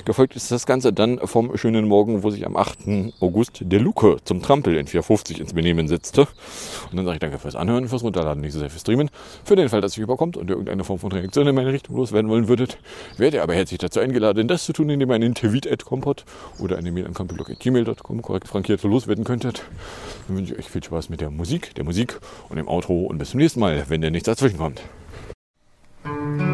Gefolgt 0.05 0.35
ist 0.35 0.51
das 0.51 0.65
Ganze 0.65 0.91
dann 0.91 1.19
vom 1.19 1.55
schönen 1.57 1.87
Morgen, 1.87 2.23
wo 2.23 2.29
sich 2.29 2.45
am 2.45 2.57
8. 2.57 2.79
August 3.19 3.59
der 3.61 3.79
Luke 3.79 4.17
zum 4.23 4.41
Trampel 4.41 4.75
in 4.75 4.87
450 4.87 5.39
ins 5.39 5.53
Benehmen 5.53 5.87
setzte. 5.87 6.21
Und 6.21 6.97
dann 6.97 7.05
sage 7.05 7.15
ich 7.15 7.19
danke 7.19 7.39
fürs 7.39 7.55
Anhören, 7.55 7.87
fürs 7.87 8.03
Runterladen, 8.03 8.41
nicht 8.41 8.53
so 8.53 8.59
sehr 8.59 8.69
fürs 8.69 8.81
Streamen. 8.81 9.09
Für 9.43 9.55
den 9.55 9.69
Fall, 9.69 9.81
dass 9.81 9.97
ihr 9.97 10.03
überkommt 10.03 10.37
und 10.37 10.49
ihr 10.49 10.53
irgendeine 10.53 10.83
Form 10.83 10.99
von 10.99 11.11
Reaktion 11.11 11.47
in 11.47 11.55
meine 11.55 11.71
Richtung 11.71 11.95
loswerden 11.95 12.29
wollen 12.29 12.47
würdet, 12.47 12.77
werdet 13.17 13.35
ihr 13.35 13.43
aber 13.43 13.53
herzlich 13.53 13.79
dazu 13.79 13.99
eingeladen, 13.99 14.47
das 14.47 14.65
zu 14.65 14.73
tun, 14.73 14.89
indem 14.89 15.09
ihr 15.09 15.15
einen 15.15 15.35
Tweet 15.35 15.67
oder 16.59 16.77
eine 16.77 16.91
Mail 16.91 17.05
an 17.05 17.13
kompilog.gmail.com 17.13 18.21
korrekt 18.21 18.47
frankiert 18.47 18.81
loswerden 18.83 19.23
könntet. 19.23 19.63
Dann 20.27 20.37
wünsche 20.37 20.53
ich 20.53 20.59
euch 20.59 20.69
viel 20.69 20.83
Spaß 20.83 21.09
mit 21.09 21.21
der 21.21 21.29
Musik, 21.29 21.75
der 21.75 21.83
Musik 21.83 22.19
und 22.49 22.57
dem 22.57 22.67
Outro 22.67 23.05
und 23.05 23.17
bis 23.17 23.31
zum 23.31 23.39
nächsten 23.39 23.59
Mal, 23.59 23.85
wenn 23.87 24.01
der 24.01 24.11
nichts 24.11 24.25
dazwischen 24.25 24.57
kommt. 24.57 24.81
Mm-hmm. 26.07 26.46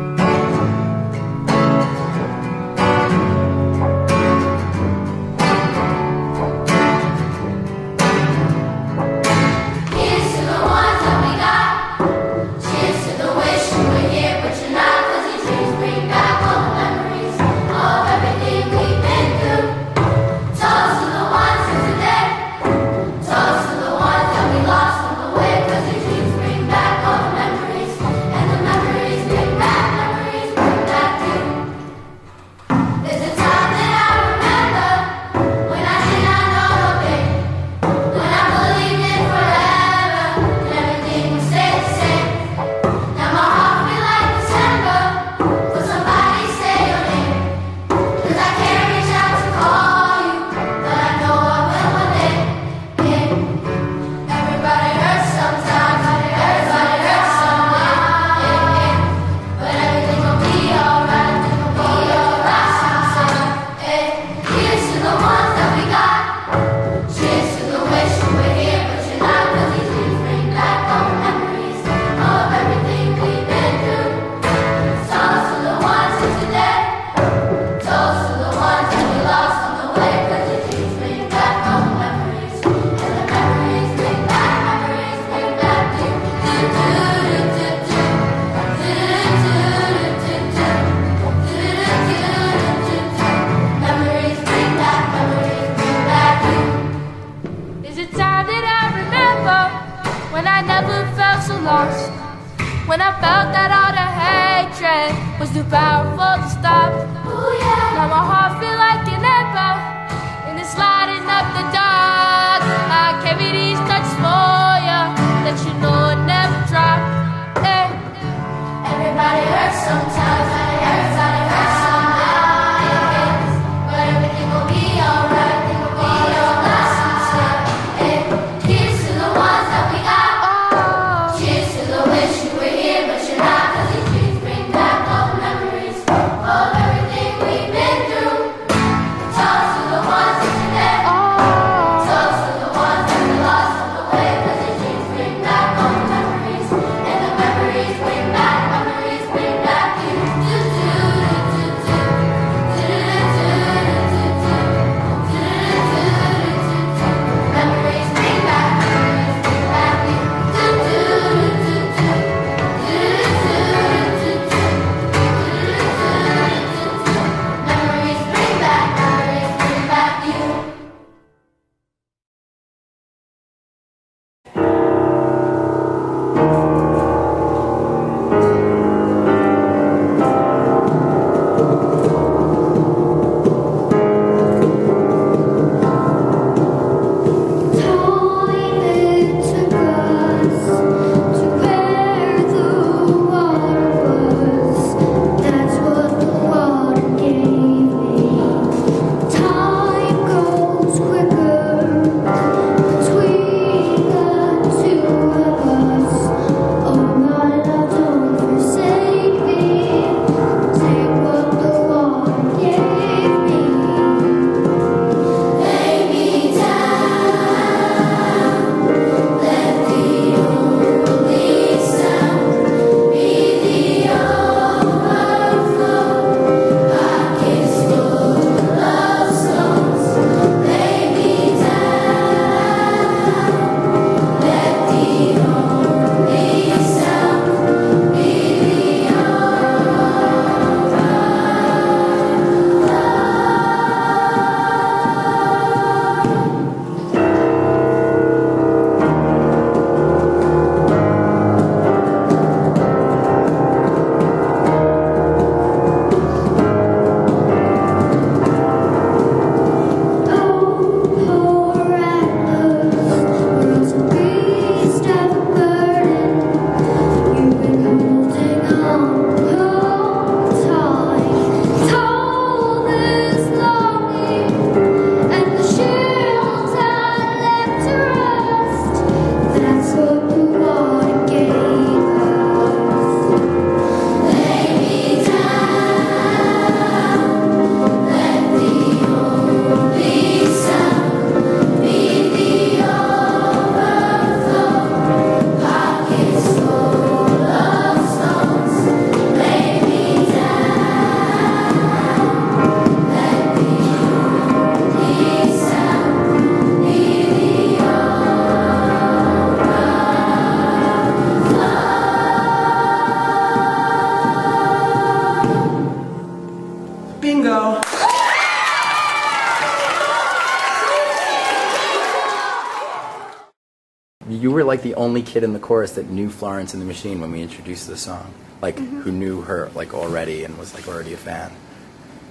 Only 325.03 325.21
kid 325.21 325.43
in 325.43 325.53
the 325.53 325.59
chorus 325.59 325.91
that 325.93 326.09
knew 326.09 326.29
Florence 326.29 326.73
and 326.73 326.81
the 326.81 326.85
Machine 326.85 327.21
when 327.21 327.31
we 327.31 327.41
introduced 327.41 327.87
the 327.87 327.97
song, 327.97 328.33
like 328.61 328.77
who 328.79 329.11
knew 329.11 329.41
her 329.41 329.69
like 329.75 329.93
already 329.93 330.43
and 330.43 330.57
was 330.57 330.73
like 330.73 330.87
already 330.87 331.13
a 331.13 331.17
fan. 331.17 331.51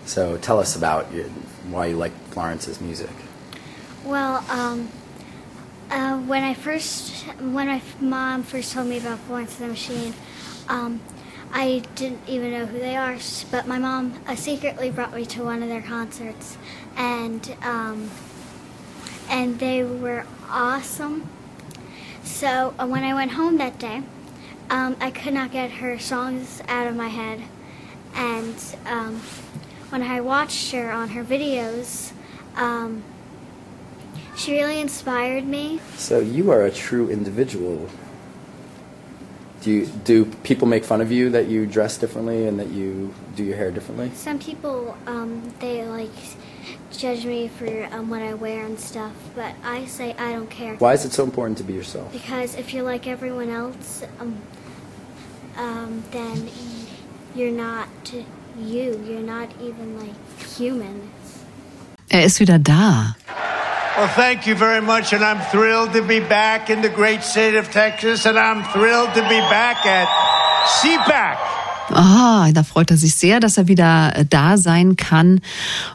So 0.06 0.36
tell 0.38 0.58
us 0.58 0.74
about 0.74 1.12
your, 1.12 1.26
why 1.70 1.86
you 1.86 1.96
like 1.96 2.12
Florence's 2.30 2.80
music. 2.80 3.10
Well, 4.04 4.44
um, 4.50 4.88
uh, 5.90 6.18
when 6.18 6.42
I 6.42 6.54
first, 6.54 7.24
when 7.38 7.68
my 7.68 7.80
mom 8.00 8.42
first 8.42 8.72
told 8.72 8.88
me 8.88 8.98
about 8.98 9.18
Florence 9.20 9.60
and 9.60 9.68
the 9.68 9.72
Machine, 9.72 10.14
um, 10.68 11.00
I 11.52 11.82
didn't 11.94 12.20
even 12.26 12.50
know 12.50 12.66
who 12.66 12.78
they 12.78 12.96
are. 12.96 13.18
But 13.50 13.66
my 13.66 13.78
mom 13.78 14.18
uh, 14.26 14.34
secretly 14.34 14.90
brought 14.90 15.14
me 15.14 15.26
to 15.26 15.44
one 15.44 15.62
of 15.62 15.68
their 15.68 15.82
concerts, 15.82 16.56
and 16.96 17.56
um, 17.62 18.10
and 19.28 19.58
they 19.58 19.84
were 19.84 20.24
awesome. 20.48 21.28
So 22.24 22.74
uh, 22.78 22.86
when 22.86 23.04
I 23.04 23.14
went 23.14 23.32
home 23.32 23.58
that 23.58 23.78
day, 23.78 24.02
um, 24.70 24.96
I 25.00 25.10
could 25.10 25.34
not 25.34 25.52
get 25.52 25.70
her 25.70 25.98
songs 25.98 26.62
out 26.68 26.86
of 26.86 26.96
my 26.96 27.08
head, 27.08 27.42
and 28.14 28.56
um, 28.86 29.20
when 29.90 30.02
I 30.02 30.20
watched 30.20 30.72
her 30.72 30.90
on 30.90 31.10
her 31.10 31.24
videos. 31.24 32.12
Um, 32.56 33.02
she 34.36 34.52
really 34.52 34.80
inspired 34.80 35.44
me. 35.44 35.80
So 35.96 36.18
you 36.18 36.50
are 36.50 36.64
a 36.64 36.70
true 36.70 37.10
individual. 37.10 37.88
Do 39.60 39.70
you, 39.70 39.86
do 39.86 40.24
people 40.24 40.66
make 40.66 40.84
fun 40.84 41.00
of 41.00 41.12
you 41.12 41.30
that 41.30 41.46
you 41.46 41.66
dress 41.66 41.96
differently 41.96 42.48
and 42.48 42.58
that 42.58 42.68
you 42.70 43.14
do 43.36 43.44
your 43.44 43.56
hair 43.56 43.70
differently? 43.70 44.10
Some 44.14 44.38
people, 44.38 44.96
um, 45.06 45.52
they 45.60 45.84
like 45.84 46.10
judge 46.98 47.24
me 47.24 47.48
for 47.48 47.88
um, 47.92 48.10
what 48.10 48.22
I 48.22 48.34
wear 48.34 48.64
and 48.64 48.78
stuff, 48.78 49.12
but 49.34 49.54
I 49.64 49.86
say 49.86 50.14
I 50.18 50.32
don't 50.32 50.50
care. 50.50 50.76
Why 50.76 50.92
is 50.94 51.04
it 51.04 51.12
so 51.12 51.24
important 51.24 51.58
to 51.58 51.64
be 51.64 51.72
yourself? 51.72 52.12
Because 52.12 52.54
if 52.54 52.72
you're 52.72 52.84
like 52.84 53.06
everyone 53.06 53.50
else, 53.50 54.04
um, 54.20 54.36
um, 55.56 56.04
then 56.10 56.48
you're 57.34 57.52
not 57.52 57.88
you. 58.58 59.02
You're 59.06 59.20
not 59.20 59.50
even 59.60 59.98
like 59.98 60.14
human. 60.56 61.10
Er 62.12 62.20
ist 62.20 62.40
wieder 62.40 62.58
da. 62.58 63.16
Well, 63.96 64.08
thank 64.08 64.46
you 64.46 64.54
very 64.54 64.80
much, 64.80 65.12
and 65.12 65.22
I'm 65.22 65.40
thrilled 65.50 65.92
to 65.92 66.02
be 66.02 66.20
back 66.20 66.70
in 66.70 66.80
the 66.80 66.88
great 66.88 67.22
state 67.22 67.54
of 67.54 67.70
Texas, 67.70 68.24
and 68.24 68.38
I'm 68.38 68.64
thrilled 68.72 69.12
to 69.14 69.22
be 69.28 69.40
back 69.50 69.84
at 69.84 70.08
CPAC. 70.80 71.51
Ah, 71.92 72.50
da 72.52 72.62
freut 72.62 72.90
er 72.90 72.96
sich 72.96 73.14
sehr, 73.14 73.40
dass 73.40 73.58
er 73.58 73.68
wieder 73.68 74.16
äh, 74.16 74.24
da 74.28 74.56
sein 74.56 74.96
kann. 74.96 75.40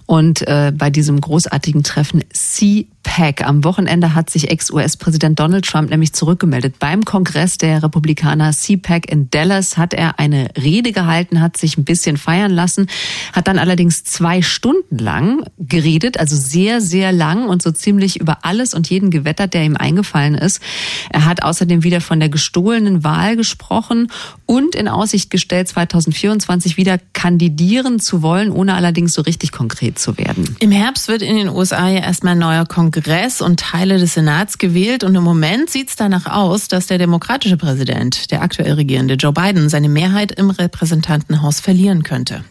Und 0.05 0.47
äh, 0.47 0.71
bei 0.75 0.89
diesem 0.89 1.19
großartigen 1.19 1.83
Treffen 1.83 2.23
CPAC 2.31 2.96
CPAC. 3.07 3.43
Am 3.47 3.63
Wochenende 3.63 4.13
hat 4.13 4.29
sich 4.29 4.51
Ex-US-Präsident 4.51 5.39
Donald 5.39 5.65
Trump 5.65 5.89
nämlich 5.89 6.13
zurückgemeldet. 6.13 6.75
Beim 6.79 7.05
Kongress 7.05 7.57
der 7.57 7.81
Republikaner 7.81 8.51
CPAC 8.51 9.09
in 9.09 9.29
Dallas 9.29 9.77
hat 9.77 9.93
er 9.93 10.19
eine 10.19 10.49
Rede 10.61 10.91
gehalten, 10.91 11.41
hat 11.41 11.57
sich 11.57 11.77
ein 11.77 11.85
bisschen 11.85 12.17
feiern 12.17 12.51
lassen, 12.51 12.87
hat 13.33 13.47
dann 13.47 13.59
allerdings 13.59 14.03
zwei 14.03 14.41
Stunden 14.41 14.97
lang 14.97 15.43
geredet, 15.57 16.19
also 16.19 16.35
sehr, 16.35 16.81
sehr 16.81 17.11
lang 17.11 17.47
und 17.47 17.61
so 17.61 17.71
ziemlich 17.71 18.19
über 18.19 18.39
alles 18.43 18.73
und 18.73 18.89
jeden 18.89 19.09
gewettert, 19.09 19.53
der 19.53 19.63
ihm 19.63 19.77
eingefallen 19.77 20.35
ist. 20.35 20.61
Er 21.09 21.25
hat 21.25 21.43
außerdem 21.43 21.83
wieder 21.83 22.01
von 22.01 22.19
der 22.19 22.29
gestohlenen 22.29 23.03
Wahl 23.03 23.35
gesprochen 23.35 24.11
und 24.45 24.75
in 24.75 24.87
Aussicht 24.87 25.29
gestellt, 25.29 25.69
2024 25.69 26.77
wieder 26.77 26.99
kandidieren 27.13 27.99
zu 27.99 28.21
wollen, 28.21 28.51
ohne 28.51 28.73
allerdings 28.73 29.13
so 29.13 29.21
richtig 29.21 29.51
konkret 29.51 29.97
zu 29.97 30.17
werden. 30.17 30.55
Im 30.59 30.71
Herbst 30.71 31.07
wird 31.07 31.21
in 31.21 31.35
den 31.35 31.49
USA 31.49 31.87
ja 31.89 31.99
erstmal 31.99 32.35
neuer 32.35 32.65
Kongress 32.65 32.96
Kongress 32.97 33.41
und 33.43 33.59
Teile 33.59 33.99
des 33.99 34.15
Senats 34.15 34.57
gewählt. 34.57 35.03
Und 35.03 35.13
im 35.13 35.23
Moment 35.23 35.69
sieht 35.69 35.89
es 35.89 35.95
danach 35.95 36.25
aus, 36.25 36.67
dass 36.67 36.87
der 36.87 36.97
demokratische 36.97 37.55
Präsident, 37.55 38.31
der 38.31 38.41
aktuell 38.41 38.73
regierende 38.73 39.13
Joe 39.13 39.31
Biden, 39.31 39.69
seine 39.69 39.87
Mehrheit 39.87 40.31
im 40.31 40.49
Repräsentantenhaus 40.49 41.59
verlieren 41.59 42.01
könnte. 42.01 42.43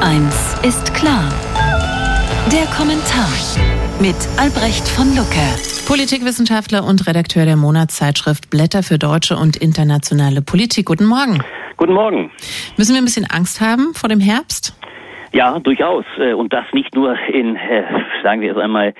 Eins 0.00 0.56
ist 0.62 0.94
klar. 0.94 1.30
Der 2.50 2.64
Kommentar 2.74 3.28
mit 4.00 4.16
Albrecht 4.38 4.88
von 4.88 5.14
Lucke. 5.14 5.44
Politikwissenschaftler 5.86 6.82
und 6.82 7.06
Redakteur 7.06 7.44
der 7.44 7.56
Monatszeitschrift 7.56 8.48
Blätter 8.48 8.82
für 8.82 8.98
deutsche 8.98 9.36
und 9.36 9.58
internationale 9.58 10.40
Politik. 10.40 10.86
Guten 10.86 11.04
Morgen. 11.04 11.44
Guten 11.76 11.92
Morgen. 11.92 12.30
Müssen 12.78 12.94
wir 12.94 13.02
ein 13.02 13.04
bisschen 13.04 13.26
Angst 13.30 13.60
haben 13.60 13.92
vor 13.92 14.08
dem 14.08 14.20
Herbst? 14.20 14.74
Ja, 15.34 15.58
durchaus. 15.58 16.04
Äh, 16.18 16.32
und 16.32 16.52
das 16.52 16.64
nicht 16.72 16.94
nur 16.94 17.18
in, 17.28 17.56
äh, 17.56 17.82
sagen 18.22 18.40
wir 18.40 18.52
es 18.52 18.56
einmal, 18.56 18.94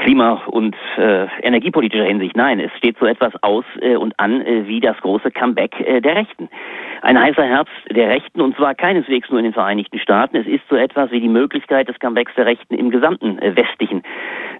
Klima- 0.00 0.42
und 0.46 0.74
äh, 0.96 1.26
energiepolitischer 1.42 2.04
Hinsicht. 2.04 2.36
Nein, 2.36 2.58
es 2.60 2.72
steht 2.76 2.98
so 2.98 3.06
etwas 3.06 3.32
aus 3.42 3.64
äh, 3.80 3.96
und 3.96 4.18
an 4.18 4.40
äh, 4.40 4.66
wie 4.66 4.80
das 4.80 4.96
große 4.98 5.30
Comeback 5.30 5.78
äh, 5.80 6.00
der 6.00 6.16
Rechten. 6.16 6.48
Ein 7.02 7.18
heißer 7.18 7.44
Herbst 7.44 7.72
der 7.90 8.08
Rechten 8.08 8.40
und 8.40 8.56
zwar 8.56 8.74
keineswegs 8.74 9.30
nur 9.30 9.38
in 9.38 9.44
den 9.44 9.54
Vereinigten 9.54 9.98
Staaten. 9.98 10.36
Es 10.36 10.46
ist 10.46 10.62
so 10.68 10.76
etwas 10.76 11.10
wie 11.10 11.20
die 11.20 11.28
Möglichkeit 11.28 11.88
des 11.88 11.98
Comebacks 11.98 12.34
der 12.34 12.46
Rechten 12.46 12.74
im 12.74 12.90
gesamten 12.90 13.38
äh, 13.38 13.56
westlichen 13.56 14.02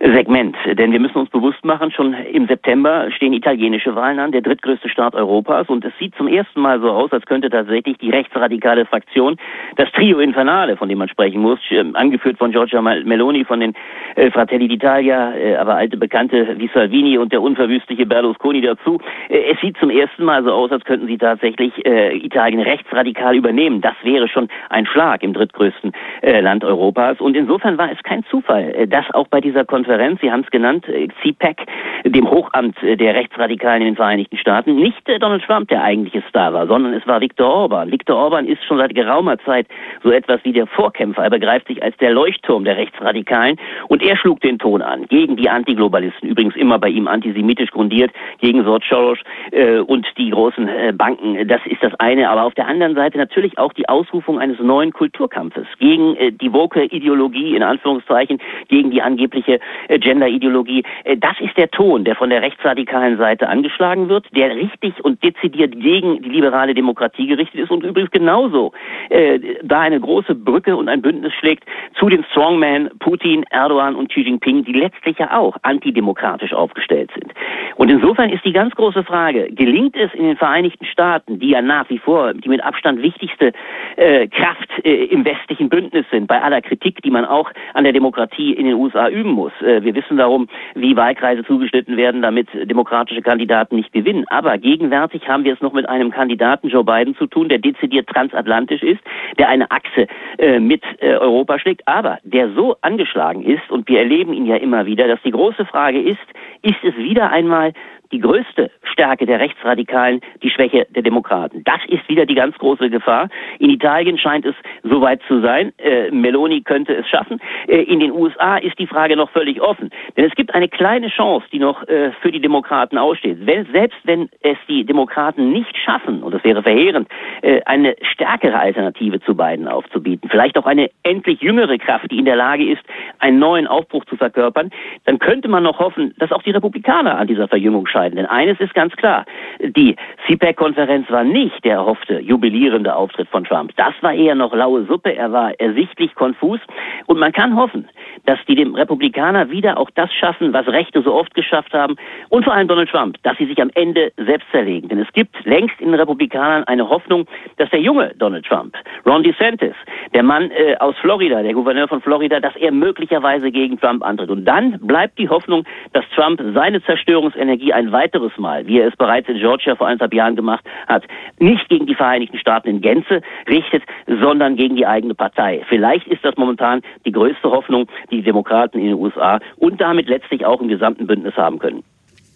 Segment. 0.01 0.57
Denn 0.67 0.93
wir 0.93 1.01
müssen 1.01 1.19
uns 1.19 1.29
bewusst 1.29 1.63
machen, 1.65 1.91
schon 1.91 2.15
im 2.15 2.47
September 2.47 3.11
stehen 3.11 3.35
italienische 3.35 3.95
Wahlen 3.95 4.19
an, 4.19 4.33
der 4.33 4.41
drittgrößte 4.41 4.89
Staat 4.89 5.15
Europas. 5.15 5.69
Und 5.69 5.85
es 5.85 5.93
sieht 5.99 6.15
zum 6.15 6.29
ersten 6.29 6.61
Mal 6.61 6.81
so 6.81 6.91
aus, 6.91 7.13
als 7.13 7.27
könnte 7.27 7.51
tatsächlich 7.51 7.99
die 7.99 8.11
rechtsradikale 8.11 8.87
Fraktion, 8.87 9.37
das 9.77 9.93
Trio 9.93 10.19
Infernale, 10.19 10.79
von 10.79 10.89
dem 10.89 10.99
man 10.99 11.09
sprechen 11.09 11.43
muss, 11.43 11.59
äh, 11.71 11.85
angeführt 11.93 12.39
von 12.39 12.53
Giorgia 12.53 12.81
Meloni, 12.81 13.45
von 13.45 13.61
den 13.61 13.75
äh, 14.17 14.31
Fratelli 14.31 14.67
d'Italia, 14.67 15.35
äh, 15.35 15.57
aber 15.57 15.75
alte 15.75 15.99
Bekannte 15.99 16.55
wie 16.57 16.71
Salvini 16.73 17.19
und 17.19 17.33
der 17.33 17.43
unverwüstliche 17.43 18.07
Berlusconi 18.07 18.63
dazu. 18.63 18.99
Äh, 19.29 19.53
es 19.53 19.61
sieht 19.61 19.77
zum 19.77 19.91
ersten 19.91 20.25
Mal 20.25 20.43
so 20.43 20.53
aus, 20.53 20.73
als 20.73 20.85
könnten 20.85 21.07
sie 21.07 21.19
tatsächlich 21.19 21.75
äh, 21.85 22.30
Italien 22.31 22.61
rechtsradikal 22.61 23.35
übernehmen. 23.35 23.81
Das 23.81 23.95
wäre 24.03 24.29
schon 24.29 24.49
ein 24.69 24.87
Schlag 24.87 25.23
im 25.23 25.33
drittgrößten 25.33 25.93
äh, 26.23 26.41
Land 26.41 26.65
Europas. 26.65 27.21
Und 27.21 27.37
insofern 27.37 27.77
war 27.77 27.91
es 27.91 27.99
kein 28.05 28.25
Zufall, 28.31 28.73
äh, 28.75 28.87
dass 28.87 29.05
auch 29.13 29.27
bei 29.29 29.41
dieser 29.41 29.65
Konferenz, 29.65 30.21
Sie 30.21 30.31
haben 30.31 30.43
es 30.43 30.51
genannt, 30.51 30.89
äh, 30.89 31.09
CPAC, 31.23 31.67
dem 32.05 32.31
Hochamt 32.31 32.81
äh, 32.83 32.97
der 32.97 33.15
Rechtsradikalen 33.15 33.83
in 33.83 33.89
den 33.89 33.97
Vereinigten 33.97 34.37
Staaten, 34.37 34.77
nicht 34.77 35.09
äh, 35.09 35.19
Donald 35.19 35.43
Trump 35.45 35.69
der 35.69 35.83
eigentliche 35.83 36.23
Star 36.29 36.53
war, 36.53 36.67
sondern 36.67 36.95
es 36.95 37.07
war 37.07 37.21
Viktor 37.21 37.49
Orban. 37.49 37.91
Viktor 37.91 38.17
Orban 38.17 38.47
ist 38.47 38.63
schon 38.65 38.79
seit 38.79 38.95
geraumer 38.95 39.39
Zeit 39.41 39.67
so 40.03 40.11
etwas 40.13 40.41
wie 40.45 40.53
der 40.53 40.67
Vorkämpfer. 40.67 41.25
Er 41.25 41.31
begreift 41.31 41.67
sich 41.67 41.83
als 41.83 41.97
der 41.97 42.13
Leuchtturm 42.13 42.65
der 42.65 42.77
Rechtsradikalen 42.77 43.57
und 43.89 44.03
er 44.03 44.17
schlug 44.17 44.41
den 44.41 44.59
Ton 44.59 44.83
an 44.83 45.07
gegen 45.07 45.37
die 45.37 45.49
Antiglobalisten, 45.49 46.29
übrigens 46.29 46.55
immer 46.57 46.79
bei 46.79 46.89
ihm 46.89 47.09
antisemitisch 47.09 47.71
grundiert, 47.71 48.13
gegen 48.41 48.63
George 48.63 48.87
Soros 48.89 49.19
äh, 49.51 49.79
und 49.79 50.07
die 50.17 50.31
großen 50.31 50.69
äh, 50.69 50.93
Banken. 50.93 51.49
Das 51.49 51.61
ist 51.65 51.83
das 51.83 51.95
eine 51.99 52.20
aber 52.29 52.45
auf 52.45 52.55
der 52.55 52.67
anderen 52.67 52.95
Seite 52.95 53.19
natürlich 53.19 53.59
auch 53.59 53.73
die 53.73 53.89
Ausrufung 53.89 54.39
eines 54.39 54.59
neuen 54.59 54.93
Kulturkampfes 54.93 55.67
gegen 55.79 56.17
äh, 56.17 56.33
die 56.33 56.53
Woke-Ideologie, 56.53 57.57
in 57.57 57.63
Anführungszeichen, 57.63 58.39
gegen 58.69 58.91
die 58.91 59.01
angebliche 59.01 59.61
äh, 59.89 59.99
Gender-Ideologie. 59.99 60.83
Äh, 61.05 61.17
das 61.17 61.41
ist 61.41 61.57
der 61.57 61.71
Ton, 61.71 62.05
der 62.05 62.17
von 62.17 62.31
der 62.31 62.43
rechtsradikalen 62.43 63.17
Seite 63.17 63.49
angeschlagen 63.49 64.09
wird, 64.09 64.27
der 64.35 64.55
richtig 64.57 65.03
und 65.05 65.23
dezidiert 65.23 65.79
gegen 65.81 66.23
die 66.23 66.29
liberale 66.29 66.75
Demokratie 66.75 67.27
gerichtet 67.27 67.61
ist 67.61 67.71
und 67.71 67.85
übrigens 67.85 68.11
genauso 68.11 68.73
äh, 69.09 69.39
da 69.63 69.81
eine 69.81 70.01
große 70.01 70.35
Brücke 70.35 70.77
und 70.77 70.89
ein 70.89 71.03
Bündnis 71.03 71.33
schlägt 71.35 71.65
zu 71.99 72.09
den 72.09 72.25
Strongmen 72.25 72.91
Putin, 72.99 73.45
Erdogan 73.51 73.95
und 73.95 74.11
Xi 74.11 74.23
Jinping, 74.23 74.65
die 74.65 74.73
letztlich 74.73 75.19
ja 75.19 75.39
auch 75.39 75.57
antidemokratisch 75.63 76.53
aufgestellt 76.53 77.11
sind. 77.15 77.33
Und 77.77 77.91
insofern 77.91 78.31
ist 78.31 78.45
die 78.45 78.53
ganz 78.53 78.75
große 78.75 79.05
Frage, 79.05 79.51
gelingt 79.53 79.97
es 79.97 80.13
in 80.15 80.25
den 80.25 80.37
Vereinigten 80.37 80.85
Staaten, 80.85 81.39
die 81.39 81.51
ja 81.51 81.63
nach 81.63 81.89
wie 81.89 81.99
vor 81.99 82.10
vor, 82.11 82.35
die 82.35 82.49
mit 82.49 82.61
Abstand 82.65 83.01
wichtigste 83.03 83.53
äh, 83.95 84.27
Kraft 84.27 84.69
äh, 84.85 85.05
im 85.05 85.25
westlichen 85.25 85.69
Bündnis 85.69 86.05
sind, 86.11 86.27
bei 86.27 86.43
aller 86.43 86.61
Kritik, 86.61 87.01
die 87.03 87.11
man 87.11 87.25
auch 87.25 87.49
an 87.75 87.85
der 87.85 87.93
Demokratie 87.93 88.53
in 88.53 88.67
den 88.67 88.75
USA 88.75 89.09
üben 89.09 89.31
muss. 89.31 89.53
Äh, 89.63 89.85
wir 89.85 89.95
wissen 89.95 90.17
darum, 90.17 90.49
wie 90.75 90.97
Wahlkreise 90.97 91.45
zugeschnitten 91.45 91.97
werden, 91.97 92.21
damit 92.21 92.49
demokratische 92.69 93.23
Kandidaten 93.23 93.77
nicht 93.77 93.93
gewinnen. 93.93 94.25
Aber 94.27 94.59
gegenwärtig 94.59 95.29
haben 95.29 95.45
wir 95.45 95.55
es 95.55 95.61
noch 95.61 95.73
mit 95.73 95.89
einem 95.89 96.11
Kandidaten 96.11 96.67
Joe 96.69 96.83
Biden 96.83 97.15
zu 97.15 97.29
tun, 97.29 97.49
der 97.49 97.59
dezidiert 97.59 98.09
transatlantisch 98.09 98.83
ist, 98.83 99.01
der 99.39 99.49
eine 99.49 99.71
Achse 99.71 100.09
äh, 100.39 100.59
mit 100.59 100.83
äh, 100.99 101.15
Europa 101.15 101.61
schlägt, 101.61 101.87
aber 101.87 102.19
der 102.25 102.51
so 102.57 102.75
angeschlagen 102.81 103.45
ist, 103.45 103.71
und 103.71 103.89
wir 103.89 104.01
erleben 104.01 104.33
ihn 104.33 104.47
ja 104.47 104.57
immer 104.57 104.85
wieder, 104.85 105.07
dass 105.07 105.23
die 105.23 105.31
große 105.31 105.65
Frage 105.65 106.01
ist, 106.03 106.19
ist 106.63 106.83
es 106.83 106.97
wieder 106.97 107.31
einmal 107.31 107.73
die 108.13 108.21
größte 108.21 108.71
Stärke 108.83 109.27
der 109.27 109.39
Rechtsradikalen 109.41 110.21
die 110.43 110.51
Schwäche 110.51 110.87
der 110.91 111.03
Demokraten. 111.03 111.63
Das 111.65 111.81
ist 111.89 112.09
wieder 112.09 112.27
die 112.27 112.35
ganz 112.35 112.57
große 112.59 112.91
Gefahr. 112.91 113.29
In 113.59 113.71
Italien 113.71 114.19
scheint 114.19 114.45
es 114.45 114.55
soweit 114.83 115.21
zu 115.29 115.41
sein. 115.41 115.73
Äh, 115.79 116.11
Meloni 116.11 116.63
könnte 116.63 116.95
es 116.95 117.09
schaffen. 117.09 117.41
Äh, 117.69 117.83
in 117.83 118.01
den 118.01 118.13
USA 118.13 118.57
ist 118.57 118.79
die 118.79 118.87
Frage 118.87 119.17
noch 119.17 119.31
völlig 119.31 119.61
offen. 119.61 119.91
Denn 120.17 120.25
es 120.25 120.35
gibt 120.35 120.55
eine 120.55 120.69
kleine 120.69 121.09
Chance, 121.09 121.47
die 121.53 121.59
noch 121.59 121.87
äh, 121.89 122.11
für 122.21 122.33
die 122.33 122.41
Demokraten 122.41 122.99
aussteht. 122.99 123.39
Wenn, 123.41 123.67
selbst 123.67 123.99
wenn 124.05 124.29
es 124.43 124.59
die 124.69 124.85
Demokraten 124.85 125.53
nicht 125.53 125.77
schaffen, 125.77 126.23
und 126.23 126.35
das 126.35 126.43
wäre 126.45 126.63
verheerend, 126.63 127.09
äh, 127.43 127.61
eine 127.67 127.97
stärkere 128.03 128.59
Alternative 128.59 129.21
zu 129.21 129.35
beiden 129.35 129.69
aufzubieten, 129.69 130.29
vielleicht 130.31 130.59
auch 130.59 130.67
eine 130.67 130.91
endlich 131.03 131.41
jüngere 131.41 131.79
Kraft, 131.79 132.11
die 132.11 132.19
in 132.19 132.25
der 132.25 132.37
Lage 132.37 132.65
ist, 132.71 132.83
einen 133.19 133.39
neuen 133.39 133.67
Aufbruch 133.67 134.05
zu 134.07 134.17
verkörpern, 134.17 134.71
dann 135.05 135.19
könnte 135.19 135.49
man 135.49 135.63
noch 135.63 135.79
hoffen, 135.79 136.15
dass 136.19 136.33
auch 136.33 136.43
die 136.43 136.51
Republikaner 136.51 137.17
an 137.17 137.29
dieser 137.29 137.47
Verjüngung 137.47 137.87
scheitern 137.87 138.00
entscheiden. 138.01 138.17
Denn 138.17 138.27
eines 138.27 138.61
ist 138.61 138.75
ganz 138.75 138.95
klar, 138.97 139.25
die 139.61 139.97
CPAC-Konferenz 140.27 141.11
war 141.11 141.25
nicht 141.25 141.65
der 141.65 141.75
erhoffte 141.75 142.21
jubilierende 142.21 142.95
Auftritt 142.95 143.29
von 143.29 143.45
Trump. 143.45 143.73
Das 143.77 143.95
war 144.01 144.13
eher 144.13 144.35
noch 144.35 144.55
laue 144.55 144.85
Suppe, 144.87 145.15
er 145.15 145.33
war 145.33 145.59
ersichtlich 145.61 146.15
konfus 146.15 146.61
und 147.07 147.19
man 147.19 147.33
kann 147.33 147.57
hoffen, 147.57 147.89
dass 148.27 148.39
die 148.47 148.55
dem 148.55 148.75
Republikaner 148.75 149.51
wieder 149.51 149.79
auch 149.79 149.91
das 149.95 150.13
schaffen, 150.13 150.53
was 150.53 150.67
Rechte 150.67 151.03
so 151.03 151.15
oft 151.15 151.35
geschafft 151.35 151.73
haben 151.73 151.97
und 152.29 152.45
vor 152.45 152.55
allem 152.55 152.69
Donald 152.69 152.91
Trump, 152.91 153.17
dass 153.23 153.37
sie 153.39 153.47
sich 153.47 153.61
am 153.61 153.71
Ende 153.75 154.13
selbst 154.17 154.49
zerlegen. 154.51 154.89
Denn 154.89 154.99
es 154.99 155.13
gibt 155.13 155.45
längst 155.45 155.81
in 155.81 155.93
den 155.93 156.01
Republikanern 156.01 156.65
eine 156.65 156.89
Hoffnung, 156.89 157.27
dass 157.57 157.71
der 157.71 157.81
junge 157.81 158.13
Donald 158.19 158.45
Trump, 158.47 158.75
Ron 159.07 159.23
DeSantis, 159.23 159.75
der 160.15 160.23
Mann 160.23 160.51
äh, 160.51 160.77
aus 160.79 160.95
Florida, 161.01 161.43
der 161.43 161.55
Gouverneur 161.55 161.89
von 161.89 162.01
Florida, 162.01 162.41
dass 162.41 162.55
er 162.57 162.73
möglicherweise 162.73 163.51
gegen 163.51 163.79
Trump 163.79 164.05
antritt. 164.05 164.31
Und 164.31 164.45
dann 164.45 164.79
bleibt 164.81 165.19
die 165.19 165.29
Hoffnung, 165.29 165.65
dass 165.93 166.05
Trump 166.15 166.41
seine 166.55 166.83
Zerstörungsenergie 166.83 167.73
ein 167.73 167.93
weiteres 167.93 168.37
Mal, 168.39 168.67
wie 168.67 168.81
er 168.81 168.89
es 168.89 168.97
bereits 168.97 169.29
in 169.29 169.39
Georgia 169.39 169.77
vor 169.77 169.87
eineinhalb 169.87 170.15
Jahren 170.15 170.37
gemacht 170.37 170.65
hat, 170.87 171.05
nicht 171.39 171.69
gegen 171.69 171.87
die 171.87 171.95
Vereinigten 171.95 172.39
Staaten 172.39 172.69
in 172.69 172.81
Gänze 172.81 173.23
richtet, 173.49 173.83
sondern 174.07 174.57
gegen 174.57 174.77
die 174.77 174.87
eigene 174.87 175.15
Partei. 175.15 175.63
Vielleicht 175.69 176.07
ist 176.09 176.25
das 176.25 176.37
momentan 176.37 176.83
die 177.05 177.13
größte 177.13 177.51
Hoffnung, 177.51 177.87
die 178.11 178.23
Demokraten 178.23 178.79
in 178.79 178.87
den 178.87 178.95
USA 178.95 179.41
und 179.57 179.81
damit 179.81 180.09
letztlich 180.09 180.45
auch 180.45 180.61
im 180.61 180.69
gesamten 180.69 181.07
Bündnis 181.07 181.35
haben 181.37 181.59
können. 181.59 181.83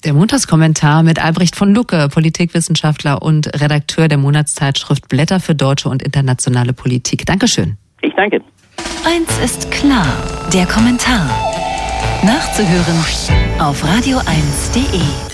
Der 0.04 0.12
Montagskommentar 0.12 1.02
mit 1.02 1.24
Albrecht 1.24 1.56
von 1.56 1.74
Lucke, 1.74 2.08
Politikwissenschaftler 2.12 3.22
und 3.22 3.48
Redakteur 3.58 4.06
der 4.06 4.18
Monatszeitschrift 4.18 5.08
Blätter 5.08 5.40
für 5.40 5.54
deutsche 5.54 5.88
und 5.88 6.02
internationale 6.02 6.74
Politik. 6.74 7.24
Dankeschön. 7.24 7.78
Ich 8.02 8.12
danke. 8.14 8.42
Eins 9.06 9.38
ist 9.42 9.70
klar, 9.70 10.06
der 10.52 10.66
Kommentar. 10.66 11.26
Nachzuhören 12.22 12.98
auf 13.58 13.82
radio1.de. 13.82 15.33